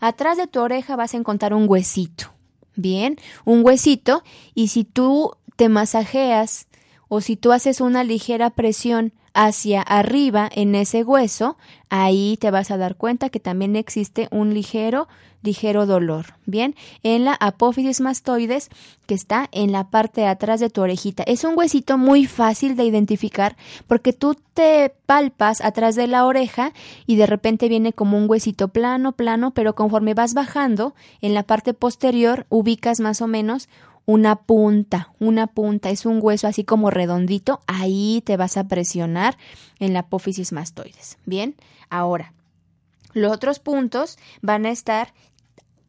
Atrás 0.00 0.36
de 0.36 0.46
tu 0.46 0.60
oreja 0.60 0.96
vas 0.96 1.14
a 1.14 1.16
encontrar 1.16 1.54
un 1.54 1.68
huesito. 1.68 2.32
Bien, 2.76 3.16
un 3.44 3.64
huesito 3.64 4.22
y 4.54 4.68
si 4.68 4.84
tú 4.84 5.32
te 5.56 5.68
masajeas 5.68 6.68
o 7.08 7.20
si 7.20 7.36
tú 7.36 7.52
haces 7.52 7.80
una 7.80 8.04
ligera 8.04 8.50
presión 8.50 9.12
hacia 9.40 9.82
arriba 9.82 10.50
en 10.52 10.74
ese 10.74 11.04
hueso, 11.04 11.56
ahí 11.90 12.36
te 12.40 12.50
vas 12.50 12.72
a 12.72 12.76
dar 12.76 12.96
cuenta 12.96 13.28
que 13.28 13.38
también 13.38 13.76
existe 13.76 14.26
un 14.32 14.52
ligero 14.52 15.06
ligero 15.42 15.86
dolor. 15.86 16.34
Bien, 16.44 16.74
en 17.04 17.24
la 17.24 17.34
apófisis 17.34 18.00
mastoides 18.00 18.68
que 19.06 19.14
está 19.14 19.48
en 19.52 19.70
la 19.70 19.90
parte 19.90 20.22
de 20.22 20.26
atrás 20.26 20.58
de 20.58 20.70
tu 20.70 20.80
orejita. 20.80 21.22
Es 21.22 21.44
un 21.44 21.56
huesito 21.56 21.96
muy 21.96 22.26
fácil 22.26 22.74
de 22.74 22.84
identificar 22.84 23.56
porque 23.86 24.12
tú 24.12 24.34
te 24.54 24.92
palpas 25.06 25.60
atrás 25.60 25.94
de 25.94 26.08
la 26.08 26.26
oreja 26.26 26.72
y 27.06 27.14
de 27.14 27.26
repente 27.26 27.68
viene 27.68 27.92
como 27.92 28.18
un 28.18 28.28
huesito 28.28 28.66
plano, 28.66 29.12
plano, 29.12 29.52
pero 29.52 29.76
conforme 29.76 30.14
vas 30.14 30.34
bajando 30.34 30.96
en 31.20 31.32
la 31.32 31.44
parte 31.44 31.74
posterior 31.74 32.44
ubicas 32.48 32.98
más 32.98 33.22
o 33.22 33.28
menos 33.28 33.68
una 34.08 34.36
punta, 34.36 35.12
una 35.18 35.48
punta, 35.48 35.90
es 35.90 36.06
un 36.06 36.20
hueso 36.22 36.46
así 36.46 36.64
como 36.64 36.88
redondito, 36.88 37.60
ahí 37.66 38.22
te 38.24 38.38
vas 38.38 38.56
a 38.56 38.66
presionar 38.66 39.36
en 39.80 39.92
la 39.92 39.98
apófisis 39.98 40.50
mastoides. 40.50 41.18
Bien, 41.26 41.56
ahora, 41.90 42.32
los 43.12 43.30
otros 43.30 43.58
puntos 43.58 44.16
van 44.40 44.64
a 44.64 44.70
estar 44.70 45.12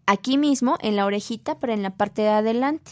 aquí 0.05 0.37
mismo 0.37 0.77
en 0.81 0.97
la 0.97 1.05
orejita, 1.05 1.59
pero 1.59 1.71
en 1.71 1.81
la 1.81 1.91
parte 1.91 2.23
de 2.23 2.27
adelante. 2.27 2.91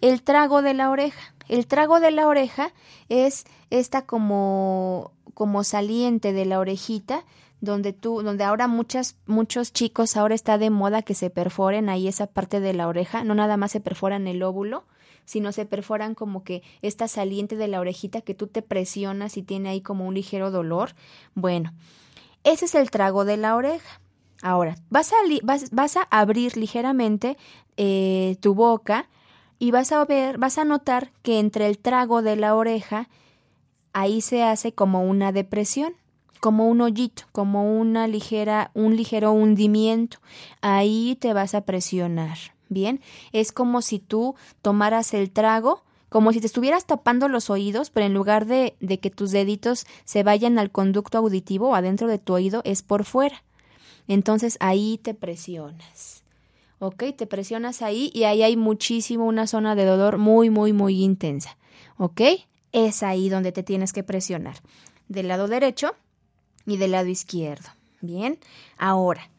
El 0.00 0.22
trago 0.22 0.62
de 0.62 0.74
la 0.74 0.90
oreja. 0.90 1.34
El 1.48 1.66
trago 1.66 1.98
de 1.98 2.12
la 2.12 2.28
oreja 2.28 2.72
es 3.08 3.46
esta 3.70 4.06
como, 4.06 5.10
como 5.34 5.64
saliente 5.64 6.32
de 6.32 6.44
la 6.44 6.60
orejita, 6.60 7.24
donde 7.62 7.92
tú, 7.92 8.22
donde 8.22 8.42
ahora 8.42 8.66
muchas, 8.66 9.16
muchos 9.26 9.72
chicos 9.72 10.16
ahora 10.16 10.34
está 10.34 10.58
de 10.58 10.68
moda 10.68 11.02
que 11.02 11.14
se 11.14 11.30
perforen 11.30 11.88
ahí 11.88 12.08
esa 12.08 12.26
parte 12.26 12.58
de 12.58 12.74
la 12.74 12.88
oreja, 12.88 13.22
no 13.22 13.36
nada 13.36 13.56
más 13.56 13.70
se 13.70 13.80
perforan 13.80 14.26
el 14.26 14.42
óvulo, 14.42 14.84
sino 15.24 15.52
se 15.52 15.64
perforan 15.64 16.16
como 16.16 16.42
que 16.42 16.64
esta 16.82 17.06
saliente 17.06 17.54
de 17.54 17.68
la 17.68 17.78
orejita 17.78 18.20
que 18.20 18.34
tú 18.34 18.48
te 18.48 18.62
presionas 18.62 19.36
y 19.36 19.44
tiene 19.44 19.68
ahí 19.68 19.80
como 19.80 20.08
un 20.08 20.14
ligero 20.14 20.50
dolor. 20.50 20.96
Bueno, 21.36 21.72
ese 22.42 22.64
es 22.64 22.74
el 22.74 22.90
trago 22.90 23.24
de 23.24 23.36
la 23.36 23.54
oreja. 23.54 24.00
Ahora, 24.42 24.74
vas 24.90 25.12
a, 25.12 25.16
vas, 25.44 25.70
vas 25.70 25.96
a 25.96 26.02
abrir 26.10 26.56
ligeramente 26.56 27.36
eh, 27.76 28.38
tu 28.40 28.54
boca 28.54 29.08
y 29.60 29.70
vas 29.70 29.92
a 29.92 30.04
ver, 30.04 30.36
vas 30.36 30.58
a 30.58 30.64
notar 30.64 31.12
que 31.22 31.38
entre 31.38 31.68
el 31.68 31.78
trago 31.78 32.22
de 32.22 32.34
la 32.34 32.56
oreja, 32.56 33.08
ahí 33.92 34.20
se 34.20 34.42
hace 34.42 34.74
como 34.74 35.04
una 35.04 35.30
depresión, 35.30 35.94
como 36.42 36.66
un 36.66 36.80
hoyito, 36.80 37.22
como 37.30 37.78
una 37.78 38.08
ligera, 38.08 38.72
un 38.74 38.96
ligero 38.96 39.30
hundimiento. 39.30 40.18
Ahí 40.60 41.16
te 41.20 41.32
vas 41.34 41.54
a 41.54 41.60
presionar. 41.60 42.36
Bien, 42.68 43.00
es 43.30 43.52
como 43.52 43.80
si 43.80 44.00
tú 44.00 44.34
tomaras 44.60 45.14
el 45.14 45.30
trago, 45.30 45.84
como 46.08 46.32
si 46.32 46.40
te 46.40 46.48
estuvieras 46.48 46.84
tapando 46.84 47.28
los 47.28 47.48
oídos, 47.48 47.90
pero 47.90 48.06
en 48.06 48.14
lugar 48.14 48.46
de, 48.46 48.74
de 48.80 48.98
que 48.98 49.08
tus 49.08 49.30
deditos 49.30 49.86
se 50.04 50.24
vayan 50.24 50.58
al 50.58 50.72
conducto 50.72 51.18
auditivo 51.18 51.76
adentro 51.76 52.08
de 52.08 52.18
tu 52.18 52.32
oído, 52.32 52.62
es 52.64 52.82
por 52.82 53.04
fuera. 53.04 53.44
Entonces 54.08 54.56
ahí 54.58 54.98
te 55.00 55.14
presionas. 55.14 56.24
¿Ok? 56.80 57.04
Te 57.16 57.28
presionas 57.28 57.82
ahí 57.82 58.10
y 58.12 58.24
ahí 58.24 58.42
hay 58.42 58.56
muchísimo 58.56 59.26
una 59.26 59.46
zona 59.46 59.76
de 59.76 59.84
dolor 59.84 60.18
muy, 60.18 60.50
muy, 60.50 60.72
muy 60.72 61.04
intensa. 61.04 61.56
¿Ok? 61.98 62.20
Es 62.72 63.04
ahí 63.04 63.28
donde 63.28 63.52
te 63.52 63.62
tienes 63.62 63.92
que 63.92 64.02
presionar. 64.02 64.56
Del 65.06 65.28
lado 65.28 65.46
derecho 65.46 65.94
y 66.66 66.76
del 66.76 66.92
lado 66.92 67.08
izquierdo. 67.08 67.68
Bien. 68.00 68.38
Ahora, 68.78 69.30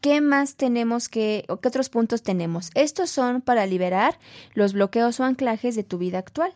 ¿qué 0.00 0.20
más 0.20 0.56
tenemos 0.56 1.08
que, 1.08 1.44
o 1.48 1.60
qué 1.60 1.68
otros 1.68 1.88
puntos 1.88 2.22
tenemos? 2.22 2.70
Estos 2.74 3.10
son 3.10 3.40
para 3.40 3.66
liberar 3.66 4.18
los 4.54 4.72
bloqueos 4.72 5.20
o 5.20 5.24
anclajes 5.24 5.76
de 5.76 5.84
tu 5.84 5.98
vida 5.98 6.18
actual. 6.18 6.54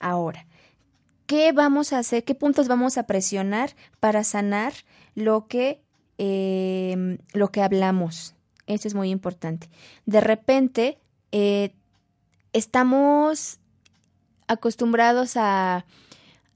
Ahora, 0.00 0.46
¿qué 1.26 1.52
vamos 1.52 1.92
a 1.92 1.98
hacer? 1.98 2.24
¿Qué 2.24 2.34
puntos 2.34 2.68
vamos 2.68 2.98
a 2.98 3.06
presionar 3.06 3.74
para 4.00 4.24
sanar 4.24 4.72
lo 5.14 5.46
que 5.46 5.82
eh, 6.18 7.18
lo 7.32 7.52
que 7.52 7.62
hablamos. 7.62 8.34
Eso 8.66 8.88
es 8.88 8.94
muy 8.94 9.10
importante. 9.10 9.70
De 10.04 10.20
repente, 10.20 10.98
eh, 11.30 11.72
estamos 12.52 13.60
acostumbrados 14.48 15.36
a, 15.36 15.86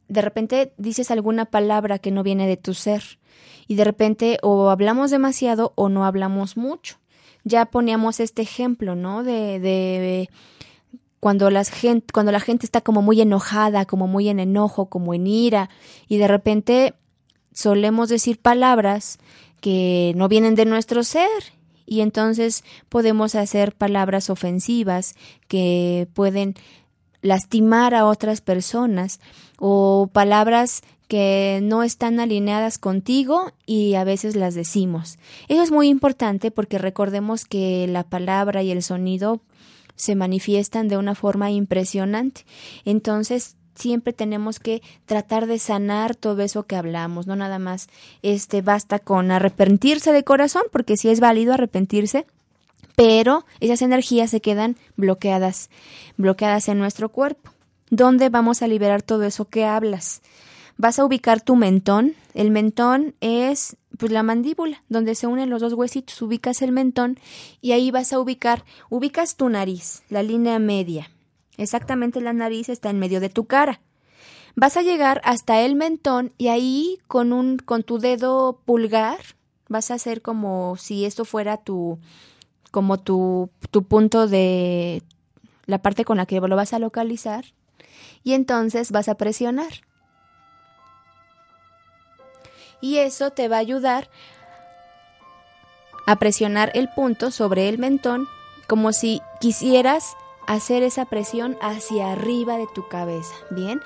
de 0.09 0.22
repente 0.22 0.72
dices 0.76 1.11
alguna 1.11 1.46
palabra 1.46 1.98
que 1.98 2.11
no 2.11 2.22
viene 2.22 2.46
de 2.46 2.57
tu 2.57 2.74
ser 2.74 3.18
y 3.66 3.74
de 3.74 3.84
repente 3.84 4.38
o 4.42 4.70
hablamos 4.70 5.11
demasiado 5.11 5.72
o 5.76 5.88
no 5.88 6.05
hablamos 6.05 6.57
mucho. 6.57 6.98
Ya 7.44 7.66
poníamos 7.66 8.20
este 8.20 8.42
ejemplo, 8.42 8.94
¿no? 8.94 9.24
De, 9.24 9.59
de 9.59 10.30
cuando, 11.18 11.50
las 11.50 11.70
gente, 11.70 12.12
cuando 12.12 12.32
la 12.32 12.40
gente 12.40 12.66
está 12.66 12.80
como 12.80 13.03
muy 13.03 13.20
enojada, 13.20 13.84
como 13.84 14.07
muy 14.07 14.28
en 14.28 14.40
enojo, 14.40 14.86
como 14.86 15.14
en 15.14 15.26
ira, 15.26 15.70
y 16.09 16.18
de 16.18 16.28
repente 16.28 16.94
solemos 17.53 18.09
decir 18.09 18.38
palabras 18.38 19.18
que 19.61 20.12
no 20.16 20.28
vienen 20.28 20.55
de 20.55 20.64
nuestro 20.64 21.05
ser 21.05 21.28
y 21.86 22.00
entonces 22.00 22.64
podemos 22.88 23.34
hacer 23.34 23.74
palabras 23.74 24.30
ofensivas 24.30 25.14
que 25.46 26.09
pueden 26.14 26.55
lastimar 27.20 27.94
a 27.94 28.07
otras 28.07 28.40
personas 28.40 29.20
o 29.59 30.09
palabras 30.12 30.82
que 31.09 31.61
no 31.62 31.82
están 31.82 32.20
alineadas 32.20 32.78
contigo 32.78 33.53
y 33.66 33.94
a 33.94 34.05
veces 34.05 34.34
las 34.34 34.55
decimos. 34.55 35.18
Eso 35.48 35.62
es 35.62 35.70
muy 35.70 35.88
importante 35.88 36.50
porque 36.50 36.78
recordemos 36.78 37.44
que 37.44 37.86
la 37.86 38.03
palabra 38.03 38.62
y 38.62 38.70
el 38.70 38.82
sonido 38.82 39.42
se 39.94 40.14
manifiestan 40.14 40.88
de 40.88 40.96
una 40.96 41.14
forma 41.14 41.50
impresionante. 41.50 42.46
Entonces, 42.84 43.57
siempre 43.74 44.12
tenemos 44.12 44.59
que 44.59 44.82
tratar 45.07 45.46
de 45.46 45.59
sanar 45.59 46.14
todo 46.16 46.42
eso 46.42 46.64
que 46.64 46.76
hablamos, 46.76 47.26
no 47.26 47.36
nada 47.36 47.59
más 47.59 47.88
este 48.22 48.62
basta 48.62 48.98
con 48.98 49.30
arrepentirse 49.30 50.12
de 50.12 50.24
corazón, 50.24 50.62
porque 50.72 50.96
sí 50.96 51.09
es 51.09 51.20
válido 51.20 51.55
arrepentirse, 51.55 52.26
pero 52.96 53.44
esas 53.61 53.82
energías 53.82 54.30
se 54.30 54.40
quedan 54.40 54.76
bloqueadas, 54.96 55.70
bloqueadas 56.16 56.68
en 56.68 56.78
nuestro 56.78 57.09
cuerpo. 57.11 57.51
¿Dónde 57.93 58.30
vamos 58.30 58.62
a 58.62 58.68
liberar 58.68 59.03
todo 59.03 59.24
eso 59.24 59.45
que 59.51 59.66
hablas? 59.66 60.22
Vas 60.78 60.99
a 60.99 61.05
ubicar 61.05 61.43
tu 61.43 61.57
mentón. 61.57 62.14
El 62.32 62.51
mentón 62.51 63.14
es 63.20 63.76
pues 63.99 64.11
la 64.11 64.22
mandíbula, 64.22 64.82
donde 64.88 65.14
se 65.14 65.26
unen 65.26 65.51
los 65.51 65.61
dos 65.61 65.74
huesitos. 65.74 66.22
Ubicas 66.22 66.62
el 66.62 66.72
mentón 66.72 67.18
y 67.61 67.72
ahí 67.72 67.90
vas 67.90 68.14
a 68.14 68.18
ubicar, 68.18 68.64
ubicas 68.88 69.36
tu 69.36 69.51
nariz, 69.51 70.05
la 70.09 70.22
línea 70.22 70.59
media. 70.59 71.11
Exactamente 71.59 72.22
la 72.22 72.32
nariz 72.32 72.70
está 72.70 72.88
en 72.88 72.99
medio 72.99 73.20
de 73.20 73.28
tu 73.28 73.45
cara. 73.45 73.82
Vas 74.57 74.78
a 74.78 74.82
llegar 74.82 75.20
hasta 75.22 75.61
el 75.61 75.74
mentón 75.74 76.32
y 76.38 76.49
ahí 76.49 76.99
con 77.09 77.34
un 77.34 77.59
con 77.59 77.82
tu 77.82 77.99
dedo 77.99 78.59
pulgar 78.64 79.18
vas 79.68 79.90
a 79.90 79.95
hacer 79.95 80.22
como 80.22 80.76
si 80.78 81.05
esto 81.05 81.26
fuera 81.26 81.59
tu 81.59 81.99
como 82.70 82.99
tu, 82.99 83.51
tu 83.70 83.82
punto 83.82 84.28
de 84.28 85.03
la 85.66 85.82
parte 85.82 86.07
con 86.07 86.16
la 86.16 86.24
que 86.24 86.40
lo 86.40 86.57
vas 86.57 86.72
a 86.72 86.78
localizar 86.78 87.45
y 88.25 88.35
entonces 88.35 88.93
vas 88.93 89.09
a 89.09 89.16
presionar. 89.16 89.73
Y 92.81 92.99
eso 92.99 93.31
te 93.31 93.49
va 93.49 93.57
a 93.57 93.61
ayudar 93.61 94.11
a 96.07 96.16
presionar 96.16 96.73
el 96.75 96.89
punto 96.89 97.31
sobre 97.31 97.68
el 97.68 97.79
mentón 97.79 98.29
como 98.66 98.93
si 98.93 99.20
quisieras 99.41 100.16
hacer 100.47 100.83
esa 100.83 101.05
presión 101.05 101.57
hacia 101.61 102.12
arriba 102.12 102.57
de 102.57 102.66
tu 102.75 102.89
cabeza. 102.89 103.35
Bien, 103.51 103.81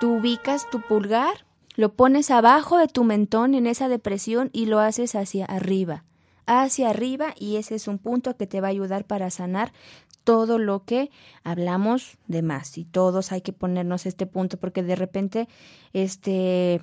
tú 0.00 0.16
ubicas 0.16 0.68
tu 0.70 0.80
pulgar, 0.80 1.44
lo 1.76 1.92
pones 1.92 2.30
abajo 2.30 2.78
de 2.78 2.88
tu 2.88 3.04
mentón 3.04 3.54
en 3.54 3.66
esa 3.66 3.88
depresión 3.88 4.50
y 4.52 4.66
lo 4.66 4.80
haces 4.80 5.14
hacia 5.14 5.44
arriba, 5.44 6.04
hacia 6.46 6.90
arriba 6.90 7.34
y 7.38 7.56
ese 7.56 7.74
es 7.74 7.88
un 7.88 7.98
punto 7.98 8.36
que 8.36 8.46
te 8.46 8.60
va 8.60 8.68
a 8.68 8.70
ayudar 8.70 9.04
para 9.04 9.30
sanar 9.30 9.72
todo 10.24 10.58
lo 10.58 10.84
que 10.84 11.10
hablamos 11.44 12.18
de 12.26 12.42
más 12.42 12.78
y 12.78 12.84
todos 12.84 13.32
hay 13.32 13.40
que 13.40 13.52
ponernos 13.52 14.06
este 14.06 14.26
punto 14.26 14.58
porque 14.58 14.82
de 14.82 14.96
repente 14.96 15.48
este 15.92 16.82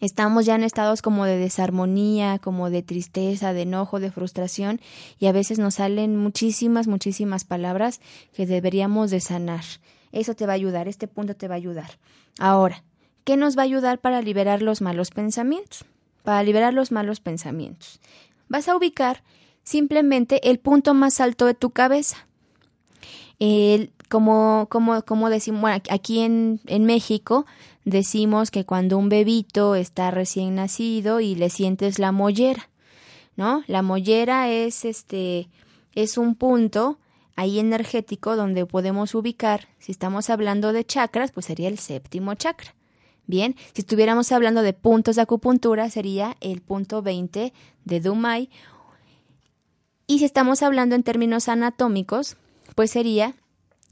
Estamos 0.00 0.44
ya 0.44 0.54
en 0.54 0.62
estados 0.62 1.00
como 1.00 1.24
de 1.24 1.38
desarmonía, 1.38 2.38
como 2.38 2.70
de 2.70 2.82
tristeza, 2.82 3.52
de 3.52 3.62
enojo, 3.62 4.00
de 4.00 4.10
frustración 4.10 4.80
y 5.18 5.26
a 5.26 5.32
veces 5.32 5.58
nos 5.58 5.76
salen 5.76 6.16
muchísimas, 6.16 6.86
muchísimas 6.86 7.44
palabras 7.44 8.00
que 8.34 8.46
deberíamos 8.46 9.10
de 9.10 9.20
sanar. 9.20 9.64
Eso 10.12 10.34
te 10.34 10.46
va 10.46 10.52
a 10.52 10.56
ayudar, 10.56 10.88
este 10.88 11.08
punto 11.08 11.34
te 11.34 11.48
va 11.48 11.54
a 11.54 11.56
ayudar. 11.56 11.98
Ahora, 12.38 12.84
¿qué 13.24 13.36
nos 13.36 13.56
va 13.56 13.62
a 13.62 13.64
ayudar 13.64 13.98
para 13.98 14.20
liberar 14.20 14.62
los 14.62 14.82
malos 14.82 15.10
pensamientos? 15.10 15.84
Para 16.22 16.42
liberar 16.42 16.74
los 16.74 16.92
malos 16.92 17.20
pensamientos. 17.20 18.00
Vas 18.48 18.68
a 18.68 18.76
ubicar 18.76 19.22
simplemente 19.62 20.48
el 20.48 20.58
punto 20.58 20.94
más 20.94 21.20
alto 21.20 21.46
de 21.46 21.54
tu 21.54 21.70
cabeza. 21.70 22.26
Como, 24.08 24.66
como, 24.70 25.02
como 25.02 25.30
decimos, 25.30 25.70
aquí 25.90 26.20
en, 26.20 26.60
en 26.66 26.84
México 26.84 27.44
decimos 27.84 28.50
que 28.50 28.64
cuando 28.64 28.98
un 28.98 29.08
bebito 29.08 29.74
está 29.74 30.10
recién 30.10 30.54
nacido 30.54 31.20
y 31.20 31.34
le 31.34 31.50
sientes 31.50 31.98
la 31.98 32.12
mollera, 32.12 32.68
¿no? 33.36 33.62
La 33.66 33.82
mollera 33.82 34.48
es 34.48 34.84
este, 34.84 35.48
es 35.94 36.18
un 36.18 36.34
punto 36.34 36.98
ahí 37.36 37.58
energético 37.58 38.34
donde 38.34 38.64
podemos 38.64 39.14
ubicar, 39.14 39.68
si 39.78 39.92
estamos 39.92 40.30
hablando 40.30 40.72
de 40.72 40.84
chakras, 40.84 41.32
pues 41.32 41.46
sería 41.46 41.68
el 41.68 41.78
séptimo 41.78 42.34
chakra. 42.34 42.74
Bien, 43.26 43.56
si 43.74 43.82
estuviéramos 43.82 44.32
hablando 44.32 44.62
de 44.62 44.72
puntos 44.72 45.16
de 45.16 45.22
acupuntura, 45.22 45.90
sería 45.90 46.36
el 46.40 46.62
punto 46.62 47.02
20 47.02 47.52
de 47.84 48.00
Dumai. 48.00 48.50
Y 50.06 50.20
si 50.20 50.24
estamos 50.24 50.62
hablando 50.62 50.94
en 50.94 51.02
términos 51.02 51.48
anatómicos, 51.48 52.36
pues 52.76 52.92
sería 52.92 53.34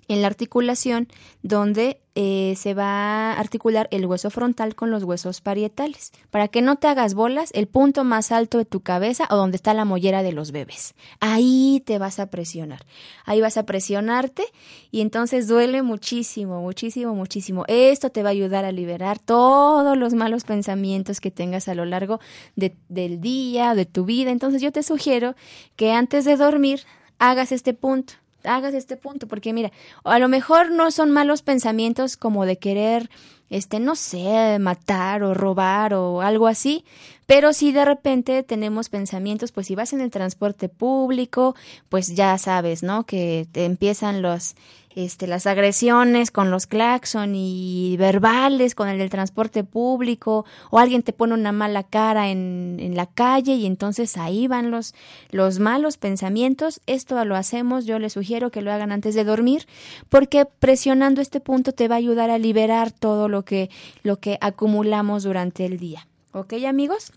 en 0.07 0.23
la 0.23 0.29
articulación 0.29 1.09
donde 1.43 2.01
eh, 2.15 2.55
se 2.57 2.75
va 2.75 3.33
a 3.33 3.41
articular 3.41 3.89
el 3.91 4.07
hueso 4.07 4.31
frontal 4.31 4.75
con 4.75 4.91
los 4.91 5.03
huesos 5.03 5.41
parietales. 5.41 6.13
Para 6.31 6.49
que 6.49 6.63
no 6.63 6.77
te 6.77 6.87
hagas 6.87 7.15
bolas, 7.15 7.51
el 7.55 7.67
punto 7.67 8.05
más 8.05 8.31
alto 8.31 8.59
de 8.59 8.65
tu 8.65 8.81
cabeza 8.81 9.27
o 9.31 9.37
donde 9.37 9.57
está 9.57 9.75
la 9.75 9.85
mollera 9.85 10.23
de 10.23 10.33
los 10.33 10.53
bebés. 10.53 10.95
Ahí 11.21 11.83
te 11.87 11.99
vas 11.99 12.19
a 12.21 12.27
presionar. 12.27 12.85
Ahí 13.25 13.41
vas 13.41 13.57
a 13.57 13.67
presionarte 13.67 14.45
y 14.91 15.01
entonces 15.01 15.49
duele 15.49 15.83
muchísimo, 15.83 16.61
muchísimo, 16.61 17.15
muchísimo. 17.15 17.65
Esto 17.67 18.11
te 18.11 18.23
va 18.23 18.29
a 18.29 18.33
ayudar 18.33 18.65
a 18.65 18.73
liberar 18.73 19.19
todos 19.19 19.97
los 19.97 20.15
malos 20.15 20.45
pensamientos 20.45 21.21
que 21.21 21.31
tengas 21.31 21.67
a 21.69 21.75
lo 21.75 21.85
largo 21.87 22.21
del 22.55 23.21
día, 23.21 23.75
de 23.75 23.87
tu 23.87 24.05
vida. 24.05 24.31
Entonces 24.31 24.61
yo 24.63 24.71
te 24.71 24.83
sugiero 24.83 25.35
que 25.77 25.93
antes 25.93 26.27
de 26.27 26.37
dormir 26.37 26.83
hagas 27.19 27.51
este 27.51 27.75
punto 27.75 28.15
hagas 28.45 28.75
este 28.75 28.97
punto, 28.97 29.27
porque 29.27 29.53
mira, 29.53 29.73
a 30.05 30.19
lo 30.19 30.29
mejor 30.29 30.71
no 30.71 30.91
son 30.91 31.11
malos 31.11 31.43
pensamientos 31.43 32.17
como 32.17 32.47
de 32.47 32.59
querer, 32.59 33.11
este, 33.51 33.81
no 33.81 33.97
sé, 33.97 34.59
matar 34.59 35.23
o 35.23 35.35
robar 35.35 35.95
o 35.95 36.21
algo 36.23 36.47
así, 36.47 36.85
pero 37.27 37.53
si 37.53 37.73
de 37.73 37.85
repente 37.85 38.43
tenemos 38.43 38.89
pensamientos, 38.89 39.53
pues 39.53 39.67
si 39.67 39.75
vas 39.75 39.93
en 39.93 40.01
el 40.01 40.11
transporte 40.11 40.69
público, 40.69 41.55
pues 41.89 42.15
ya 42.15 42.37
sabes, 42.39 42.83
¿no? 42.83 43.05
Que 43.05 43.47
te 43.53 43.65
empiezan 43.65 44.23
los 44.23 44.55
este, 44.95 45.27
las 45.27 45.47
agresiones 45.47 46.31
con 46.31 46.51
los 46.51 46.67
claxon 46.67 47.35
y 47.35 47.97
verbales 47.99 48.75
con 48.75 48.89
el 48.89 48.99
del 48.99 49.11
transporte 49.11 49.65
público, 49.65 50.45
o 50.71 50.79
alguien 50.79 51.03
te 51.03 51.13
pone 51.13 51.35
una 51.35 51.53
mala 51.53 51.83
cara 51.83 52.31
en, 52.31 52.77
en 52.79 52.97
la 52.97 53.07
calle 53.07 53.55
y 53.55 53.67
entonces 53.67 54.17
ahí 54.17 54.47
van 54.47 54.71
los, 54.71 54.95
los 55.31 55.59
malos 55.59 55.97
pensamientos. 55.97 56.81
Esto 56.87 57.23
lo 57.25 57.37
hacemos, 57.37 57.87
yo 57.87 57.99
les 57.99 58.13
sugiero 58.13 58.51
que 58.51 58.63
lo 58.63 58.73
hagan 58.73 58.93
antes 58.93 59.15
de 59.15 59.25
dormir, 59.25 59.67
porque 60.09 60.47
presionando 60.47 61.21
este 61.21 61.41
punto 61.41 61.73
te 61.73 61.89
va 61.89 61.97
a 61.97 61.99
ayudar 61.99 62.31
a 62.31 62.39
liberar 62.39 62.93
todo 62.93 63.29
lo 63.29 63.45
que, 63.45 63.71
lo 64.03 64.19
que 64.21 64.39
acumulamos 64.41 65.25
durante 65.25 65.67
el 65.67 65.79
día. 65.79 66.07
¿Ok, 66.35 66.53
amigos? 66.67 67.13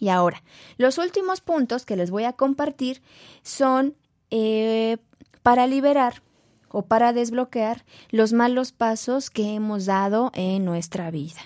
Y 0.00 0.08
ahora, 0.08 0.42
los 0.76 0.98
últimos 0.98 1.40
puntos 1.40 1.86
que 1.86 1.94
les 1.94 2.10
voy 2.10 2.24
a 2.24 2.32
compartir 2.32 3.00
son 3.42 3.94
eh, 4.32 4.96
para 5.44 5.68
liberar 5.68 6.22
o 6.68 6.82
para 6.82 7.12
desbloquear 7.12 7.84
los 8.10 8.32
malos 8.32 8.72
pasos 8.72 9.30
que 9.30 9.54
hemos 9.54 9.86
dado 9.86 10.32
en 10.34 10.64
nuestra 10.64 11.12
vida. 11.12 11.40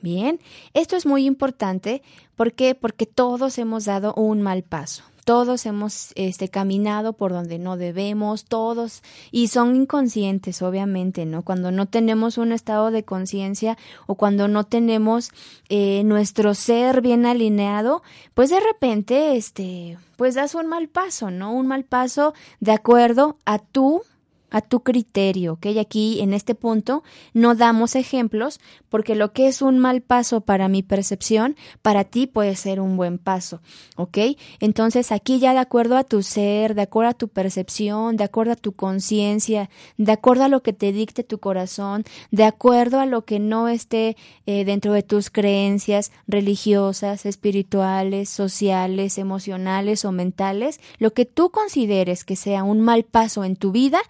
Bien, 0.00 0.40
esto 0.72 0.96
es 0.96 1.04
muy 1.04 1.26
importante 1.26 2.02
¿por 2.34 2.54
qué? 2.54 2.74
porque 2.74 3.04
todos 3.04 3.58
hemos 3.58 3.84
dado 3.84 4.14
un 4.14 4.40
mal 4.40 4.62
paso. 4.62 5.04
Todos 5.28 5.66
hemos 5.66 6.12
este, 6.14 6.48
caminado 6.48 7.12
por 7.12 7.32
donde 7.32 7.58
no 7.58 7.76
debemos, 7.76 8.46
todos, 8.46 9.02
y 9.30 9.48
son 9.48 9.76
inconscientes, 9.76 10.62
obviamente, 10.62 11.26
¿no? 11.26 11.42
Cuando 11.42 11.70
no 11.70 11.84
tenemos 11.84 12.38
un 12.38 12.50
estado 12.50 12.90
de 12.90 13.04
conciencia 13.04 13.76
o 14.06 14.14
cuando 14.14 14.48
no 14.48 14.64
tenemos 14.64 15.30
eh, 15.68 16.02
nuestro 16.04 16.54
ser 16.54 17.02
bien 17.02 17.26
alineado, 17.26 18.02
pues 18.32 18.48
de 18.48 18.58
repente, 18.58 19.36
este, 19.36 19.98
pues 20.16 20.34
das 20.34 20.54
un 20.54 20.66
mal 20.66 20.88
paso, 20.88 21.30
¿no? 21.30 21.52
Un 21.52 21.66
mal 21.66 21.84
paso 21.84 22.32
de 22.60 22.72
acuerdo 22.72 23.36
a 23.44 23.58
tu 23.58 24.00
a 24.50 24.60
tu 24.60 24.80
criterio, 24.80 25.54
¿ok? 25.54 25.66
Aquí 25.80 26.20
en 26.20 26.32
este 26.32 26.54
punto 26.54 27.02
no 27.34 27.54
damos 27.54 27.96
ejemplos 27.96 28.60
porque 28.88 29.14
lo 29.14 29.32
que 29.32 29.48
es 29.48 29.62
un 29.62 29.78
mal 29.78 30.00
paso 30.00 30.40
para 30.40 30.68
mi 30.68 30.82
percepción, 30.82 31.56
para 31.82 32.04
ti 32.04 32.26
puede 32.26 32.56
ser 32.56 32.80
un 32.80 32.96
buen 32.96 33.18
paso, 33.18 33.60
¿ok? 33.96 34.18
Entonces 34.60 35.12
aquí 35.12 35.38
ya 35.38 35.52
de 35.52 35.58
acuerdo 35.58 35.96
a 35.96 36.04
tu 36.04 36.22
ser, 36.22 36.74
de 36.74 36.82
acuerdo 36.82 37.10
a 37.10 37.14
tu 37.14 37.28
percepción, 37.28 38.16
de 38.16 38.24
acuerdo 38.24 38.52
a 38.52 38.56
tu 38.56 38.72
conciencia, 38.72 39.70
de 39.96 40.12
acuerdo 40.12 40.44
a 40.44 40.48
lo 40.48 40.62
que 40.62 40.72
te 40.72 40.92
dicte 40.92 41.24
tu 41.24 41.38
corazón, 41.38 42.04
de 42.30 42.44
acuerdo 42.44 43.00
a 43.00 43.06
lo 43.06 43.24
que 43.24 43.38
no 43.38 43.68
esté 43.68 44.16
eh, 44.46 44.64
dentro 44.64 44.92
de 44.92 45.02
tus 45.02 45.30
creencias 45.30 46.10
religiosas, 46.26 47.26
espirituales, 47.26 48.28
sociales, 48.28 49.18
emocionales 49.18 50.04
o 50.04 50.12
mentales, 50.12 50.80
lo 50.98 51.12
que 51.12 51.24
tú 51.24 51.50
consideres 51.50 52.24
que 52.24 52.36
sea 52.36 52.62
un 52.62 52.80
mal 52.80 53.04
paso 53.04 53.44
en 53.44 53.56
tu 53.56 53.72
vida, 53.72 54.00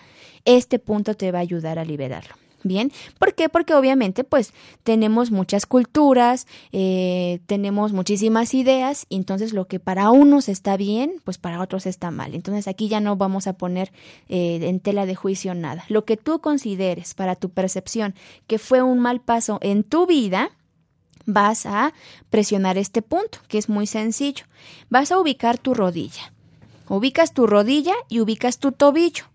este 0.56 0.78
punto 0.78 1.14
te 1.14 1.30
va 1.30 1.38
a 1.38 1.42
ayudar 1.42 1.78
a 1.78 1.84
liberarlo. 1.84 2.34
Bien, 2.64 2.90
¿por 3.20 3.34
qué? 3.34 3.48
Porque 3.48 3.74
obviamente 3.74 4.24
pues 4.24 4.52
tenemos 4.82 5.30
muchas 5.30 5.64
culturas, 5.64 6.48
eh, 6.72 7.38
tenemos 7.46 7.92
muchísimas 7.92 8.52
ideas, 8.52 9.06
y 9.08 9.16
entonces 9.16 9.52
lo 9.52 9.68
que 9.68 9.78
para 9.78 10.10
unos 10.10 10.48
está 10.48 10.76
bien, 10.76 11.12
pues 11.22 11.38
para 11.38 11.60
otros 11.60 11.86
está 11.86 12.10
mal. 12.10 12.34
Entonces 12.34 12.66
aquí 12.66 12.88
ya 12.88 12.98
no 12.98 13.14
vamos 13.14 13.46
a 13.46 13.52
poner 13.52 13.92
eh, 14.28 14.58
en 14.62 14.80
tela 14.80 15.06
de 15.06 15.14
juicio 15.14 15.54
nada. 15.54 15.84
Lo 15.88 16.04
que 16.04 16.16
tú 16.16 16.40
consideres 16.40 17.14
para 17.14 17.36
tu 17.36 17.50
percepción 17.50 18.14
que 18.48 18.58
fue 18.58 18.82
un 18.82 18.98
mal 18.98 19.20
paso 19.20 19.58
en 19.62 19.84
tu 19.84 20.06
vida, 20.06 20.50
vas 21.26 21.64
a 21.64 21.92
presionar 22.28 22.76
este 22.76 23.02
punto, 23.02 23.38
que 23.46 23.58
es 23.58 23.68
muy 23.68 23.86
sencillo. 23.86 24.46
Vas 24.90 25.12
a 25.12 25.20
ubicar 25.20 25.58
tu 25.58 25.74
rodilla. 25.74 26.32
Ubicas 26.88 27.34
tu 27.34 27.46
rodilla 27.46 27.94
y 28.08 28.18
ubicas 28.18 28.58
tu 28.58 28.72
tobillo. 28.72 29.26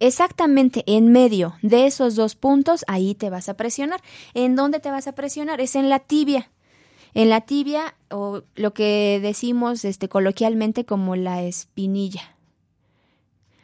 Exactamente 0.00 0.82
en 0.86 1.12
medio 1.12 1.56
de 1.60 1.84
esos 1.84 2.16
dos 2.16 2.34
puntos, 2.34 2.86
ahí 2.88 3.14
te 3.14 3.28
vas 3.28 3.50
a 3.50 3.54
presionar. 3.54 4.00
¿En 4.32 4.56
dónde 4.56 4.80
te 4.80 4.90
vas 4.90 5.06
a 5.06 5.12
presionar? 5.12 5.60
Es 5.60 5.76
en 5.76 5.90
la 5.90 5.98
tibia. 5.98 6.50
En 7.12 7.28
la 7.28 7.42
tibia, 7.42 7.94
o 8.10 8.42
lo 8.54 8.72
que 8.72 9.20
decimos 9.20 9.84
este, 9.84 10.08
coloquialmente 10.08 10.86
como 10.86 11.16
la 11.16 11.42
espinilla. 11.42 12.34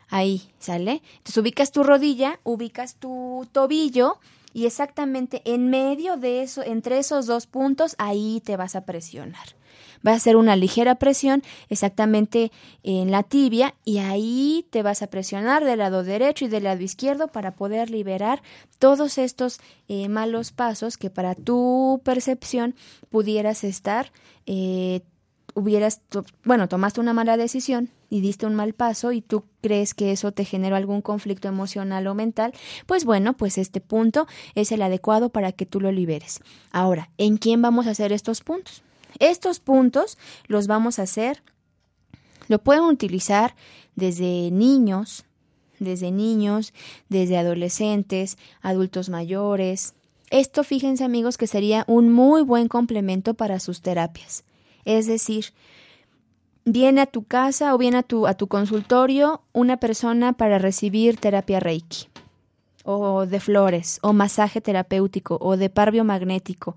Ahí, 0.09 0.43
¿sale? 0.59 1.03
Entonces 1.17 1.39
ubicas 1.39 1.73
tu 1.73 1.83
rodilla, 1.83 2.39
ubicas 2.45 2.97
tu 2.97 3.49
tobillo 3.53 4.19
y 4.53 4.67
exactamente 4.67 5.41
en 5.47 5.71
medio 5.71 6.19
de 6.19 6.43
eso, 6.43 6.63
entre 6.63 6.99
esos 6.99 7.25
dos 7.25 7.47
puntos, 7.47 7.95
ahí 7.99 8.43
te 8.45 8.59
vas 8.59 8.77
a 8.77 8.85
presionar 8.85 9.56
va 10.07 10.13
a 10.13 10.17
hacer 10.17 10.37
una 10.37 10.57
ligera 10.57 10.97
presión 10.97 11.43
exactamente 11.69 12.51
en 12.83 13.11
la 13.11 13.23
tibia 13.23 13.75
y 13.85 13.99
ahí 13.99 14.67
te 14.71 14.83
vas 14.83 15.03
a 15.03 15.09
presionar 15.09 15.65
del 15.65 15.79
lado 15.79 16.03
derecho 16.03 16.45
y 16.45 16.49
del 16.49 16.65
lado 16.65 16.83
izquierdo 16.83 17.29
para 17.29 17.53
poder 17.53 17.91
liberar 17.91 18.43
todos 18.79 19.19
estos 19.19 19.61
eh, 19.89 20.09
malos 20.09 20.53
pasos 20.53 20.97
que 20.97 21.11
para 21.11 21.35
tu 21.35 22.01
percepción 22.05 22.75
pudieras 23.11 23.65
estar 23.65 24.13
eh, 24.47 25.03
hubieras, 25.57 26.03
bueno, 26.45 26.69
tomaste 26.69 27.01
una 27.01 27.15
mala 27.15 27.39
decisión 27.39 27.89
y 28.11 28.21
diste 28.21 28.45
un 28.45 28.55
mal 28.55 28.75
paso 28.75 29.13
y 29.13 29.23
tú 29.23 29.45
crees 29.63 29.95
que 29.95 30.13
eso 30.13 30.31
te 30.31 30.45
generó 30.45 30.77
algún 30.77 31.01
conflicto 31.01 31.49
emocional 31.49 32.07
o 32.07 32.15
mental, 32.15 32.53
pues 32.85 33.07
bueno, 33.07 33.39
pues 33.39 33.57
este 33.57 33.81
punto 33.81 34.27
es 34.55 34.71
el 34.71 34.83
adecuado 34.83 35.31
para 35.31 35.53
que 35.53 35.65
tú 35.65 35.81
lo 35.81 35.91
liberes. 35.91 36.41
Ahora, 36.71 37.11
¿en 37.17 37.39
quién 37.39 37.63
vamos 37.63 37.87
a 37.87 37.91
hacer 37.91 38.13
estos 38.13 38.43
puntos? 38.43 38.83
Estos 39.19 39.61
puntos 39.61 40.19
los 40.47 40.67
vamos 40.67 40.99
a 40.99 41.03
hacer, 41.03 41.43
lo 42.49 42.59
pueden 42.59 42.85
utilizar 42.85 43.55
desde 43.95 44.51
niños, 44.51 45.25
desde 45.79 46.11
niños, 46.11 46.73
desde 47.09 47.39
adolescentes, 47.39 48.39
adultos 48.63 49.09
mayores. 49.09 49.95
Esto, 50.31 50.65
fíjense 50.65 51.05
amigos, 51.05 51.39
que 51.39 51.47
sería 51.47 51.85
un 51.87 52.13
muy 52.13 52.43
buen 52.43 52.69
complemento 52.69 53.35
para 53.35 53.61
sus 53.61 53.81
terapias. 53.81 54.45
Es 54.85 55.07
decir, 55.07 55.53
viene 56.65 57.01
a 57.01 57.07
tu 57.07 57.25
casa 57.25 57.75
o 57.75 57.79
viene 57.79 57.99
a 57.99 58.03
tu, 58.03 58.27
a 58.27 58.35
tu 58.35 58.49
consultorio 58.49 59.43
una 59.53 59.79
persona 59.79 60.33
para 60.33 60.59
recibir 60.59 61.17
terapia 61.17 61.61
Reiki, 61.61 62.09
o 62.85 63.27
de 63.27 63.41
flores, 63.41 63.99
o 64.03 64.13
masaje 64.13 64.61
terapéutico, 64.61 65.39
o 65.41 65.57
de 65.57 65.71
par 65.71 65.91
biomagnético, 65.93 66.77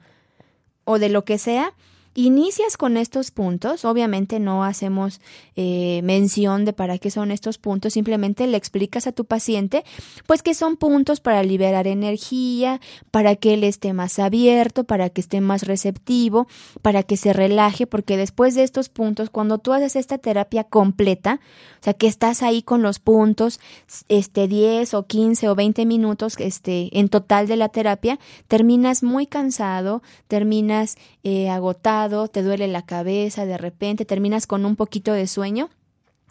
o 0.86 1.00
de 1.00 1.10
lo 1.10 1.26
que 1.26 1.38
sea, 1.38 1.74
Inicias 2.16 2.76
con 2.76 2.98
estos 2.98 3.30
puntos, 3.30 3.86
obviamente 3.86 4.40
no 4.40 4.64
hacemos 4.64 5.22
eh, 5.56 6.02
mención 6.04 6.66
de 6.66 6.74
para 6.74 6.98
qué 6.98 7.12
son 7.12 7.32
estos 7.32 7.58
puntos, 7.58 7.94
simplemente 7.94 8.48
le 8.48 8.58
explicas 8.58 9.06
a 9.06 9.12
tu 9.12 9.26
paciente 9.26 9.84
pues 10.26 10.42
que 10.42 10.54
son 10.54 10.76
puntos 10.78 11.20
para 11.20 11.44
liberar 11.44 11.86
energía, 11.86 12.82
para 13.12 13.36
que 13.36 13.54
él 13.54 13.64
esté 13.64 13.94
más 13.94 14.18
abierto, 14.18 14.86
para 14.86 15.10
que 15.10 15.22
esté 15.22 15.40
más 15.40 15.64
receptivo, 15.64 16.48
para 16.82 17.04
que 17.04 17.16
se 17.16 17.32
relaje, 17.32 17.86
porque 17.86 18.18
después 18.18 18.56
de 18.56 18.64
estos 18.64 18.90
puntos, 18.90 19.30
cuando 19.30 19.60
tú 19.60 19.74
haces 19.74 19.96
esta 19.96 20.18
terapia 20.18 20.64
completa, 20.64 21.40
o 21.80 21.84
sea 21.84 21.94
que 21.94 22.08
estás 22.08 22.42
ahí 22.42 22.62
con 22.62 22.82
los 22.82 23.00
puntos, 23.00 23.60
este 24.08 24.48
10 24.48 24.94
o 24.94 25.06
15 25.06 25.50
o 25.50 25.56
20 25.56 25.86
minutos 25.86 26.36
este, 26.40 26.90
en 26.98 27.10
total 27.10 27.48
de 27.48 27.56
la 27.56 27.70
terapia, 27.70 28.20
terminas 28.48 29.04
muy 29.04 29.28
cansado, 29.28 30.02
terminas 30.28 30.98
eh, 31.24 31.50
agotado, 31.50 31.99
te 32.32 32.44
duele 32.44 32.68
la 32.68 32.86
cabeza 32.86 33.46
de 33.46 33.58
repente, 33.58 34.06
terminas 34.06 34.48
con 34.48 34.66
un 34.66 34.76
poquito 34.76 35.14
de 35.14 35.28
sueño. 35.28 35.70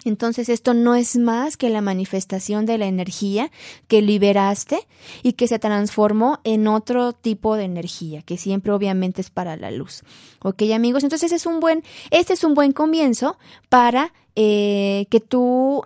Entonces 0.04 0.48
esto 0.48 0.74
no 0.74 0.94
es 0.94 1.16
más 1.16 1.56
que 1.56 1.70
la 1.70 1.80
manifestación 1.80 2.66
de 2.66 2.78
la 2.78 2.86
energía 2.86 3.50
que 3.88 4.00
liberaste 4.00 4.86
y 5.24 5.32
que 5.32 5.48
se 5.48 5.58
transformó 5.58 6.38
en 6.44 6.68
otro 6.68 7.12
tipo 7.12 7.56
de 7.56 7.64
energía, 7.64 8.22
que 8.22 8.38
siempre 8.38 8.72
obviamente 8.72 9.20
es 9.20 9.30
para 9.30 9.56
la 9.56 9.72
luz. 9.72 10.02
Ok 10.40 10.62
amigos, 10.72 11.02
entonces 11.02 11.32
es 11.32 11.46
un 11.46 11.58
buen, 11.58 11.82
este 12.12 12.32
es 12.32 12.44
un 12.44 12.54
buen 12.54 12.72
comienzo 12.72 13.38
para 13.68 14.12
eh, 14.36 15.06
que 15.10 15.18
tú 15.18 15.82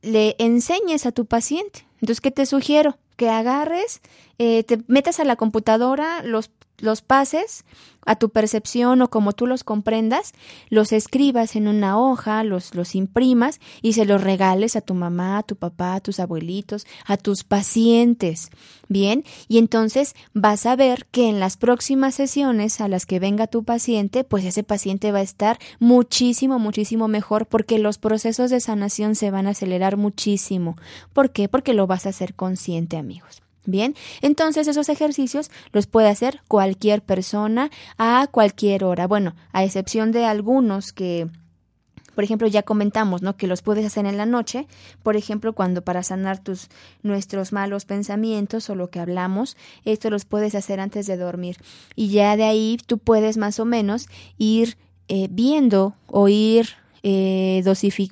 le 0.00 0.36
enseñes 0.38 1.04
a 1.04 1.12
tu 1.12 1.26
paciente. 1.26 1.86
Entonces, 2.00 2.20
¿qué 2.20 2.30
te 2.30 2.46
sugiero? 2.46 2.98
Que 3.16 3.28
agarres, 3.28 4.00
eh, 4.38 4.62
te 4.62 4.82
metas 4.86 5.18
a 5.20 5.24
la 5.24 5.36
computadora, 5.36 6.22
los 6.22 6.50
los 6.78 7.02
pases 7.02 7.64
a 8.06 8.16
tu 8.16 8.30
percepción 8.30 9.02
o 9.02 9.10
como 9.10 9.32
tú 9.32 9.46
los 9.46 9.64
comprendas, 9.64 10.32
los 10.70 10.92
escribas 10.92 11.56
en 11.56 11.68
una 11.68 11.98
hoja, 11.98 12.44
los, 12.44 12.74
los 12.74 12.94
imprimas 12.94 13.60
y 13.82 13.94
se 13.94 14.04
los 14.04 14.22
regales 14.22 14.76
a 14.76 14.80
tu 14.80 14.94
mamá, 14.94 15.38
a 15.38 15.42
tu 15.42 15.56
papá, 15.56 15.94
a 15.94 16.00
tus 16.00 16.20
abuelitos, 16.20 16.86
a 17.04 17.16
tus 17.16 17.44
pacientes. 17.44 18.50
Bien, 18.88 19.24
y 19.48 19.58
entonces 19.58 20.14
vas 20.32 20.64
a 20.64 20.76
ver 20.76 21.06
que 21.10 21.28
en 21.28 21.40
las 21.40 21.56
próximas 21.56 22.14
sesiones 22.14 22.80
a 22.80 22.88
las 22.88 23.04
que 23.04 23.18
venga 23.18 23.48
tu 23.48 23.64
paciente, 23.64 24.22
pues 24.22 24.44
ese 24.44 24.62
paciente 24.62 25.10
va 25.10 25.18
a 25.18 25.22
estar 25.22 25.58
muchísimo, 25.80 26.60
muchísimo 26.60 27.08
mejor 27.08 27.46
porque 27.46 27.80
los 27.80 27.98
procesos 27.98 28.50
de 28.50 28.60
sanación 28.60 29.16
se 29.16 29.32
van 29.32 29.48
a 29.48 29.50
acelerar 29.50 29.96
muchísimo. 29.96 30.76
¿Por 31.12 31.32
qué? 31.32 31.48
Porque 31.48 31.74
lo 31.74 31.88
vas 31.88 32.06
a 32.06 32.10
hacer 32.10 32.34
consciente, 32.34 32.96
amigos. 32.96 33.42
Bien, 33.66 33.94
entonces 34.22 34.68
esos 34.68 34.88
ejercicios 34.88 35.50
los 35.72 35.86
puede 35.88 36.08
hacer 36.08 36.40
cualquier 36.46 37.02
persona 37.02 37.70
a 37.98 38.28
cualquier 38.30 38.84
hora. 38.84 39.08
Bueno, 39.08 39.34
a 39.52 39.64
excepción 39.64 40.12
de 40.12 40.24
algunos 40.24 40.92
que, 40.92 41.28
por 42.14 42.22
ejemplo, 42.22 42.46
ya 42.46 42.62
comentamos, 42.62 43.22
¿no? 43.22 43.36
Que 43.36 43.48
los 43.48 43.62
puedes 43.62 43.84
hacer 43.84 44.06
en 44.06 44.16
la 44.16 44.24
noche, 44.24 44.68
por 45.02 45.16
ejemplo, 45.16 45.52
cuando 45.52 45.82
para 45.82 46.04
sanar 46.04 46.38
tus 46.38 46.68
nuestros 47.02 47.52
malos 47.52 47.84
pensamientos 47.84 48.70
o 48.70 48.76
lo 48.76 48.88
que 48.88 49.00
hablamos, 49.00 49.56
esto 49.84 50.10
los 50.10 50.24
puedes 50.24 50.54
hacer 50.54 50.78
antes 50.78 51.06
de 51.06 51.16
dormir. 51.16 51.56
Y 51.96 52.08
ya 52.10 52.36
de 52.36 52.44
ahí 52.44 52.78
tú 52.86 52.98
puedes 52.98 53.36
más 53.36 53.58
o 53.58 53.64
menos 53.64 54.08
ir 54.38 54.78
eh, 55.08 55.26
viendo 55.30 55.94
o 56.06 56.28
ir 56.28 56.68
eh, 57.08 57.62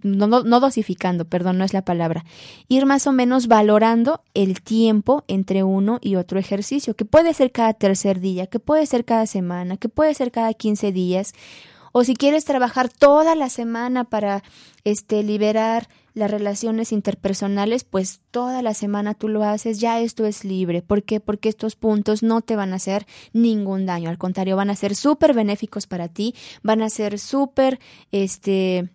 no, 0.05 0.29
no, 0.29 0.61
dosificando, 0.61 1.25
perdón, 1.25 1.59
no 1.59 1.65
es 1.65 1.73
la 1.73 1.83
palabra, 1.83 2.25
ir 2.69 2.87
más 2.87 3.09
o 3.09 3.13
menos 3.13 3.49
valorando 3.49 4.21
el 4.35 4.63
tiempo 4.63 5.25
entre 5.27 5.65
uno 5.65 5.99
y 6.01 6.15
otro 6.15 6.39
ejercicio, 6.39 6.95
que 6.95 7.05
puede 7.05 7.35
ser 7.35 7.51
cada 7.51 7.73
tercer 7.73 8.21
día, 8.21 8.47
que 8.47 8.61
puede 8.61 8.87
ser 8.87 9.05
cada 9.05 9.27
semana, 9.27 9.79
que 9.79 9.89
puede 9.89 10.15
ser 10.15 10.31
cada 10.31 10.55
15 10.55 10.93
días, 10.93 11.35
o 11.97 12.03
si 12.03 12.17
quieres 12.17 12.45
trabajar 12.45 12.89
toda 12.89 13.37
la 13.37 13.49
semana 13.49 14.03
para 14.03 14.43
este 14.83 15.23
liberar 15.23 15.89
las 16.13 16.29
relaciones 16.29 16.91
interpersonales, 16.91 17.85
pues 17.85 18.21
toda 18.33 18.63
la 18.63 18.75
semana 18.75 19.15
tú 19.15 19.29
lo 19.29 19.45
haces, 19.45 19.79
ya 19.79 20.01
esto 20.01 20.27
es 20.27 20.45
libre. 20.45 20.83
¿Por 20.83 21.05
qué? 21.05 21.21
Porque 21.21 21.49
estos 21.49 21.77
puntos 21.77 22.25
no 22.25 22.41
te 22.41 22.57
van 22.57 22.73
a 22.73 22.77
hacer 22.77 23.07
ningún 23.33 23.87
daño, 23.87 24.11
al 24.11 24.19
contrario, 24.19 24.57
van 24.57 24.71
a 24.71 24.77
ser 24.77 24.97
súper 24.97 25.35
benéficos 25.35 25.87
para 25.87 26.09
ti, 26.09 26.35
van 26.65 26.83
a 26.83 26.91
ser 26.91 27.21
súper, 27.21 27.79
este, 28.11 28.91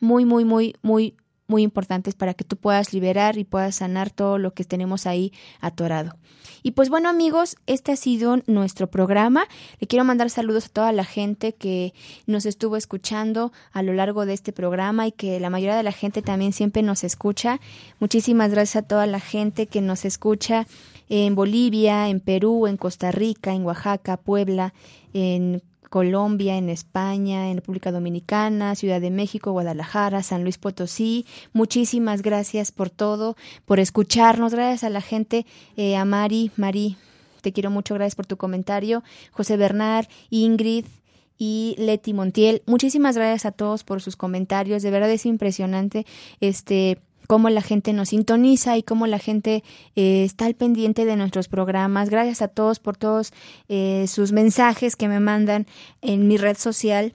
muy, 0.00 0.24
muy, 0.24 0.44
muy, 0.44 0.74
muy, 0.82 1.14
muy 1.48 1.62
importantes 1.62 2.14
para 2.14 2.34
que 2.34 2.44
tú 2.44 2.56
puedas 2.56 2.92
liberar 2.92 3.38
y 3.38 3.44
puedas 3.44 3.76
sanar 3.76 4.10
todo 4.10 4.36
lo 4.36 4.52
que 4.52 4.64
tenemos 4.64 5.06
ahí 5.06 5.32
atorado. 5.60 6.14
Y 6.62 6.72
pues 6.72 6.90
bueno 6.90 7.08
amigos, 7.08 7.56
este 7.66 7.92
ha 7.92 7.96
sido 7.96 8.42
nuestro 8.46 8.88
programa. 8.88 9.46
Le 9.80 9.86
quiero 9.86 10.04
mandar 10.04 10.28
saludos 10.28 10.66
a 10.66 10.68
toda 10.68 10.92
la 10.92 11.04
gente 11.04 11.54
que 11.54 11.94
nos 12.26 12.44
estuvo 12.44 12.76
escuchando 12.76 13.50
a 13.72 13.82
lo 13.82 13.94
largo 13.94 14.26
de 14.26 14.34
este 14.34 14.52
programa 14.52 15.06
y 15.06 15.12
que 15.12 15.40
la 15.40 15.48
mayoría 15.48 15.76
de 15.76 15.82
la 15.82 15.92
gente 15.92 16.20
también 16.20 16.52
siempre 16.52 16.82
nos 16.82 17.02
escucha. 17.02 17.60
Muchísimas 17.98 18.50
gracias 18.50 18.84
a 18.84 18.86
toda 18.86 19.06
la 19.06 19.20
gente 19.20 19.66
que 19.66 19.80
nos 19.80 20.04
escucha 20.04 20.66
en 21.08 21.34
Bolivia, 21.34 22.10
en 22.10 22.20
Perú, 22.20 22.66
en 22.66 22.76
Costa 22.76 23.10
Rica, 23.10 23.54
en 23.54 23.64
Oaxaca, 23.64 24.18
Puebla, 24.18 24.74
en 25.14 25.62
Colombia, 25.88 26.56
en 26.56 26.68
España, 26.68 27.50
en 27.50 27.56
República 27.56 27.92
Dominicana, 27.92 28.74
Ciudad 28.74 29.00
de 29.00 29.10
México, 29.10 29.52
Guadalajara, 29.52 30.22
San 30.22 30.42
Luis 30.42 30.58
Potosí. 30.58 31.26
Muchísimas 31.52 32.22
gracias 32.22 32.72
por 32.72 32.90
todo, 32.90 33.36
por 33.64 33.80
escucharnos. 33.80 34.52
Gracias 34.52 34.84
a 34.84 34.90
la 34.90 35.00
gente, 35.00 35.46
eh, 35.76 35.96
a 35.96 36.04
Mari, 36.04 36.50
Mari, 36.56 36.96
te 37.40 37.52
quiero 37.52 37.70
mucho, 37.70 37.94
gracias 37.94 38.14
por 38.14 38.26
tu 38.26 38.36
comentario. 38.36 39.02
José 39.32 39.56
Bernard, 39.56 40.06
Ingrid, 40.30 40.84
y 41.38 41.76
Leti 41.78 42.12
Montiel. 42.12 42.62
Muchísimas 42.66 43.16
gracias 43.16 43.46
a 43.46 43.52
todos 43.52 43.84
por 43.84 44.02
sus 44.02 44.16
comentarios. 44.16 44.82
De 44.82 44.90
verdad 44.90 45.10
es 45.10 45.24
impresionante 45.24 46.04
este 46.40 46.98
cómo 47.28 47.50
la 47.50 47.62
gente 47.62 47.92
nos 47.92 48.08
sintoniza 48.08 48.76
y 48.76 48.82
cómo 48.82 49.06
la 49.06 49.20
gente 49.20 49.62
eh, 49.94 50.24
está 50.24 50.46
al 50.46 50.54
pendiente 50.54 51.04
de 51.04 51.14
nuestros 51.14 51.46
programas. 51.46 52.08
Gracias 52.08 52.42
a 52.42 52.48
todos 52.48 52.80
por 52.80 52.96
todos 52.96 53.32
eh, 53.68 54.06
sus 54.08 54.32
mensajes 54.32 54.96
que 54.96 55.06
me 55.06 55.20
mandan 55.20 55.66
en 56.00 56.26
mi 56.26 56.38
red 56.38 56.56
social 56.56 57.14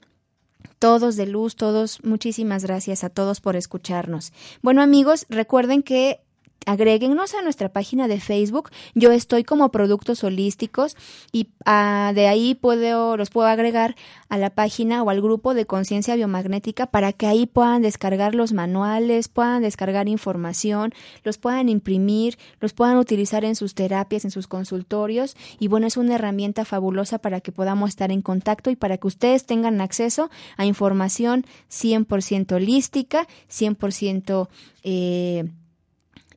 todos 0.79 1.15
de 1.15 1.25
luz, 1.25 1.55
todos, 1.55 2.03
muchísimas 2.03 2.65
gracias 2.65 3.05
a 3.05 3.09
todos 3.09 3.39
por 3.39 3.55
escucharnos. 3.55 4.33
Bueno 4.61 4.81
amigos, 4.81 5.25
recuerden 5.29 5.81
que 5.81 6.19
agréguennos 6.65 7.33
a 7.33 7.41
nuestra 7.41 7.69
página 7.69 8.07
de 8.07 8.19
Facebook. 8.19 8.69
Yo 8.95 9.11
estoy 9.11 9.43
como 9.43 9.69
productos 9.71 10.23
holísticos 10.23 10.95
y 11.31 11.49
ah, 11.65 12.11
de 12.15 12.27
ahí 12.27 12.55
puedo, 12.55 13.17
los 13.17 13.29
puedo 13.29 13.47
agregar 13.47 13.95
a 14.29 14.37
la 14.37 14.49
página 14.49 15.03
o 15.03 15.09
al 15.09 15.21
grupo 15.21 15.53
de 15.53 15.65
conciencia 15.65 16.15
biomagnética 16.15 16.87
para 16.87 17.13
que 17.13 17.27
ahí 17.27 17.45
puedan 17.45 17.81
descargar 17.81 18.35
los 18.35 18.53
manuales, 18.53 19.27
puedan 19.27 19.61
descargar 19.61 20.07
información, 20.07 20.93
los 21.23 21.37
puedan 21.37 21.69
imprimir, 21.69 22.37
los 22.59 22.73
puedan 22.73 22.97
utilizar 22.97 23.45
en 23.45 23.55
sus 23.55 23.75
terapias, 23.75 24.25
en 24.25 24.31
sus 24.31 24.47
consultorios. 24.47 25.35
Y 25.59 25.67
bueno, 25.67 25.87
es 25.87 25.97
una 25.97 26.15
herramienta 26.15 26.65
fabulosa 26.65 27.19
para 27.19 27.41
que 27.41 27.51
podamos 27.51 27.89
estar 27.89 28.11
en 28.11 28.21
contacto 28.21 28.69
y 28.69 28.75
para 28.75 28.97
que 28.97 29.07
ustedes 29.07 29.45
tengan 29.45 29.81
acceso 29.81 30.29
a 30.57 30.65
información 30.65 31.45
100% 31.69 32.53
holística, 32.53 33.27
100% 33.49 34.47
eh, 34.83 35.45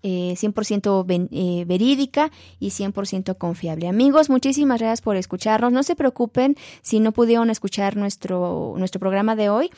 100% 0.07 1.07
eh, 1.09 1.29
eh, 1.31 1.65
verídica 1.67 2.31
y 2.59 2.71
100% 2.71 3.37
confiable. 3.39 3.89
Amigos, 3.89 4.31
muchísimas 4.31 4.81
gracias 4.81 5.01
por 5.01 5.17
escucharnos. 5.17 5.73
No 5.73 5.83
se 5.83 5.97
preocupen 5.97 6.57
si 6.83 7.01
no 7.01 7.13
pudieron 7.13 7.51
escuchar 7.51 7.97
nuestro, 7.97 8.75
nuestro 8.77 9.01
programa 9.01 9.37
de 9.37 9.49
hoy. 9.49 9.71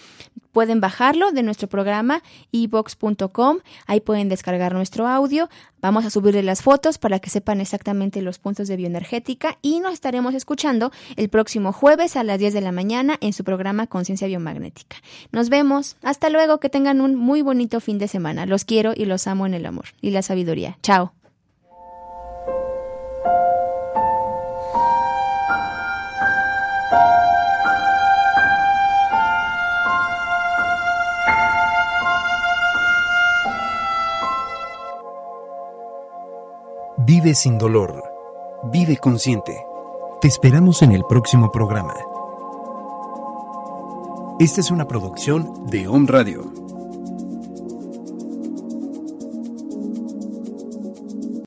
Pueden 0.52 0.80
bajarlo 0.80 1.30
de 1.32 1.42
nuestro 1.42 1.68
programa 1.68 2.22
ebox.com. 2.52 3.58
Ahí 3.86 4.00
pueden 4.00 4.28
descargar 4.28 4.72
nuestro 4.74 5.06
audio. 5.06 5.48
Vamos 5.80 6.04
a 6.04 6.10
subirle 6.10 6.42
las 6.42 6.62
fotos 6.62 6.98
para 6.98 7.18
que 7.18 7.30
sepan 7.30 7.60
exactamente 7.60 8.22
los 8.22 8.38
puntos 8.38 8.68
de 8.68 8.76
bioenergética 8.76 9.58
y 9.62 9.80
nos 9.80 9.92
estaremos 9.92 10.34
escuchando 10.34 10.92
el 11.16 11.28
próximo 11.28 11.72
jueves 11.72 12.16
a 12.16 12.24
las 12.24 12.38
10 12.38 12.54
de 12.54 12.60
la 12.60 12.72
mañana 12.72 13.16
en 13.20 13.32
su 13.32 13.44
programa 13.44 13.86
Conciencia 13.86 14.26
Biomagnética. 14.26 14.96
Nos 15.32 15.48
vemos. 15.48 15.96
Hasta 16.02 16.30
luego. 16.30 16.58
Que 16.58 16.70
tengan 16.70 17.00
un 17.00 17.14
muy 17.14 17.42
bonito 17.42 17.80
fin 17.80 17.98
de 17.98 18.08
semana. 18.08 18.46
Los 18.46 18.64
quiero 18.64 18.92
y 18.94 19.04
los 19.04 19.26
amo 19.26 19.46
en 19.46 19.54
el 19.54 19.66
amor 19.66 19.86
y 20.00 20.10
la 20.10 20.22
sabiduría. 20.22 20.78
Chao. 20.82 21.12
Vive 37.08 37.34
sin 37.34 37.56
dolor. 37.56 38.04
Vive 38.64 38.98
consciente. 38.98 39.64
Te 40.20 40.28
esperamos 40.28 40.82
en 40.82 40.92
el 40.92 41.04
próximo 41.08 41.50
programa. 41.50 41.94
Esta 44.38 44.60
es 44.60 44.70
una 44.70 44.86
producción 44.86 45.64
de 45.70 45.88
Home 45.88 46.06
Radio. 46.06 46.57